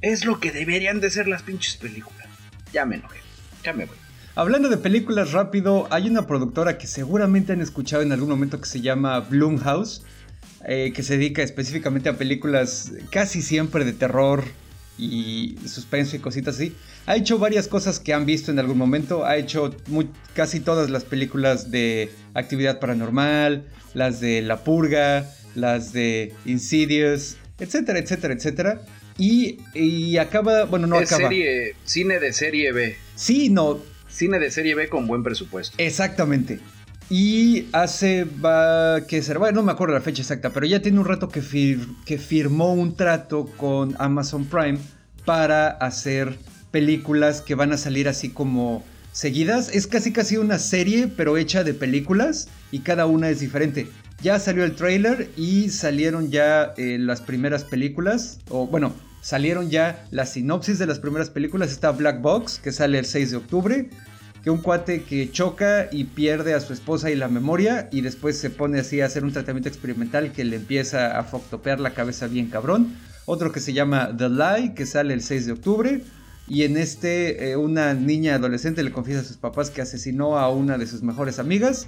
Es 0.02 0.26
lo 0.26 0.40
que 0.40 0.52
deberían 0.52 1.00
de 1.00 1.12
ser 1.12 1.28
las 1.28 1.44
pinches 1.44 1.78
películas. 1.78 2.28
Ya 2.74 2.86
me 2.86 2.96
enojé. 2.96 3.20
Ya 3.64 3.74
me 3.74 3.86
voy. 3.86 4.01
Hablando 4.42 4.70
de 4.70 4.78
películas 4.78 5.34
rápido, 5.34 5.88
hay 5.92 6.10
una 6.10 6.26
productora 6.26 6.80
que 6.80 6.88
seguramente 6.88 7.54
han 7.54 7.62
escuchado 7.62 8.02
en 8.02 8.12
algún 8.12 8.28
momento 8.28 8.60
que 8.60 8.68
se 8.68 8.82
llama 8.82 9.20
Bloomhouse. 9.20 10.02
Eh, 10.68 10.94
que 10.96 11.04
se 11.04 11.20
dedica 11.20 11.44
específicamente 11.44 12.10
a 12.10 12.18
películas 12.18 12.92
casi 13.12 13.44
siempre 13.44 13.86
de 13.86 13.94
terror, 13.94 14.44
y 14.98 15.60
suspenso 15.68 16.16
y 16.16 16.20
cositas 16.20 16.56
así. 16.56 16.76
Ha 17.06 17.18
hecho 17.18 17.38
varias 17.38 17.68
cosas 17.68 18.00
que 18.00 18.16
han 18.16 18.26
visto 18.26 18.50
en 18.50 18.58
algún 18.58 18.80
momento. 18.80 19.26
Ha 19.26 19.38
hecho 19.38 19.76
casi 20.34 20.60
todas 20.60 20.90
las 20.90 21.04
películas 21.04 21.70
de 21.70 22.10
actividad 22.34 22.80
paranormal, 22.80 23.66
las 23.94 24.22
de 24.22 24.42
La 24.42 24.64
Purga, 24.64 25.30
las 25.54 25.94
de 25.94 26.34
Insidious, 26.46 27.38
etcétera, 27.60 28.00
etcétera, 28.00 28.34
etcétera. 28.34 28.82
Y, 29.20 29.60
y 29.76 30.18
acaba, 30.18 30.64
bueno, 30.66 30.88
no 30.88 30.96
acaba. 30.96 31.30
Serie, 31.30 31.76
cine 31.86 32.20
de 32.20 32.34
serie 32.34 32.72
B. 32.72 32.96
Sí, 33.14 33.50
no. 33.50 33.92
Cine 34.12 34.40
de 34.40 34.52
serie 34.52 34.76
B 34.76 34.90
con 34.90 35.08
buen 35.08 35.24
presupuesto. 35.24 35.76
Exactamente. 35.78 36.60
Y 37.10 37.68
hace, 37.74 38.24
va, 38.24 39.06
que 39.06 39.22
ser, 39.22 39.38
bueno, 39.38 39.60
no 39.60 39.64
me 39.64 39.72
acuerdo 39.74 39.94
la 39.94 40.02
fecha 40.02 40.22
exacta, 40.22 40.52
pero 40.52 40.66
ya 40.66 40.82
tiene 40.82 41.00
un 41.00 41.06
rato 41.06 41.28
que, 41.28 41.42
que 42.06 42.18
firmó 42.18 42.74
un 42.74 42.96
trato 42.96 43.48
con 43.58 43.96
Amazon 44.00 44.46
Prime 44.46 44.80
para 45.26 45.68
hacer 45.68 46.38
películas 46.72 47.42
que 47.42 47.56
van 47.56 47.74
a 47.74 47.78
salir 47.78 48.08
así 48.08 48.30
como 48.30 48.84
seguidas. 49.12 49.70
Es 49.74 49.88
casi 49.88 50.14
casi 50.14 50.38
una 50.38 50.58
serie, 50.58 51.10
pero 51.10 51.38
hecha 51.38 51.64
de 51.64 51.74
películas 51.74 52.48
y 52.72 52.80
cada 52.80 53.06
una 53.06 53.30
es 53.30 53.40
diferente. 53.40 53.88
Ya 54.22 54.40
salió 54.40 54.64
el 54.64 54.76
trailer 54.76 55.30
y 55.36 55.70
salieron 55.70 56.30
ya 56.32 56.74
eh, 56.78 56.98
las 57.00 57.22
primeras 57.22 57.64
películas, 57.64 58.40
o 58.50 58.68
bueno, 58.68 58.94
salieron 59.22 59.70
ya 59.70 60.06
la 60.12 60.26
sinopsis 60.26 60.80
de 60.80 60.88
las 60.88 61.00
primeras 61.00 61.30
películas. 61.30 61.72
Está 61.72 61.92
Black 61.92 62.22
Box, 62.22 62.60
que 62.60 62.72
sale 62.72 63.00
el 63.00 63.06
6 63.06 63.32
de 63.32 63.38
octubre 63.38 63.90
que 64.44 64.50
un 64.50 64.58
cuate 64.58 65.04
que 65.04 65.32
choca 65.32 65.88
y 65.92 66.06
pierde 66.06 66.54
a 66.54 66.60
su 66.60 66.74
esposa 66.74 67.12
y 67.12 67.16
la 67.16 67.28
memoria 67.28 67.90
y 67.92 68.02
después 68.02 68.38
se 68.38 68.50
pone 68.50 68.80
así 68.80 69.02
a 69.02 69.06
hacer 69.06 69.24
un 69.24 69.32
tratamiento 69.32 69.70
experimental 69.70 70.32
que 70.32 70.44
le 70.44 70.56
empieza 70.56 71.18
a 71.18 71.24
foctopear 71.24 71.80
la 71.80 71.94
cabeza 71.94 72.28
bien 72.28 72.48
cabrón. 72.48 72.96
Otro 73.26 73.52
que 73.52 73.60
se 73.60 73.74
llama 73.74 74.16
The 74.18 74.30
Lie, 74.30 74.74
que 74.74 74.86
sale 74.86 75.14
el 75.14 75.22
6 75.22 75.46
de 75.46 75.52
octubre. 75.52 76.02
Y 76.48 76.64
en 76.64 76.76
este, 76.76 77.52
eh, 77.52 77.56
una 77.56 77.94
niña 77.94 78.36
adolescente 78.36 78.84
le 78.84 78.92
confiesa 78.92 79.22
a 79.22 79.24
sus 79.24 79.38
papás 79.38 79.70
que 79.70 79.82
asesinó 79.82 80.40
a 80.40 80.50
una 80.50 80.78
de 80.78 80.88
sus 80.88 81.04
mejores 81.04 81.38
amigas. 81.38 81.88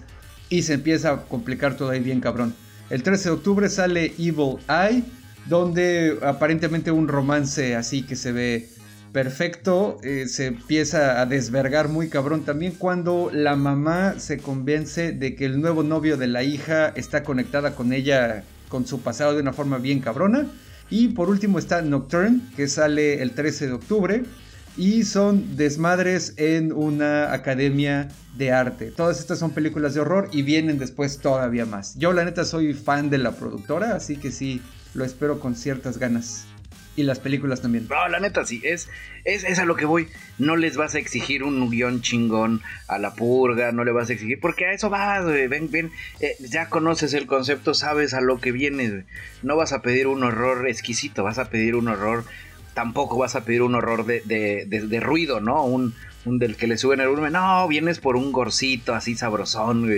Y 0.49 0.61
se 0.61 0.75
empieza 0.75 1.11
a 1.11 1.21
complicar 1.23 1.75
todo 1.75 1.89
ahí 1.89 2.01
bien 2.01 2.21
cabrón. 2.21 2.53
El 2.91 3.01
13 3.01 3.29
de 3.29 3.35
octubre 3.35 3.69
sale 3.69 4.13
Evil 4.19 4.57
Eye, 4.69 5.03
donde 5.45 6.17
aparentemente 6.21 6.91
un 6.91 7.07
romance 7.07 7.75
así 7.75 8.03
que 8.03 8.15
se 8.15 8.31
ve 8.31 8.69
perfecto, 9.13 9.99
eh, 10.03 10.25
se 10.27 10.47
empieza 10.47 11.21
a 11.21 11.25
desvergar 11.27 11.87
muy 11.87 12.09
cabrón 12.09 12.43
también 12.43 12.73
cuando 12.77 13.29
la 13.31 13.55
mamá 13.55 14.15
se 14.17 14.39
convence 14.39 15.11
de 15.11 15.35
que 15.35 15.45
el 15.45 15.61
nuevo 15.61 15.83
novio 15.83 16.17
de 16.17 16.27
la 16.27 16.43
hija 16.43 16.89
está 16.95 17.23
conectada 17.23 17.75
con 17.75 17.93
ella, 17.93 18.43
con 18.69 18.87
su 18.87 19.01
pasado 19.01 19.35
de 19.35 19.41
una 19.41 19.53
forma 19.53 19.77
bien 19.77 19.99
cabrona. 19.99 20.47
Y 20.89 21.09
por 21.09 21.29
último 21.29 21.59
está 21.59 21.81
Nocturne, 21.81 22.41
que 22.55 22.67
sale 22.67 23.21
el 23.21 23.31
13 23.31 23.67
de 23.67 23.73
octubre. 23.73 24.23
Y 24.75 25.03
son 25.03 25.55
desmadres 25.55 26.33
en 26.37 26.73
una 26.73 27.31
academia 27.31 28.09
de 28.35 28.51
arte. 28.51 28.89
Todas 28.89 29.19
estas 29.19 29.37
son 29.37 29.51
películas 29.51 29.93
de 29.93 29.99
horror 29.99 30.29
y 30.31 30.41
vienen 30.41 30.79
después 30.79 31.19
todavía 31.19 31.67
más. 31.67 31.95
Yo 31.99 32.11
la 32.11 32.25
neta 32.25 32.43
soy 32.43 32.73
fan 32.73 33.11
de 33.11 33.19
la 33.19 33.33
productora, 33.33 33.95
así 33.95 34.17
que 34.17 34.31
sí, 34.31 34.61
lo 34.93 35.05
espero 35.05 35.39
con 35.39 35.55
ciertas 35.55 35.97
ganas. 35.97 36.45
Y 36.95 37.03
las 37.03 37.19
películas 37.19 37.61
también. 37.61 37.87
No, 37.89 38.07
la 38.07 38.19
neta 38.19 38.45
sí, 38.45 38.61
es, 38.63 38.87
es, 39.25 39.57
a 39.57 39.65
lo 39.65 39.75
que 39.75 39.85
voy. 39.85 40.09
No 40.37 40.55
les 40.55 40.77
vas 40.77 40.93
a 40.93 40.99
exigir 40.99 41.43
un 41.43 41.71
guion 41.71 42.01
chingón 42.01 42.61
a 42.87 42.99
la 42.99 43.15
purga, 43.15 43.71
no 43.71 43.83
le 43.83 43.91
vas 43.91 44.09
a 44.09 44.13
exigir, 44.13 44.39
porque 44.39 44.67
a 44.67 44.73
eso 44.73 44.91
vas, 44.91 45.25
Ven, 45.25 45.71
ven, 45.71 45.91
eh, 46.19 46.35
ya 46.39 46.69
conoces 46.69 47.15
el 47.15 47.25
concepto, 47.25 47.73
sabes 47.73 48.13
a 48.13 48.21
lo 48.21 48.39
que 48.39 48.51
viene, 48.51 49.05
No 49.41 49.55
vas 49.55 49.73
a 49.73 49.81
pedir 49.81 50.05
un 50.05 50.23
horror 50.23 50.67
exquisito, 50.67 51.23
vas 51.23 51.39
a 51.39 51.49
pedir 51.49 51.75
un 51.75 51.87
horror. 51.87 52.25
Tampoco 52.75 53.17
vas 53.17 53.35
a 53.35 53.43
pedir 53.43 53.63
un 53.63 53.73
horror 53.75 54.05
de, 54.05 54.21
de, 54.67 54.99
ruido, 54.99 55.39
¿no? 55.39 55.63
Un, 55.63 55.95
un 56.25 56.37
del 56.39 56.55
que 56.55 56.67
le 56.67 56.77
suben 56.77 57.01
el 57.01 57.07
volumen. 57.07 57.33
No, 57.33 57.67
vienes 57.67 57.99
por 57.99 58.15
un 58.15 58.31
gorcito 58.31 58.93
así 58.93 59.15
sabrosón, 59.15 59.91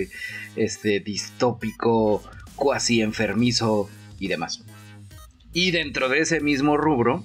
Este, 0.56 1.02
distópico, 1.02 2.24
cuasi 2.56 3.02
enfermizo 3.02 3.90
y 4.20 4.30
demás. 4.30 4.64
Y 5.56 5.72
dentro 5.72 6.10
de 6.10 6.20
ese 6.20 6.42
mismo 6.42 6.76
rubro, 6.76 7.24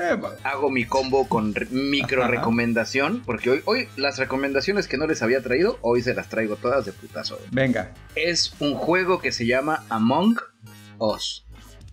eh, 0.00 0.16
hago 0.44 0.70
mi 0.70 0.84
combo 0.84 1.28
con 1.28 1.52
micro 1.72 2.28
recomendación, 2.28 3.24
porque 3.26 3.50
hoy, 3.50 3.62
hoy 3.64 3.88
las 3.96 4.18
recomendaciones 4.18 4.86
que 4.86 4.96
no 4.96 5.08
les 5.08 5.20
había 5.20 5.42
traído, 5.42 5.80
hoy 5.82 6.00
se 6.00 6.14
las 6.14 6.28
traigo 6.28 6.54
todas 6.54 6.86
de 6.86 6.92
putazo. 6.92 7.40
Venga. 7.50 7.92
Es 8.14 8.54
un 8.60 8.74
juego 8.74 9.20
que 9.20 9.32
se 9.32 9.46
llama 9.46 9.84
Among 9.88 10.38
Us. 10.98 11.44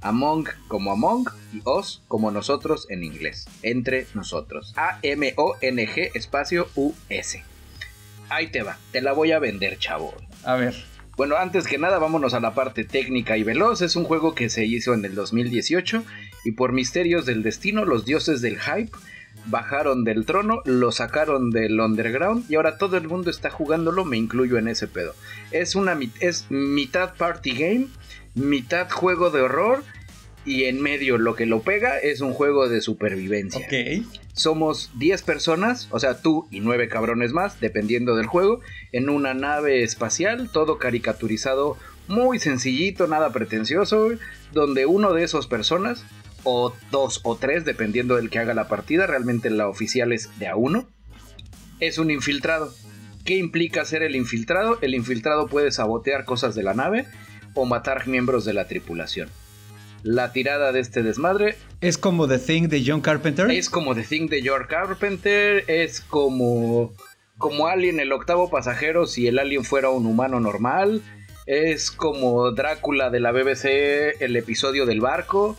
Among 0.01 0.45
como 0.67 0.91
Among 0.91 1.25
y 1.53 1.61
Us 1.65 2.03
como 2.07 2.29
nosotros 2.29 2.85
en 2.91 3.03
inglés. 3.03 3.47
Entre 3.63 4.05
nosotros. 4.13 4.75
A-M-O-N-G 4.77 6.11
espacio 6.13 6.67
U-S. 6.75 7.43
Ahí 8.29 8.51
te 8.51 8.61
va, 8.61 8.77
te 8.91 9.01
la 9.01 9.13
voy 9.13 9.31
a 9.31 9.39
vender, 9.39 9.79
chavo. 9.79 10.13
A 10.43 10.53
ver. 10.53 10.75
Bueno, 11.19 11.35
antes 11.35 11.67
que 11.67 11.77
nada, 11.77 11.99
vámonos 11.99 12.33
a 12.33 12.39
la 12.39 12.53
parte 12.53 12.85
técnica 12.85 13.35
y 13.35 13.43
veloz. 13.43 13.81
Es 13.81 13.97
un 13.97 14.05
juego 14.05 14.33
que 14.35 14.49
se 14.49 14.65
hizo 14.65 14.93
en 14.93 15.03
el 15.03 15.15
2018 15.15 16.05
y 16.45 16.53
por 16.53 16.71
misterios 16.71 17.25
del 17.25 17.43
destino, 17.43 17.83
los 17.83 18.05
dioses 18.05 18.39
del 18.39 18.57
hype 18.57 18.89
bajaron 19.47 20.05
del 20.05 20.25
trono, 20.25 20.61
lo 20.63 20.93
sacaron 20.93 21.49
del 21.49 21.77
underground 21.77 22.49
y 22.49 22.55
ahora 22.55 22.77
todo 22.77 22.95
el 22.95 23.09
mundo 23.09 23.31
está 23.31 23.49
jugándolo, 23.49 24.05
me 24.05 24.15
incluyo 24.15 24.57
en 24.57 24.69
ese 24.69 24.87
pedo. 24.87 25.13
Es 25.51 25.75
una 25.75 25.99
es 26.21 26.45
mitad 26.47 27.13
party 27.17 27.51
game, 27.51 27.87
mitad 28.33 28.89
juego 28.89 29.29
de 29.29 29.41
horror 29.41 29.83
y 30.45 30.65
en 30.65 30.81
medio 30.81 31.17
lo 31.17 31.35
que 31.35 31.45
lo 31.45 31.61
pega 31.61 31.97
es 31.99 32.21
un 32.21 32.33
juego 32.33 32.69
de 32.69 32.81
supervivencia. 32.81 33.65
Ok. 33.65 34.05
Somos 34.33 34.91
10 34.95 35.21
personas, 35.23 35.87
o 35.91 35.99
sea, 35.99 36.21
tú 36.21 36.47
y 36.49 36.61
9 36.61 36.87
cabrones 36.87 37.33
más, 37.33 37.59
dependiendo 37.59 38.15
del 38.15 38.27
juego, 38.27 38.61
en 38.91 39.09
una 39.09 39.33
nave 39.33 39.83
espacial, 39.83 40.49
todo 40.51 40.77
caricaturizado, 40.77 41.77
muy 42.07 42.39
sencillito, 42.39 43.07
nada 43.07 43.31
pretencioso, 43.31 44.09
donde 44.53 44.85
uno 44.85 45.13
de 45.13 45.23
esas 45.23 45.47
personas, 45.47 46.05
o 46.43 46.73
dos 46.91 47.19
o 47.23 47.35
tres, 47.35 47.65
dependiendo 47.65 48.15
del 48.15 48.29
que 48.29 48.39
haga 48.39 48.53
la 48.53 48.67
partida, 48.67 49.05
realmente 49.07 49.49
la 49.49 49.67
oficial 49.67 50.13
es 50.13 50.29
de 50.39 50.47
a 50.47 50.55
uno, 50.55 50.87
es 51.79 51.97
un 51.97 52.11
infiltrado. 52.11 52.73
¿Qué 53.25 53.35
implica 53.35 53.85
ser 53.85 54.03
el 54.03 54.15
infiltrado? 54.15 54.79
El 54.81 54.95
infiltrado 54.95 55.47
puede 55.47 55.71
sabotear 55.71 56.25
cosas 56.25 56.55
de 56.55 56.63
la 56.63 56.73
nave 56.73 57.05
o 57.53 57.65
matar 57.65 58.07
miembros 58.07 58.45
de 58.45 58.53
la 58.53 58.67
tripulación. 58.67 59.29
La 60.03 60.31
tirada 60.31 60.71
de 60.71 60.79
este 60.79 61.03
desmadre. 61.03 61.55
¿Es 61.81 61.97
como 61.97 62.27
The 62.27 62.39
Thing 62.39 62.67
de 62.69 62.83
John 62.85 63.01
Carpenter? 63.01 63.49
es 63.51 63.69
como 63.69 63.95
The 63.95 64.03
Thing 64.03 64.27
de 64.27 64.41
George 64.41 64.67
Carpenter, 64.67 65.63
es 65.67 66.01
como 66.01 66.93
como 67.37 67.67
Alien 67.67 68.01
el 68.01 68.11
octavo 68.11 68.49
pasajero 68.49 69.07
si 69.07 69.27
el 69.27 69.39
alien 69.39 69.63
fuera 69.63 69.89
un 69.89 70.05
humano 70.05 70.41
normal, 70.41 71.01
es 71.45 71.89
como 71.89 72.51
Drácula 72.51 73.09
de 73.09 73.21
la 73.21 73.31
BBC 73.31 74.21
el 74.21 74.35
episodio 74.35 74.85
del 74.85 74.99
barco, 74.99 75.57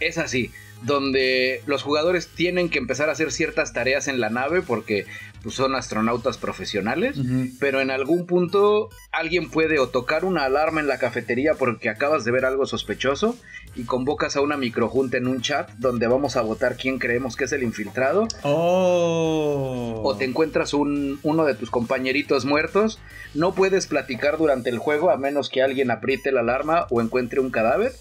es 0.00 0.18
así, 0.18 0.50
donde 0.82 1.62
los 1.66 1.82
jugadores 1.82 2.28
tienen 2.28 2.68
que 2.70 2.78
empezar 2.78 3.08
a 3.08 3.12
hacer 3.12 3.32
ciertas 3.32 3.72
tareas 3.72 4.08
en 4.08 4.20
la 4.20 4.30
nave 4.30 4.62
porque 4.62 5.06
pues, 5.42 5.54
son 5.54 5.74
astronautas 5.74 6.38
profesionales, 6.38 7.16
pero 7.58 7.80
en 7.80 7.90
algún 7.90 8.26
punto 8.26 8.90
alguien 9.12 9.50
puede 9.50 9.78
o 9.78 9.88
tocar 9.88 10.24
una 10.24 10.44
alarma 10.44 10.80
en 10.80 10.86
la 10.86 10.98
cafetería 10.98 11.54
porque 11.54 11.88
acabas 11.88 12.24
de 12.24 12.30
ver 12.30 12.44
algo 12.44 12.66
sospechoso 12.66 13.36
y 13.74 13.84
convocas 13.84 14.36
a 14.36 14.40
una 14.40 14.56
microjunta 14.56 15.16
en 15.16 15.28
un 15.28 15.40
chat 15.42 15.70
donde 15.78 16.06
vamos 16.08 16.36
a 16.36 16.42
votar 16.42 16.76
quién 16.76 16.98
creemos 16.98 17.36
que 17.36 17.44
es 17.44 17.52
el 17.52 17.62
infiltrado 17.62 18.26
Oh. 18.42 20.00
o 20.04 20.16
te 20.16 20.24
encuentras 20.24 20.74
un, 20.74 21.20
uno 21.22 21.44
de 21.44 21.54
tus 21.54 21.70
compañeritos 21.70 22.44
muertos, 22.44 22.98
no 23.34 23.54
puedes 23.54 23.86
platicar 23.86 24.38
durante 24.38 24.70
el 24.70 24.78
juego 24.78 25.10
a 25.10 25.16
menos 25.16 25.48
que 25.48 25.62
alguien 25.62 25.90
apriete 25.90 26.32
la 26.32 26.40
alarma 26.40 26.86
o 26.90 27.00
encuentre 27.00 27.40
un 27.40 27.50
cadáver. 27.50 27.92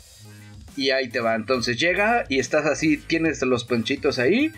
Y 0.79 0.91
ahí 0.91 1.09
te 1.09 1.19
va. 1.19 1.35
Entonces 1.35 1.77
llega 1.77 2.23
y 2.29 2.39
estás 2.39 2.65
así, 2.65 2.97
tienes 2.97 3.41
los 3.41 3.65
ponchitos 3.65 4.17
ahí, 4.19 4.51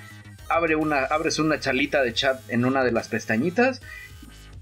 abre 0.50 0.76
una, 0.76 1.00
abres 1.06 1.40
una 1.40 1.60
chalita 1.60 2.04
de 2.04 2.14
chat 2.14 2.40
en 2.50 2.64
una 2.66 2.84
de 2.84 2.92
las 2.92 3.08
pestañitas. 3.08 3.82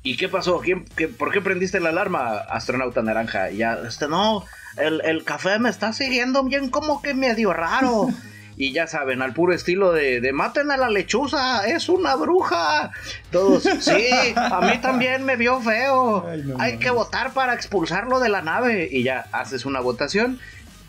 ¿Y 0.02 0.16
qué 0.16 0.30
pasó? 0.30 0.60
¿Quién, 0.62 0.86
qué- 0.96 1.10
¿Por 1.10 1.32
qué 1.34 1.42
prendiste 1.42 1.82
la 1.82 1.90
alarma, 1.90 2.38
astronauta 2.38 3.02
naranja? 3.02 3.52
Y 3.52 3.58
ya, 3.58 3.78
este, 3.86 4.08
no, 4.08 4.46
el, 4.78 5.02
el 5.04 5.26
café 5.26 5.60
me 5.60 5.70
está 5.70 5.92
siguiendo 5.92 6.44
bien 6.44 6.70
como 6.70 7.02
que 7.02 7.14
medio 7.14 7.52
raro. 7.54 8.08
Y 8.62 8.74
ya 8.74 8.88
saben, 8.88 9.22
al 9.22 9.32
puro 9.32 9.54
estilo 9.54 9.94
de, 9.94 10.20
de 10.20 10.34
maten 10.34 10.70
a 10.70 10.76
la 10.76 10.90
lechuza, 10.90 11.66
es 11.66 11.88
una 11.88 12.16
bruja. 12.18 12.92
Todos, 13.32 13.64
sí, 13.64 14.04
a 14.36 14.60
mí 14.60 14.78
también 14.82 15.24
me 15.24 15.38
vio 15.38 15.62
feo. 15.62 16.28
Ay, 16.28 16.44
no 16.46 16.60
Hay 16.60 16.78
que 16.78 16.90
votar 16.90 17.32
para 17.32 17.54
expulsarlo 17.54 18.20
de 18.20 18.28
la 18.28 18.42
nave. 18.42 18.90
Y 18.92 19.04
ya 19.04 19.28
haces 19.32 19.66
una 19.66 19.80
votación 19.80 20.40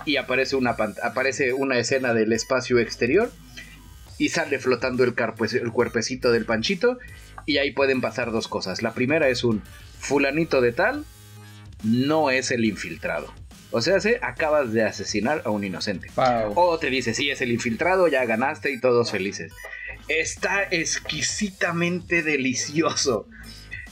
y 0.04 0.16
aparece 0.16 0.56
una, 0.56 0.76
aparece 1.02 1.52
una 1.52 1.78
escena 1.78 2.14
del 2.14 2.32
espacio 2.32 2.78
exterior 2.78 3.30
y 4.18 4.28
sale 4.28 4.58
flotando 4.58 5.04
el, 5.04 5.14
el 5.54 5.72
cuerpecito 5.72 6.30
del 6.30 6.44
panchito. 6.44 6.98
Y 7.46 7.58
ahí 7.58 7.72
pueden 7.72 8.00
pasar 8.00 8.32
dos 8.32 8.48
cosas. 8.48 8.82
La 8.82 8.92
primera 8.92 9.28
es 9.28 9.44
un 9.44 9.62
fulanito 9.98 10.60
de 10.60 10.72
tal 10.72 11.04
no 11.82 12.30
es 12.30 12.50
el 12.50 12.64
infiltrado. 12.64 13.32
O 13.70 13.80
sea, 13.80 14.00
se 14.00 14.18
acabas 14.22 14.72
de 14.72 14.84
asesinar 14.84 15.42
a 15.44 15.50
un 15.50 15.62
inocente. 15.64 16.10
Wow. 16.16 16.52
O 16.56 16.78
te 16.78 16.90
dice, 16.90 17.14
sí, 17.14 17.30
es 17.30 17.40
el 17.40 17.52
infiltrado, 17.52 18.08
ya 18.08 18.24
ganaste 18.24 18.72
y 18.72 18.80
todos 18.80 19.12
felices. 19.12 19.52
Está 20.08 20.64
exquisitamente 20.70 22.22
delicioso. 22.22 23.28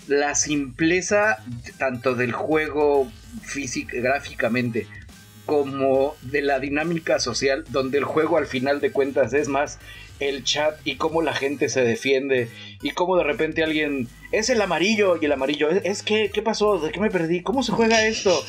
La 0.08 0.34
simpleza 0.34 1.44
tanto 1.78 2.14
del 2.14 2.32
juego 2.32 3.10
físico, 3.42 3.90
gráficamente 3.94 4.88
como 5.48 6.14
de 6.20 6.42
la 6.42 6.60
dinámica 6.60 7.18
social, 7.18 7.64
donde 7.70 7.96
el 7.96 8.04
juego 8.04 8.36
al 8.36 8.44
final 8.44 8.82
de 8.82 8.92
cuentas 8.92 9.32
es 9.32 9.48
más 9.48 9.78
el 10.20 10.44
chat 10.44 10.78
y 10.84 10.96
cómo 10.96 11.22
la 11.22 11.32
gente 11.32 11.70
se 11.70 11.80
defiende 11.80 12.50
y 12.82 12.90
cómo 12.90 13.16
de 13.16 13.24
repente 13.24 13.64
alguien 13.64 14.08
es 14.30 14.50
el 14.50 14.60
amarillo 14.60 15.16
y 15.18 15.24
el 15.24 15.32
amarillo 15.32 15.70
es, 15.70 16.02
que 16.02 16.30
qué 16.30 16.42
pasó 16.42 16.78
de 16.78 16.92
qué 16.92 17.00
me 17.00 17.10
perdí 17.10 17.40
cómo 17.40 17.62
se 17.62 17.72
juega 17.72 18.06
esto 18.06 18.44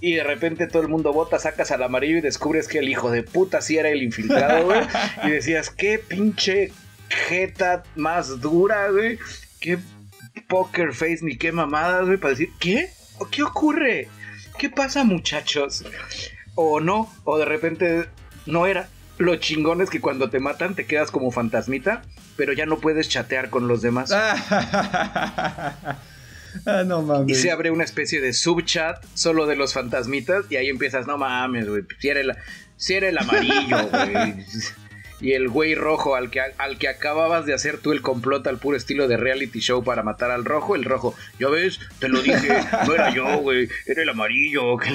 y 0.00 0.14
de 0.14 0.24
repente 0.24 0.66
todo 0.66 0.82
el 0.82 0.88
mundo 0.88 1.12
vota 1.12 1.38
sacas 1.38 1.70
al 1.70 1.84
amarillo 1.84 2.18
y 2.18 2.20
descubres 2.20 2.66
que 2.66 2.80
el 2.80 2.88
hijo 2.88 3.12
de 3.12 3.22
puta 3.22 3.60
sí 3.60 3.78
era 3.78 3.90
el 3.90 4.02
infiltrado 4.02 4.64
güey. 4.64 4.80
Y 5.22 5.30
decías 5.30 5.70
qué 5.70 6.00
pinche 6.00 6.72
jeta 7.28 7.84
más 7.94 8.40
dura 8.40 8.90
güey 8.90 9.20
qué 9.60 9.78
poker 10.48 10.94
face 10.94 11.20
ni 11.22 11.36
qué 11.36 11.52
mamadas 11.52 12.06
güey 12.06 12.18
para 12.18 12.30
decir 12.30 12.50
qué 12.58 12.90
qué 13.30 13.44
ocurre 13.44 14.08
qué 14.58 14.68
pasa 14.68 15.04
muchachos 15.04 15.84
o 16.60 16.80
no, 16.80 17.10
o 17.24 17.38
de 17.38 17.46
repente 17.46 18.06
no 18.46 18.66
era. 18.66 18.88
Lo 19.18 19.36
chingón 19.36 19.80
es 19.80 19.90
que 19.90 20.00
cuando 20.00 20.30
te 20.30 20.40
matan 20.40 20.74
te 20.74 20.86
quedas 20.86 21.10
como 21.10 21.30
fantasmita, 21.30 22.02
pero 22.36 22.52
ya 22.52 22.66
no 22.66 22.78
puedes 22.78 23.08
chatear 23.08 23.50
con 23.50 23.66
los 23.68 23.82
demás. 23.82 24.12
ah, 24.12 25.96
no 26.86 27.02
mames. 27.02 27.36
Y 27.36 27.40
se 27.40 27.50
abre 27.50 27.70
una 27.70 27.84
especie 27.84 28.20
de 28.20 28.32
subchat 28.32 29.02
solo 29.14 29.46
de 29.46 29.56
los 29.56 29.72
fantasmitas 29.74 30.44
y 30.50 30.56
ahí 30.56 30.68
empiezas, 30.68 31.06
no 31.06 31.18
mames, 31.18 31.68
güey, 31.68 31.82
si 31.98 32.08
era 32.08 32.20
el, 32.20 32.34
si 32.76 32.94
era 32.94 33.08
el 33.08 33.18
amarillo, 33.18 33.88
güey. 33.90 34.44
Y 35.22 35.32
el 35.32 35.48
güey 35.50 35.74
rojo 35.74 36.14
al 36.14 36.30
que, 36.30 36.40
al 36.40 36.78
que 36.78 36.88
acababas 36.88 37.44
de 37.44 37.52
hacer 37.52 37.76
tú 37.76 37.92
el 37.92 38.00
complot 38.00 38.46
al 38.46 38.58
puro 38.58 38.76
estilo 38.76 39.06
de 39.06 39.18
reality 39.18 39.60
show 39.60 39.84
para 39.84 40.02
matar 40.02 40.30
al 40.30 40.46
rojo, 40.46 40.74
el 40.74 40.84
rojo, 40.84 41.14
ya 41.38 41.48
ves, 41.48 41.78
te 41.98 42.08
lo 42.08 42.22
dije, 42.22 42.48
no 42.86 42.94
era 42.94 43.14
yo, 43.14 43.38
güey, 43.38 43.68
era 43.86 44.02
el 44.02 44.08
amarillo. 44.08 44.78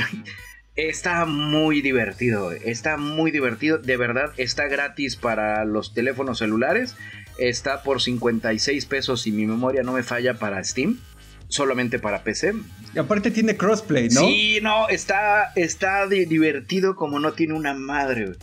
Está 0.75 1.25
muy 1.25 1.81
divertido, 1.81 2.51
está 2.51 2.97
muy 2.97 3.31
divertido, 3.31 3.77
de 3.77 3.95
verdad, 3.95 4.33
está 4.35 4.67
gratis 4.67 5.15
para 5.15 5.63
los 5.63 5.93
teléfonos 5.93 6.39
celulares, 6.39 6.95
está 7.37 7.81
por 7.81 8.01
56 8.01 8.85
pesos 8.85 9.21
si 9.21 9.31
mi 9.31 9.45
memoria 9.45 9.83
no 9.83 9.93
me 9.93 10.03
falla 10.03 10.33
para 10.33 10.61
Steam, 10.65 10.99
solamente 11.47 11.97
para 11.97 12.23
PC. 12.23 12.55
Y 12.93 12.99
aparte 12.99 13.31
tiene 13.31 13.55
crossplay, 13.55 14.09
¿no? 14.09 14.19
Sí, 14.27 14.59
no, 14.61 14.89
está, 14.89 15.53
está 15.55 16.07
di- 16.07 16.25
divertido 16.25 16.95
como 16.97 17.19
no 17.19 17.31
tiene 17.31 17.53
una 17.53 17.73
madre. 17.73 18.33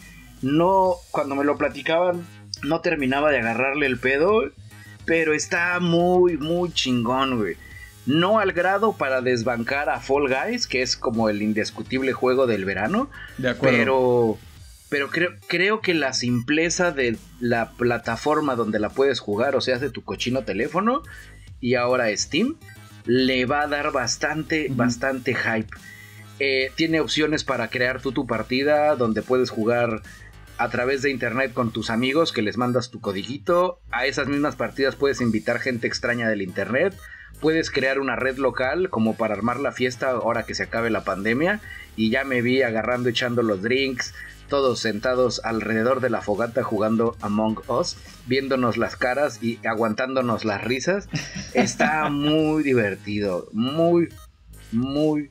No, 0.41 0.95
cuando 1.11 1.35
me 1.37 1.45
lo 1.45 1.59
platicaban, 1.59 2.27
no 2.63 2.81
terminaba 2.81 3.31
de 3.31 3.41
agarrarle 3.41 3.85
el 3.85 3.99
pedo, 3.99 4.51
pero 5.05 5.35
está 5.35 5.79
muy, 5.81 6.39
muy 6.39 6.73
chingón, 6.73 7.37
güey. 7.39 7.57
No 8.07 8.39
al 8.41 8.53
grado 8.53 8.95
para 8.97 9.21
desbancar 9.21 9.89
a 9.89 10.01
Fall 10.01 10.29
Guys, 10.29 10.67
que 10.67 10.83
es 10.83 10.97
como 10.97 11.29
el 11.29 11.43
indiscutible 11.43 12.13
juego 12.13 12.47
del 12.47 12.65
verano, 12.65 13.11
De 13.39 13.51
acuerdo. 13.51 13.79
pero, 13.79 14.39
pero 14.89 15.09
creo, 15.11 15.31
creo 15.47 15.81
que 15.81 15.95
la 15.95 16.13
simpleza 16.13 16.91
de 16.91 17.17
la 17.39 17.71
plataforma 17.73 18.57
donde 18.57 18.81
la 18.81 18.91
puedes 18.91 19.21
jugar, 19.21 19.55
o 19.55 19.61
sea, 19.61 19.79
de 19.79 19.91
tu 19.91 20.03
cochino 20.03 20.43
teléfono 20.43 21.03
y 21.61 21.77
ahora 21.77 22.15
Steam, 22.17 22.57
le 23.05 23.47
va 23.47 23.63
a 23.63 23.67
dar 23.69 23.93
bastante, 23.93 24.67
bastante 24.71 25.35
hype. 25.35 25.71
Eh, 26.41 26.73
tiene 26.75 27.01
opciones 27.01 27.45
para 27.45 27.69
crear 27.69 28.01
tú 28.01 28.11
tu 28.11 28.27
partida, 28.27 28.97
donde 28.97 29.23
puedes 29.23 29.51
jugar 29.51 30.03
a 30.59 30.69
través 30.71 31.03
de 31.03 31.11
internet 31.11 31.53
con 31.53 31.73
tus 31.73 31.89
amigos, 31.89 32.33
que 32.33 32.43
les 32.43 32.57
mandas 32.57 32.91
tu 32.91 33.01
codiguito. 33.01 33.81
A 33.91 34.07
esas 34.07 34.29
mismas 34.29 34.57
partidas 34.57 34.97
puedes 34.97 35.21
invitar 35.21 35.61
gente 35.61 35.87
extraña 35.87 36.29
del 36.29 36.43
internet. 36.43 36.95
Puedes 37.41 37.71
crear 37.71 37.99
una 37.99 38.17
red 38.17 38.37
local 38.37 38.89
como 38.91 39.15
para 39.17 39.35
armar 39.35 39.59
la 39.59 39.73
fiesta 39.73 40.11
ahora 40.11 40.45
que 40.45 40.55
se 40.55 40.65
acabe 40.65 40.91
la 40.91 41.05
pandemia. 41.05 41.61
Y 41.97 42.11
ya 42.11 42.25
me 42.25 42.41
vi 42.41 42.63
agarrando, 42.63 43.09
echando 43.09 43.43
los 43.43 43.63
drinks, 43.63 44.15
todos 44.49 44.81
sentados 44.81 45.41
alrededor 45.45 46.01
de 46.01 46.11
la 46.11 46.21
fogata 46.21 46.63
jugando 46.63 47.17
Among 47.21 47.61
Us, 47.69 47.97
viéndonos 48.27 48.77
las 48.77 48.97
caras 48.97 49.43
y 49.43 49.59
aguantándonos 49.67 50.45
las 50.45 50.63
risas. 50.63 51.09
Está 51.55 52.09
muy 52.11 52.63
divertido, 52.63 53.49
muy, 53.53 54.09
muy, 54.71 55.31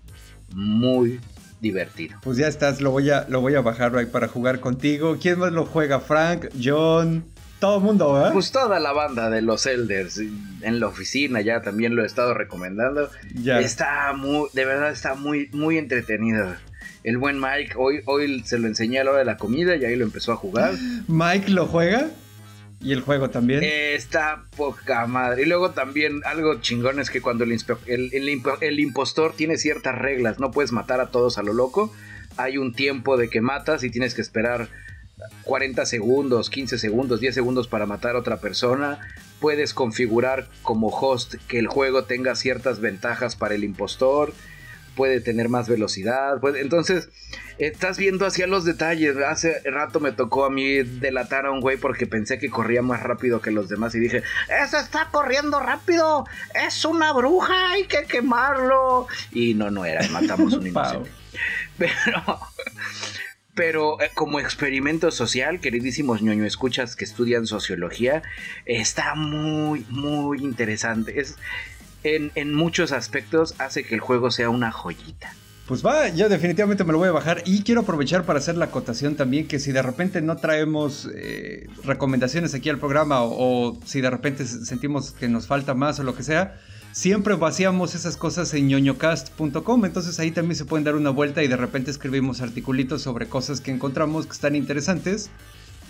muy 0.53 1.19
divertido. 1.61 2.17
Pues 2.23 2.37
ya 2.37 2.47
estás, 2.47 2.81
lo 2.81 2.91
voy 2.91 3.11
a, 3.11 3.27
lo 3.29 3.41
voy 3.41 3.55
a 3.55 3.61
bajar 3.61 3.95
ahí 3.95 4.07
para 4.07 4.27
jugar 4.27 4.59
contigo. 4.59 5.17
¿Quién 5.21 5.39
más 5.39 5.51
lo 5.51 5.65
juega? 5.65 5.99
Frank, 5.99 6.47
John, 6.61 7.23
todo 7.61 7.77
el 7.77 7.83
mundo, 7.83 8.11
¿verdad? 8.13 8.33
Pues 8.33 8.51
toda 8.51 8.79
la 8.81 8.91
banda 8.91 9.29
de 9.29 9.41
los 9.41 9.65
Elders 9.65 10.17
en 10.17 10.79
la 10.81 10.87
oficina 10.87 11.39
ya 11.39 11.61
también 11.61 11.95
lo 11.95 12.03
he 12.03 12.05
estado 12.05 12.33
recomendando. 12.33 13.09
ya. 13.33 13.61
Está 13.61 14.11
muy, 14.13 14.49
de 14.51 14.65
verdad 14.65 14.91
está 14.91 15.13
muy, 15.15 15.47
muy 15.53 15.77
entretenido. 15.77 16.53
El 17.05 17.17
buen 17.17 17.39
Mike, 17.39 17.75
hoy, 17.77 18.01
hoy 18.05 18.41
se 18.45 18.59
lo 18.59 18.67
enseñé 18.67 18.99
a 18.99 19.03
la 19.05 19.11
hora 19.11 19.19
de 19.19 19.25
la 19.25 19.37
comida 19.37 19.75
y 19.77 19.85
ahí 19.85 19.95
lo 19.95 20.03
empezó 20.03 20.33
a 20.33 20.35
jugar. 20.35 20.73
Mike 21.07 21.49
lo 21.51 21.65
juega. 21.67 22.09
Y 22.83 22.93
el 22.93 23.01
juego 23.01 23.29
también. 23.29 23.61
Eh, 23.63 23.93
Está 23.95 24.45
poca 24.57 25.05
madre. 25.05 25.43
Y 25.43 25.45
luego 25.45 25.69
también 25.71 26.21
algo 26.25 26.59
chingón 26.61 26.99
es 26.99 27.09
que 27.11 27.21
cuando 27.21 27.43
el, 27.43 27.51
el- 27.85 28.09
el 28.13 28.41
el 28.61 28.79
impostor 28.79 29.33
tiene 29.35 29.57
ciertas 29.57 29.95
reglas, 29.97 30.39
no 30.39 30.49
puedes 30.51 30.71
matar 30.71 30.99
a 30.99 31.07
todos 31.11 31.37
a 31.37 31.43
lo 31.43 31.53
loco. 31.53 31.93
hay 32.37 32.57
un 32.57 32.73
tiempo 32.73 33.17
de 33.17 33.29
que 33.29 33.39
matas 33.41 33.83
y 33.83 33.89
tienes 33.91 34.13
que 34.15 34.21
esperar 34.21 34.67
40 35.43 35.85
segundos, 35.85 36.49
15 36.49 36.77
segundos, 36.77 37.19
10 37.19 37.35
segundos 37.35 37.67
para 37.67 37.85
matar 37.85 38.15
a 38.15 38.19
otra 38.19 38.37
persona. 38.39 38.99
Puedes 39.39 39.73
configurar 39.73 40.47
como 40.61 40.89
host 40.89 41.35
que 41.47 41.59
el 41.59 41.67
juego 41.67 42.03
tenga 42.03 42.35
ciertas 42.35 42.79
ventajas 42.79 43.35
para 43.35 43.55
el 43.55 43.63
impostor 43.63 44.33
puede 44.95 45.21
tener 45.21 45.49
más 45.49 45.69
velocidad. 45.69 46.39
entonces, 46.57 47.09
estás 47.57 47.97
viendo 47.97 48.25
hacia 48.25 48.47
los 48.47 48.65
detalles. 48.65 49.17
Hace 49.17 49.59
rato 49.69 49.99
me 49.99 50.11
tocó 50.11 50.45
a 50.45 50.49
mí 50.49 50.83
delatar 50.83 51.45
a 51.45 51.51
un 51.51 51.61
güey 51.61 51.77
porque 51.77 52.07
pensé 52.07 52.39
que 52.39 52.49
corría 52.49 52.81
más 52.81 53.01
rápido 53.03 53.41
que 53.41 53.51
los 53.51 53.69
demás 53.69 53.95
y 53.95 53.99
dije, 53.99 54.23
¡Ese 54.63 54.79
está 54.79 55.07
corriendo 55.11 55.59
rápido! 55.59 56.25
¡Es 56.53 56.85
una 56.85 57.13
bruja! 57.13 57.71
¡Hay 57.71 57.85
que 57.85 58.03
quemarlo! 58.03 59.07
Y 59.31 59.53
no, 59.53 59.71
no 59.71 59.85
era, 59.85 60.07
matamos 60.09 60.53
un 60.53 60.67
inocente. 60.67 61.09
Pero... 61.77 62.39
Pero 63.53 64.01
eh, 64.01 64.09
como 64.13 64.39
experimento 64.39 65.11
social, 65.11 65.59
queridísimos 65.59 66.21
ñoño 66.21 66.45
escuchas 66.45 66.95
que 66.95 67.03
estudian 67.05 67.47
sociología, 67.47 68.23
está 68.65 69.15
muy, 69.15 69.85
muy 69.89 70.39
interesante. 70.39 71.19
Es, 71.19 71.37
en, 72.03 72.53
muchos 72.53 72.91
aspectos 72.91 73.55
hace 73.59 73.83
que 73.83 73.95
el 73.95 74.01
juego 74.01 74.31
sea 74.31 74.49
una 74.49 74.71
joyita. 74.71 75.33
Pues 75.67 75.85
va, 75.85 76.09
yo 76.09 76.27
definitivamente 76.27 76.83
me 76.83 76.91
lo 76.91 76.97
voy 76.97 77.07
a 77.07 77.11
bajar 77.11 77.43
y 77.45 77.63
quiero 77.63 77.81
aprovechar 77.81 78.25
para 78.25 78.39
hacer 78.39 78.57
la 78.57 78.65
acotación 78.65 79.15
también 79.15 79.47
que 79.47 79.59
si 79.59 79.71
de 79.71 79.81
repente 79.81 80.21
no 80.21 80.35
traemos 80.35 81.07
eh, 81.15 81.67
recomendaciones 81.83 82.53
aquí 82.53 82.69
al 82.69 82.79
programa 82.79 83.21
o, 83.23 83.79
si 83.85 84.01
de 84.01 84.09
repente 84.09 84.45
sentimos 84.45 85.11
que 85.11 85.29
nos 85.29 85.47
falta 85.47 85.73
más 85.73 85.99
o 85.99 86.03
lo 86.03 86.15
que 86.15 86.23
sea, 86.23 86.59
siempre 86.91 87.35
vaciamos 87.35 87.95
esas 87.95 88.17
cosas 88.17 88.53
en 88.53 88.67
ñoñocast.com, 88.67 89.85
entonces 89.85 90.19
ahí 90.19 90.31
también 90.31 90.55
se 90.55 90.65
pueden 90.65 90.83
dar 90.83 90.95
una 90.95 91.09
vuelta 91.09 91.43
y 91.43 91.47
de 91.47 91.57
repente 91.57 91.91
escribimos 91.91 92.41
articulitos 92.41 93.01
sobre 93.01 93.27
cosas 93.27 93.61
que 93.61 93.71
encontramos 93.71 94.25
que 94.25 94.33
están 94.33 94.55
interesantes 94.55 95.29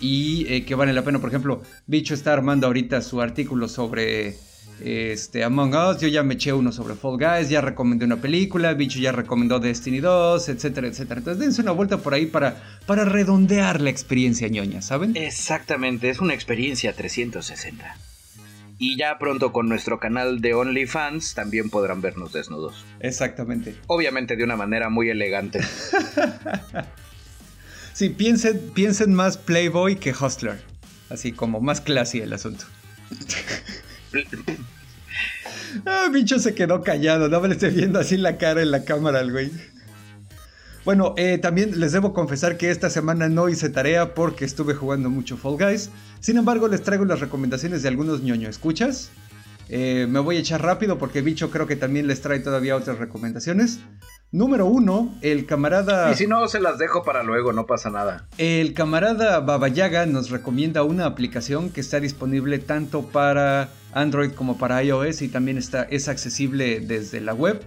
y 0.00 0.46
eh, 0.48 0.64
que 0.64 0.74
valen 0.74 0.94
la 0.94 1.02
pena. 1.02 1.18
Por 1.20 1.28
ejemplo, 1.28 1.62
Bicho 1.86 2.14
está 2.14 2.32
armando 2.32 2.66
ahorita 2.66 3.00
su 3.02 3.20
artículo 3.20 3.68
sobre 3.68 4.36
este, 4.80 5.44
Among 5.44 5.74
Us, 5.74 6.00
yo 6.00 6.08
ya 6.08 6.22
me 6.22 6.34
eché 6.34 6.52
uno 6.52 6.72
sobre 6.72 6.94
Fall 6.94 7.18
Guys, 7.18 7.48
ya 7.48 7.60
recomendé 7.60 8.04
una 8.04 8.16
película, 8.16 8.74
Bicho 8.74 8.98
ya 8.98 9.12
recomendó 9.12 9.60
Destiny 9.60 10.00
2, 10.00 10.48
etcétera, 10.48 10.88
etcétera. 10.88 11.18
Entonces 11.18 11.40
dense 11.40 11.62
una 11.62 11.72
vuelta 11.72 11.98
por 11.98 12.14
ahí 12.14 12.26
para, 12.26 12.62
para 12.86 13.04
redondear 13.04 13.80
la 13.80 13.90
experiencia 13.90 14.48
ñoña, 14.48 14.82
¿saben? 14.82 15.16
Exactamente, 15.16 16.10
es 16.10 16.20
una 16.20 16.34
experiencia 16.34 16.92
360. 16.92 18.11
Y 18.84 18.96
ya 18.96 19.16
pronto 19.16 19.52
con 19.52 19.68
nuestro 19.68 20.00
canal 20.00 20.40
de 20.40 20.54
OnlyFans 20.54 21.34
también 21.34 21.70
podrán 21.70 22.00
vernos 22.00 22.32
desnudos. 22.32 22.84
Exactamente. 22.98 23.76
Obviamente 23.86 24.34
de 24.34 24.42
una 24.42 24.56
manera 24.56 24.88
muy 24.88 25.08
elegante. 25.08 25.60
sí, 27.92 28.08
piensen, 28.08 28.72
piensen 28.74 29.14
más 29.14 29.38
Playboy 29.38 29.94
que 29.94 30.10
Hustler. 30.10 30.60
Así 31.10 31.30
como 31.30 31.60
más 31.60 31.80
classy 31.80 32.22
el 32.22 32.32
asunto. 32.32 32.64
Ah, 35.86 36.08
bicho 36.12 36.38
se 36.38 36.54
quedó 36.54 36.82
callado, 36.82 37.30
no 37.30 37.40
me 37.40 37.48
le 37.48 37.54
estoy 37.54 37.70
viendo 37.70 37.98
así 37.98 38.18
la 38.18 38.36
cara 38.36 38.60
en 38.60 38.70
la 38.70 38.84
cámara 38.84 39.20
al 39.20 39.32
güey. 39.32 39.50
Bueno, 40.84 41.14
eh, 41.16 41.38
también 41.38 41.78
les 41.78 41.92
debo 41.92 42.12
confesar 42.12 42.56
que 42.56 42.70
esta 42.70 42.90
semana 42.90 43.28
no 43.28 43.48
hice 43.48 43.68
tarea 43.68 44.14
porque 44.14 44.44
estuve 44.44 44.74
jugando 44.74 45.10
mucho 45.10 45.36
Fall 45.36 45.56
Guys. 45.56 45.90
Sin 46.18 46.36
embargo, 46.36 46.66
les 46.66 46.82
traigo 46.82 47.04
las 47.04 47.20
recomendaciones 47.20 47.82
de 47.82 47.88
algunos 47.88 48.22
ñoño 48.22 48.48
escuchas. 48.48 49.10
Eh, 49.68 50.06
me 50.08 50.18
voy 50.18 50.36
a 50.36 50.40
echar 50.40 50.60
rápido 50.60 50.98
porque 50.98 51.22
Bicho 51.22 51.50
creo 51.50 51.68
que 51.68 51.76
también 51.76 52.08
les 52.08 52.20
trae 52.20 52.40
todavía 52.40 52.74
otras 52.74 52.98
recomendaciones. 52.98 53.78
Número 54.32 54.66
uno, 54.66 55.14
el 55.20 55.46
camarada... 55.46 56.10
Y 56.10 56.16
si 56.16 56.26
no, 56.26 56.48
se 56.48 56.58
las 56.58 56.78
dejo 56.78 57.04
para 57.04 57.22
luego, 57.22 57.52
no 57.52 57.66
pasa 57.66 57.90
nada. 57.90 58.26
El 58.36 58.74
camarada 58.74 59.38
Babayaga 59.40 60.06
nos 60.06 60.30
recomienda 60.30 60.82
una 60.82 61.06
aplicación 61.06 61.70
que 61.70 61.80
está 61.80 62.00
disponible 62.00 62.58
tanto 62.58 63.02
para 63.02 63.68
Android 63.92 64.32
como 64.32 64.58
para 64.58 64.82
iOS 64.82 65.22
y 65.22 65.28
también 65.28 65.58
está, 65.58 65.84
es 65.84 66.08
accesible 66.08 66.80
desde 66.80 67.20
la 67.20 67.34
web, 67.34 67.62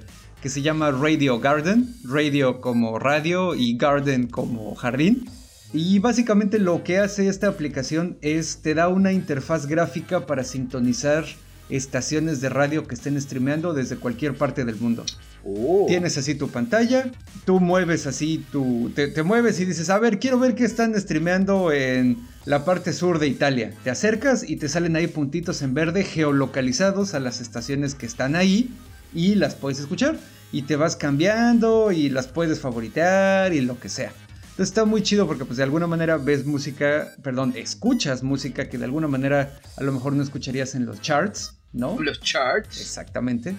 que 0.46 0.52
se 0.52 0.62
llama 0.62 0.92
Radio 0.92 1.40
Garden. 1.40 1.96
Radio 2.04 2.62
como 2.62 3.00
radio 3.00 3.56
y 3.56 3.76
garden 3.78 4.28
como 4.28 4.76
jardín. 4.76 5.28
Y 5.74 5.98
básicamente 5.98 6.60
lo 6.60 6.84
que 6.84 7.00
hace 7.00 7.30
esta 7.30 7.48
aplicación 7.48 8.20
es 8.22 8.58
te 8.62 8.76
da 8.76 8.88
una 8.88 9.12
interfaz 9.12 9.66
gráfica 9.66 10.28
para 10.28 10.44
sintonizar 10.44 11.26
estaciones 11.70 12.42
de 12.42 12.50
radio 12.50 12.86
que 12.86 12.94
estén 12.94 13.20
streameando 13.20 13.74
desde 13.74 13.96
cualquier 13.96 14.36
parte 14.36 14.66
del 14.66 14.76
mundo. 14.76 15.04
Oh. 15.44 15.86
Tienes 15.88 16.16
así 16.16 16.36
tu 16.36 16.48
pantalla, 16.48 17.12
tú 17.46 17.60
mueves 17.60 18.06
así 18.06 18.46
tu. 18.52 18.92
Te, 18.94 19.24
mueves 19.24 19.60
y 19.60 19.66
dices, 19.66 19.90
a 19.90 19.98
ver, 19.98 20.20
quiero 20.20 20.38
ver 20.38 20.54
qué 20.54 20.66
están 20.66 20.94
streameando 20.94 21.72
en 21.72 22.20
la 22.46 22.66
parte 22.66 22.94
sur 22.94 23.18
de 23.18 23.28
Italia. 23.28 23.74
Te 23.84 23.90
acercas 23.90 24.48
y 24.48 24.58
te 24.58 24.70
salen 24.70 24.96
ahí 24.96 25.08
puntitos 25.08 25.64
en 25.64 25.74
verde 25.74 26.04
geolocalizados 26.04 27.16
a 27.16 27.20
las 27.20 27.42
estaciones 27.42 27.96
que 27.96 28.06
están 28.06 28.36
ahí 28.36 28.70
y 29.12 29.34
las 29.34 29.56
puedes 29.56 29.80
escuchar. 29.80 30.20
Y 30.56 30.62
te 30.62 30.78
vas 30.78 30.96
cambiando 30.96 31.92
y 31.92 32.08
las 32.08 32.28
puedes 32.28 32.62
favoritear 32.62 33.52
y 33.52 33.60
lo 33.60 33.78
que 33.78 33.90
sea. 33.90 34.14
Entonces 34.52 34.70
está 34.70 34.86
muy 34.86 35.04
chido 35.04 35.28
porque 35.28 35.44
pues 35.44 35.58
de 35.58 35.64
alguna 35.64 35.86
manera 35.86 36.16
ves 36.16 36.46
música, 36.46 37.14
perdón, 37.22 37.52
escuchas 37.58 38.24
música 38.24 38.70
que 38.70 38.78
de 38.78 38.86
alguna 38.86 39.10
manera 39.10 39.60
a 39.76 39.84
lo 39.84 39.92
mejor 39.92 40.14
no 40.14 40.24
escucharías 40.24 40.74
en 40.76 40.86
los 40.86 41.02
charts, 41.02 41.56
¿no? 41.74 42.00
Los 42.00 42.22
charts. 42.22 42.80
Exactamente. 42.80 43.54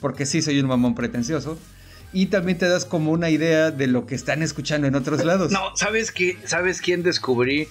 Porque 0.00 0.24
sí 0.24 0.40
soy 0.40 0.58
un 0.58 0.68
mamón 0.68 0.94
pretencioso. 0.94 1.58
Y 2.14 2.28
también 2.28 2.56
te 2.56 2.66
das 2.66 2.86
como 2.86 3.12
una 3.12 3.28
idea 3.28 3.70
de 3.70 3.86
lo 3.86 4.06
que 4.06 4.14
están 4.14 4.42
escuchando 4.42 4.86
en 4.86 4.94
otros 4.94 5.26
lados. 5.26 5.52
No, 5.52 5.76
¿sabes 5.76 6.12
qué? 6.12 6.38
¿Sabes 6.46 6.80
quién 6.80 7.02
descubrí? 7.02 7.68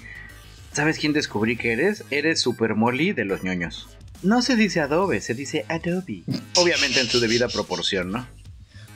¿Sabes 0.71 0.99
quién 0.99 1.13
descubrí 1.13 1.57
que 1.57 1.71
eres? 1.71 2.03
Eres 2.11 2.41
Super 2.41 2.75
Molly 2.75 3.13
de 3.13 3.25
los 3.25 3.43
ñoños. 3.43 3.89
No 4.21 4.43
se 4.43 4.55
dice 4.55 4.82
Adobe, 4.82 5.19
se 5.21 5.34
dice 5.34 5.65
Adobe. 5.67 6.21
Obviamente 6.57 6.99
en 6.99 7.07
su 7.07 7.19
debida 7.19 7.47
proporción, 7.47 8.11
¿no? 8.11 8.38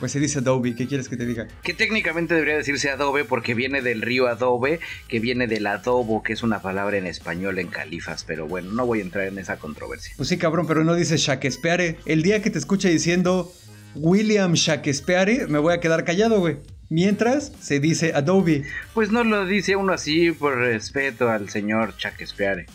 Pues 0.01 0.13
se 0.13 0.19
dice 0.19 0.39
Adobe, 0.39 0.73
¿qué 0.73 0.87
quieres 0.87 1.07
que 1.07 1.15
te 1.15 1.27
diga? 1.27 1.47
Que 1.61 1.75
técnicamente 1.75 2.33
debería 2.33 2.57
decirse 2.57 2.89
Adobe 2.89 3.23
porque 3.23 3.53
viene 3.53 3.83
del 3.83 4.01
río 4.01 4.25
Adobe, 4.25 4.79
que 5.07 5.19
viene 5.19 5.45
del 5.45 5.67
adobo, 5.67 6.23
que 6.23 6.33
es 6.33 6.41
una 6.41 6.59
palabra 6.59 6.97
en 6.97 7.05
español 7.05 7.59
en 7.59 7.67
califas, 7.67 8.23
pero 8.23 8.47
bueno, 8.47 8.71
no 8.71 8.87
voy 8.87 8.97
a 8.97 9.03
entrar 9.03 9.27
en 9.27 9.37
esa 9.37 9.57
controversia. 9.57 10.15
Pues 10.17 10.27
sí, 10.27 10.39
cabrón, 10.39 10.65
pero 10.65 10.83
no 10.83 10.95
dice 10.95 11.17
Shakespeare. 11.17 11.97
El 12.07 12.23
día 12.23 12.41
que 12.41 12.49
te 12.49 12.57
escuche 12.57 12.89
diciendo 12.89 13.53
William 13.93 14.53
Shakespeare, 14.53 15.47
me 15.47 15.59
voy 15.59 15.75
a 15.75 15.79
quedar 15.79 16.03
callado, 16.03 16.39
güey. 16.39 16.57
Mientras 16.89 17.51
se 17.61 17.79
dice 17.79 18.13
Adobe. 18.15 18.63
Pues 18.95 19.11
no 19.11 19.23
lo 19.23 19.45
dice 19.45 19.75
uno 19.75 19.93
así 19.93 20.31
por 20.31 20.57
respeto 20.57 21.29
al 21.29 21.49
señor 21.49 21.93
Shakespeare. 21.99 22.65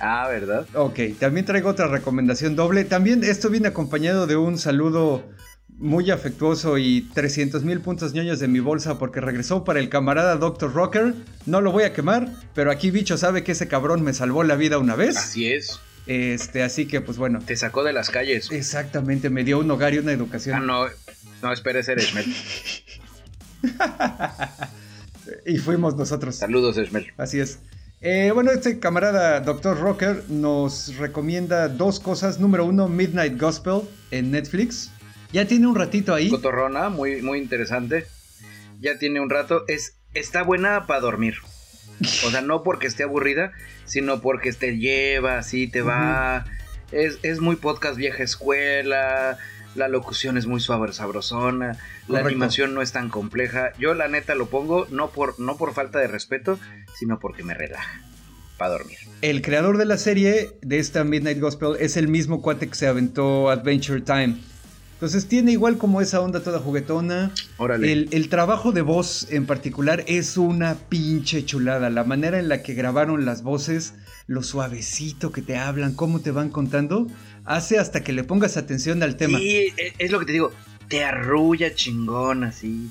Ah, 0.00 0.26
¿verdad? 0.26 0.66
Ok, 0.72 1.00
también 1.20 1.44
traigo 1.44 1.68
otra 1.68 1.86
recomendación 1.86 2.56
doble. 2.56 2.84
También 2.84 3.22
esto 3.24 3.50
viene 3.50 3.68
acompañado 3.68 4.26
de 4.26 4.36
un 4.36 4.56
saludo 4.56 5.22
muy 5.82 6.10
afectuoso 6.10 6.78
y 6.78 7.02
300 7.12 7.64
mil 7.64 7.80
puntos 7.80 8.14
ñoños 8.14 8.38
de 8.38 8.48
mi 8.48 8.60
bolsa 8.60 8.98
porque 8.98 9.20
regresó 9.20 9.64
para 9.64 9.80
el 9.80 9.88
camarada 9.88 10.36
Dr. 10.36 10.72
Rocker. 10.72 11.14
No 11.44 11.60
lo 11.60 11.72
voy 11.72 11.82
a 11.82 11.92
quemar, 11.92 12.28
pero 12.54 12.70
aquí 12.70 12.90
bicho 12.90 13.18
sabe 13.18 13.42
que 13.42 13.52
ese 13.52 13.66
cabrón 13.68 14.02
me 14.02 14.14
salvó 14.14 14.44
la 14.44 14.54
vida 14.54 14.78
una 14.78 14.94
vez. 14.94 15.16
Así 15.16 15.52
es. 15.52 15.80
Este, 16.06 16.62
así 16.62 16.86
que 16.86 17.00
pues 17.00 17.18
bueno. 17.18 17.40
Te 17.44 17.56
sacó 17.56 17.82
de 17.82 17.92
las 17.92 18.10
calles. 18.10 18.50
Exactamente, 18.52 19.28
me 19.28 19.42
dio 19.44 19.58
un 19.58 19.70
hogar 19.70 19.92
y 19.92 19.98
una 19.98 20.12
educación. 20.12 20.56
Ah, 20.56 20.60
no, 20.60 20.86
no, 21.42 21.52
esperes, 21.52 21.88
eres 21.88 22.06
Esmel. 22.06 22.32
y 25.46 25.58
fuimos 25.58 25.96
nosotros. 25.96 26.36
Saludos, 26.36 26.78
Esmel. 26.78 27.12
Así 27.16 27.40
es. 27.40 27.58
Eh, 28.00 28.30
bueno, 28.32 28.50
este 28.52 28.78
camarada 28.78 29.40
Dr. 29.40 29.78
Rocker 29.78 30.24
nos 30.28 30.96
recomienda 30.96 31.68
dos 31.68 31.98
cosas. 31.98 32.38
Número 32.38 32.64
uno, 32.64 32.88
Midnight 32.88 33.40
Gospel 33.40 33.82
en 34.12 34.30
Netflix. 34.30 34.91
Ya 35.32 35.46
tiene 35.46 35.66
un 35.66 35.74
ratito 35.74 36.14
ahí. 36.14 36.28
Cotorrona, 36.28 36.90
muy, 36.90 37.22
muy 37.22 37.38
interesante. 37.38 38.06
Ya 38.80 38.98
tiene 38.98 39.20
un 39.20 39.30
rato. 39.30 39.64
Es, 39.66 39.96
está 40.14 40.42
buena 40.42 40.86
para 40.86 41.00
dormir. 41.00 41.36
O 42.26 42.30
sea, 42.30 42.40
no 42.40 42.62
porque 42.62 42.86
esté 42.86 43.04
aburrida, 43.04 43.52
sino 43.84 44.20
porque 44.20 44.52
te 44.52 44.78
lleva, 44.78 45.38
así 45.38 45.68
te 45.68 45.82
va. 45.82 46.44
es, 46.90 47.40
muy 47.40 47.56
podcast 47.56 47.96
vieja 47.96 48.22
escuela. 48.22 49.38
La 49.74 49.88
locución 49.88 50.36
es 50.36 50.46
muy 50.46 50.60
suave, 50.60 50.92
sabrosona. 50.92 51.78
La 52.08 52.20
animación 52.20 52.74
no 52.74 52.82
es 52.82 52.92
tan 52.92 53.08
compleja. 53.08 53.72
Yo 53.78 53.94
la 53.94 54.08
neta 54.08 54.34
lo 54.34 54.46
pongo 54.46 54.86
no 54.90 55.10
por, 55.10 55.40
no 55.40 55.56
por 55.56 55.72
falta 55.72 55.98
de 55.98 56.08
respeto, 56.08 56.58
sino 56.98 57.18
porque 57.18 57.42
me 57.42 57.54
relaja. 57.54 58.02
Para 58.58 58.72
dormir. 58.72 58.98
El 59.22 59.40
creador 59.40 59.78
de 59.78 59.86
la 59.86 59.96
serie 59.96 60.50
de 60.60 60.78
esta 60.78 61.04
Midnight 61.04 61.40
Gospel 61.40 61.76
es 61.80 61.96
el 61.96 62.08
mismo 62.08 62.42
cuate 62.42 62.68
que 62.68 62.74
se 62.74 62.86
aventó 62.86 63.48
Adventure 63.48 64.02
Time. 64.02 64.36
Entonces 65.02 65.26
tiene 65.26 65.50
igual 65.50 65.78
como 65.78 66.00
esa 66.00 66.20
onda 66.20 66.44
toda 66.44 66.60
juguetona. 66.60 67.32
El, 67.58 68.08
el, 68.12 68.28
trabajo 68.28 68.70
de 68.70 68.82
voz 68.82 69.26
en 69.32 69.46
particular 69.46 70.04
es 70.06 70.36
una 70.36 70.76
pinche 70.76 71.44
chulada. 71.44 71.90
La 71.90 72.04
manera 72.04 72.38
en 72.38 72.48
la 72.48 72.62
que 72.62 72.74
grabaron 72.74 73.24
las 73.24 73.42
voces, 73.42 73.94
lo 74.28 74.44
suavecito 74.44 75.32
que 75.32 75.42
te 75.42 75.56
hablan, 75.56 75.96
cómo 75.96 76.20
te 76.20 76.30
van 76.30 76.50
contando, 76.50 77.08
hace 77.44 77.80
hasta 77.80 78.04
que 78.04 78.12
le 78.12 78.22
pongas 78.22 78.56
atención 78.56 79.02
al 79.02 79.16
tema. 79.16 79.38
Sí, 79.38 79.72
e, 79.76 79.92
es 79.98 80.12
lo 80.12 80.20
que 80.20 80.26
te 80.26 80.32
digo. 80.34 80.52
Te 80.86 81.02
arrulla 81.02 81.74
chingón 81.74 82.44
así. 82.44 82.88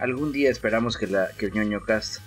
algún 0.00 0.32
día 0.32 0.50
esperamos 0.50 0.96
que, 0.96 1.06
la, 1.06 1.28
que 1.38 1.46
el 1.46 1.52
ñoño 1.52 1.82
cast 1.82 2.18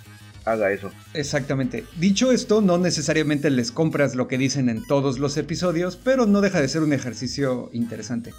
haga 0.46 0.72
eso. 0.72 0.90
Exactamente. 1.12 1.84
Dicho 1.98 2.32
esto, 2.32 2.62
no 2.62 2.78
necesariamente 2.78 3.50
les 3.50 3.70
compras 3.70 4.14
lo 4.14 4.28
que 4.28 4.38
dicen 4.38 4.70
en 4.70 4.82
todos 4.86 5.18
los 5.18 5.36
episodios, 5.36 5.96
pero 5.96 6.24
no 6.24 6.40
deja 6.40 6.60
de 6.60 6.68
ser 6.68 6.82
un 6.82 6.92
ejercicio 6.92 7.68
interesante. 7.72 8.32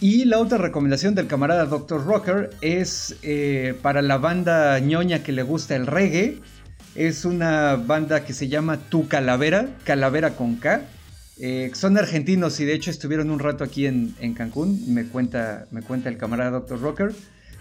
Y 0.00 0.24
la 0.24 0.38
otra 0.38 0.58
recomendación 0.58 1.14
del 1.14 1.26
camarada 1.26 1.66
Dr. 1.66 2.04
Rocker 2.04 2.50
es 2.60 3.16
eh, 3.22 3.74
para 3.82 4.02
la 4.02 4.18
banda 4.18 4.78
ñoña 4.80 5.22
que 5.22 5.32
le 5.32 5.42
gusta 5.42 5.76
el 5.76 5.86
reggae. 5.86 6.40
Es 6.94 7.24
una 7.24 7.76
banda 7.76 8.24
que 8.24 8.32
se 8.32 8.48
llama 8.48 8.78
Tu 8.88 9.08
Calavera, 9.08 9.68
Calavera 9.84 10.30
con 10.36 10.56
K. 10.56 10.82
Eh, 11.38 11.70
son 11.74 11.96
argentinos 11.96 12.58
y 12.60 12.64
de 12.64 12.74
hecho 12.74 12.90
estuvieron 12.90 13.30
un 13.30 13.38
rato 13.38 13.62
aquí 13.62 13.86
en, 13.86 14.34
Cancún, 14.34 14.92
me 14.92 15.06
cuenta, 15.06 15.66
me 15.70 15.80
cuenta 15.80 16.08
el 16.08 16.16
camarada 16.16 16.50
Dr. 16.50 16.80
Rocker. 16.80 17.12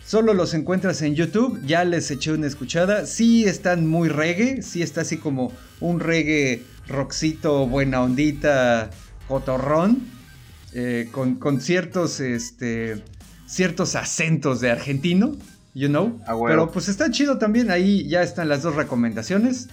Solo 0.10 0.34
los 0.34 0.56
encuentras 0.56 1.04
en 1.04 1.14
YouTube, 1.14 1.62
ya 1.68 1.86
les 1.86 2.10
eché 2.10 2.32
una 2.32 2.48
escuchada. 2.48 3.06
Sí 3.06 3.46
están 3.46 3.86
muy 3.86 4.10
reggae, 4.10 4.64
sí 4.64 4.82
está 4.82 5.02
así 5.02 5.18
como 5.18 5.54
un 5.82 6.00
reggae 6.00 6.64
roxito, 6.88 7.68
buena 7.68 8.02
ondita, 8.02 8.90
cotorrón, 9.28 10.08
eh, 10.74 11.10
con, 11.12 11.62
ciertos, 11.62 12.22
este, 12.22 13.04
ciertos 13.46 13.94
acentos 13.94 14.62
de 14.62 14.72
argentino, 14.72 15.38
you 15.76 15.90
know. 15.90 16.20
Ah, 16.26 16.34
Pero 16.44 16.72
pues 16.72 16.90
está 16.90 17.12
chido 17.12 17.38
también, 17.38 17.70
ahí 17.70 18.10
ya 18.10 18.24
están 18.24 18.50
las 18.50 18.64
dos 18.64 18.74
recomendaciones, 18.76 19.68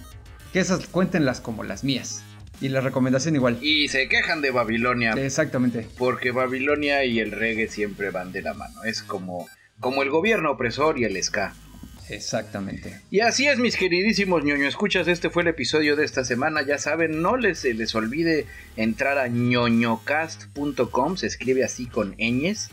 que 0.53 0.59
esas 0.59 0.85
cuéntenlas 0.85 1.41
como 1.41 1.63
las 1.63 1.83
mías. 1.83 2.21
Y 2.61 2.69
la 2.69 2.81
recomendación 2.81 3.33
igual. 3.33 3.57
Y 3.63 3.87
se 3.87 4.07
quejan 4.07 4.41
de 4.41 4.51
Babilonia. 4.51 5.13
Exactamente. 5.13 5.87
Porque 5.97 6.29
Babilonia 6.29 7.03
y 7.05 7.19
el 7.19 7.31
reggae 7.31 7.69
siempre 7.69 8.11
van 8.11 8.31
de 8.31 8.43
la 8.43 8.53
mano. 8.53 8.83
Es 8.83 9.01
como 9.01 9.47
como 9.79 10.03
el 10.03 10.09
gobierno 10.09 10.51
opresor 10.51 10.99
y 10.99 11.05
el 11.05 11.21
ska. 11.21 11.53
Exactamente. 12.09 13.01
Y 13.11 13.19
así 13.19 13.47
es, 13.47 13.59
mis 13.59 13.75
queridísimos 13.75 14.43
ñoño 14.43 14.67
escuchas, 14.67 15.07
este 15.07 15.29
fue 15.29 15.43
el 15.43 15.49
episodio 15.49 15.95
de 15.95 16.05
esta 16.05 16.23
semana, 16.23 16.61
ya 16.61 16.77
saben, 16.77 17.21
no 17.21 17.35
les, 17.35 17.63
les 17.65 17.95
olvide 17.95 18.45
entrar 18.77 19.17
a 19.17 19.27
ñoñocast.com, 19.27 21.17
se 21.17 21.27
escribe 21.27 21.65
así 21.65 21.87
con 21.87 22.15
ñes 22.17 22.69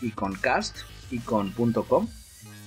y 0.00 0.12
con 0.12 0.34
cast 0.34 0.78
y 1.10 1.18
con 1.18 1.52
.com. 1.52 2.08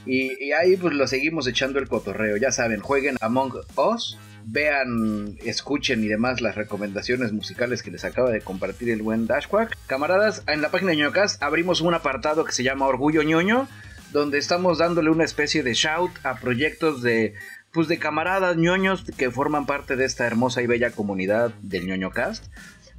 Y, 0.06 0.46
y 0.46 0.52
ahí 0.52 0.78
pues 0.78 0.94
lo 0.94 1.08
seguimos 1.08 1.48
echando 1.48 1.80
el 1.80 1.88
cotorreo, 1.88 2.38
ya 2.38 2.52
saben, 2.52 2.82
jueguen 2.82 3.18
Among 3.22 3.54
Us 3.76 4.18
vean, 4.46 5.38
escuchen 5.44 6.04
y 6.04 6.08
demás 6.08 6.41
las 6.41 6.56
recomendaciones 6.56 7.32
musicales 7.32 7.84
que 7.84 7.91
les 7.91 8.06
acaba 8.06 8.32
de 8.32 8.41
compartir 8.41 8.89
el 8.89 9.02
buen 9.02 9.28
Dashquack. 9.28 9.78
Camaradas, 9.88 10.44
en 10.48 10.62
la 10.62 10.72
página 10.72 10.91
de 10.91 10.98
ñoñocast 10.98 11.41
abrimos 11.41 11.82
un 11.82 11.94
apartado 11.94 12.46
que 12.46 12.52
se 12.52 12.64
llama 12.64 12.88
Orgullo 12.88 13.24
ñoño, 13.24 13.68
donde 14.12 14.38
estamos 14.38 14.78
dándole 14.78 15.10
una 15.10 15.24
especie 15.24 15.64
de 15.64 15.74
shout 15.74 16.12
a 16.24 16.39
proyectos 16.39 17.02
de 17.02 17.34
pues 17.72 17.88
de 17.88 17.98
camaradas 17.98 18.56
ñoños 18.56 19.04
que 19.18 19.32
forman 19.32 19.66
parte 19.66 19.96
de 19.96 20.06
esta 20.06 20.28
hermosa 20.28 20.62
y 20.62 20.68
bella 20.68 20.91
comunidad 20.91 21.52
del 21.64 21.88
ñoñocast 21.88 22.46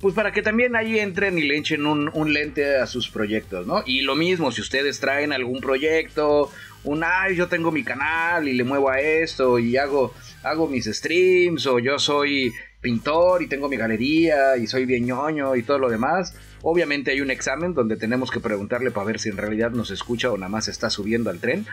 pues 0.00 0.14
para 0.14 0.32
que 0.32 0.42
también 0.42 0.76
ahí 0.76 0.98
entren 0.98 1.38
y 1.38 1.44
le 1.44 1.56
echen 1.56 1.86
un, 1.86 2.10
un, 2.12 2.34
lente 2.34 2.76
a 2.76 2.86
sus 2.86 3.08
proyectos, 3.08 3.66
¿no? 3.66 3.82
Y 3.86 4.02
lo 4.02 4.16
mismo, 4.16 4.52
si 4.52 4.60
ustedes 4.60 5.00
traen 5.00 5.32
algún 5.32 5.60
proyecto, 5.60 6.50
un, 6.84 7.02
ay, 7.02 7.36
yo 7.36 7.48
tengo 7.48 7.72
mi 7.72 7.84
canal 7.84 8.46
y 8.46 8.52
le 8.52 8.64
muevo 8.64 8.90
a 8.90 9.00
esto 9.00 9.58
y 9.58 9.78
hago 9.78 10.12
hago 10.44 10.68
mis 10.68 10.84
streams 10.84 11.66
o 11.66 11.78
yo 11.78 11.98
soy 11.98 12.52
pintor 12.80 13.42
y 13.42 13.48
tengo 13.48 13.68
mi 13.68 13.76
galería 13.76 14.56
y 14.56 14.66
soy 14.66 14.84
bien 14.84 15.06
ñoño 15.06 15.56
y 15.56 15.62
todo 15.62 15.78
lo 15.78 15.88
demás. 15.88 16.34
Obviamente 16.62 17.10
hay 17.10 17.20
un 17.20 17.30
examen 17.30 17.74
donde 17.74 17.96
tenemos 17.96 18.30
que 18.30 18.40
preguntarle 18.40 18.90
para 18.90 19.06
ver 19.06 19.18
si 19.18 19.30
en 19.30 19.38
realidad 19.38 19.70
nos 19.70 19.90
escucha 19.90 20.30
o 20.30 20.36
nada 20.36 20.50
más 20.50 20.68
está 20.68 20.90
subiendo 20.90 21.30
al 21.30 21.40
tren. 21.40 21.66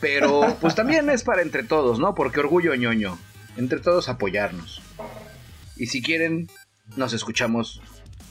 Pero 0.00 0.56
pues 0.60 0.74
también 0.74 1.08
es 1.10 1.22
para 1.22 1.42
entre 1.42 1.62
todos, 1.62 1.98
¿no? 1.98 2.14
Porque 2.14 2.40
orgullo 2.40 2.74
ñoño. 2.74 3.18
Entre 3.56 3.80
todos 3.80 4.08
apoyarnos. 4.08 4.82
Y 5.76 5.86
si 5.86 6.02
quieren, 6.02 6.48
nos 6.96 7.12
escuchamos 7.12 7.80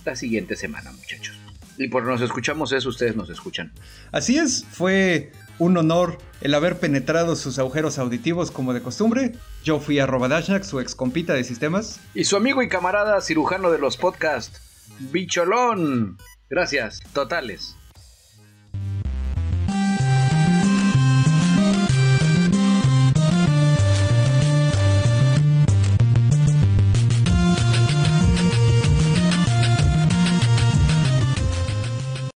la 0.05 0.15
siguiente 0.15 0.55
semana, 0.55 0.91
muchachos. 0.91 1.37
Y 1.77 1.89
por 1.89 2.05
nos 2.05 2.21
escuchamos 2.21 2.71
es 2.71 2.85
ustedes 2.85 3.15
nos 3.15 3.29
escuchan. 3.29 3.71
Así 4.11 4.37
es, 4.37 4.65
fue 4.69 5.31
un 5.59 5.77
honor 5.77 6.17
el 6.41 6.53
haber 6.53 6.77
penetrado 6.77 7.35
sus 7.35 7.59
agujeros 7.59 7.99
auditivos 7.99 8.51
como 8.51 8.73
de 8.73 8.81
costumbre. 8.81 9.33
Yo 9.67 9.81
fui 9.81 9.99
a 9.99 10.05
Robadashnak, 10.05 10.63
su 10.63 10.79
ex 10.79 10.95
compita 10.95 11.33
de 11.33 11.43
sistemas. 11.43 11.99
Y 12.13 12.23
su 12.23 12.37
amigo 12.37 12.61
y 12.63 12.69
camarada 12.69 13.19
cirujano 13.19 13.69
de 13.69 13.77
los 13.77 13.97
podcasts, 13.97 14.61
Bicholón. 15.11 16.17
Gracias, 16.49 17.01
totales. 17.11 17.76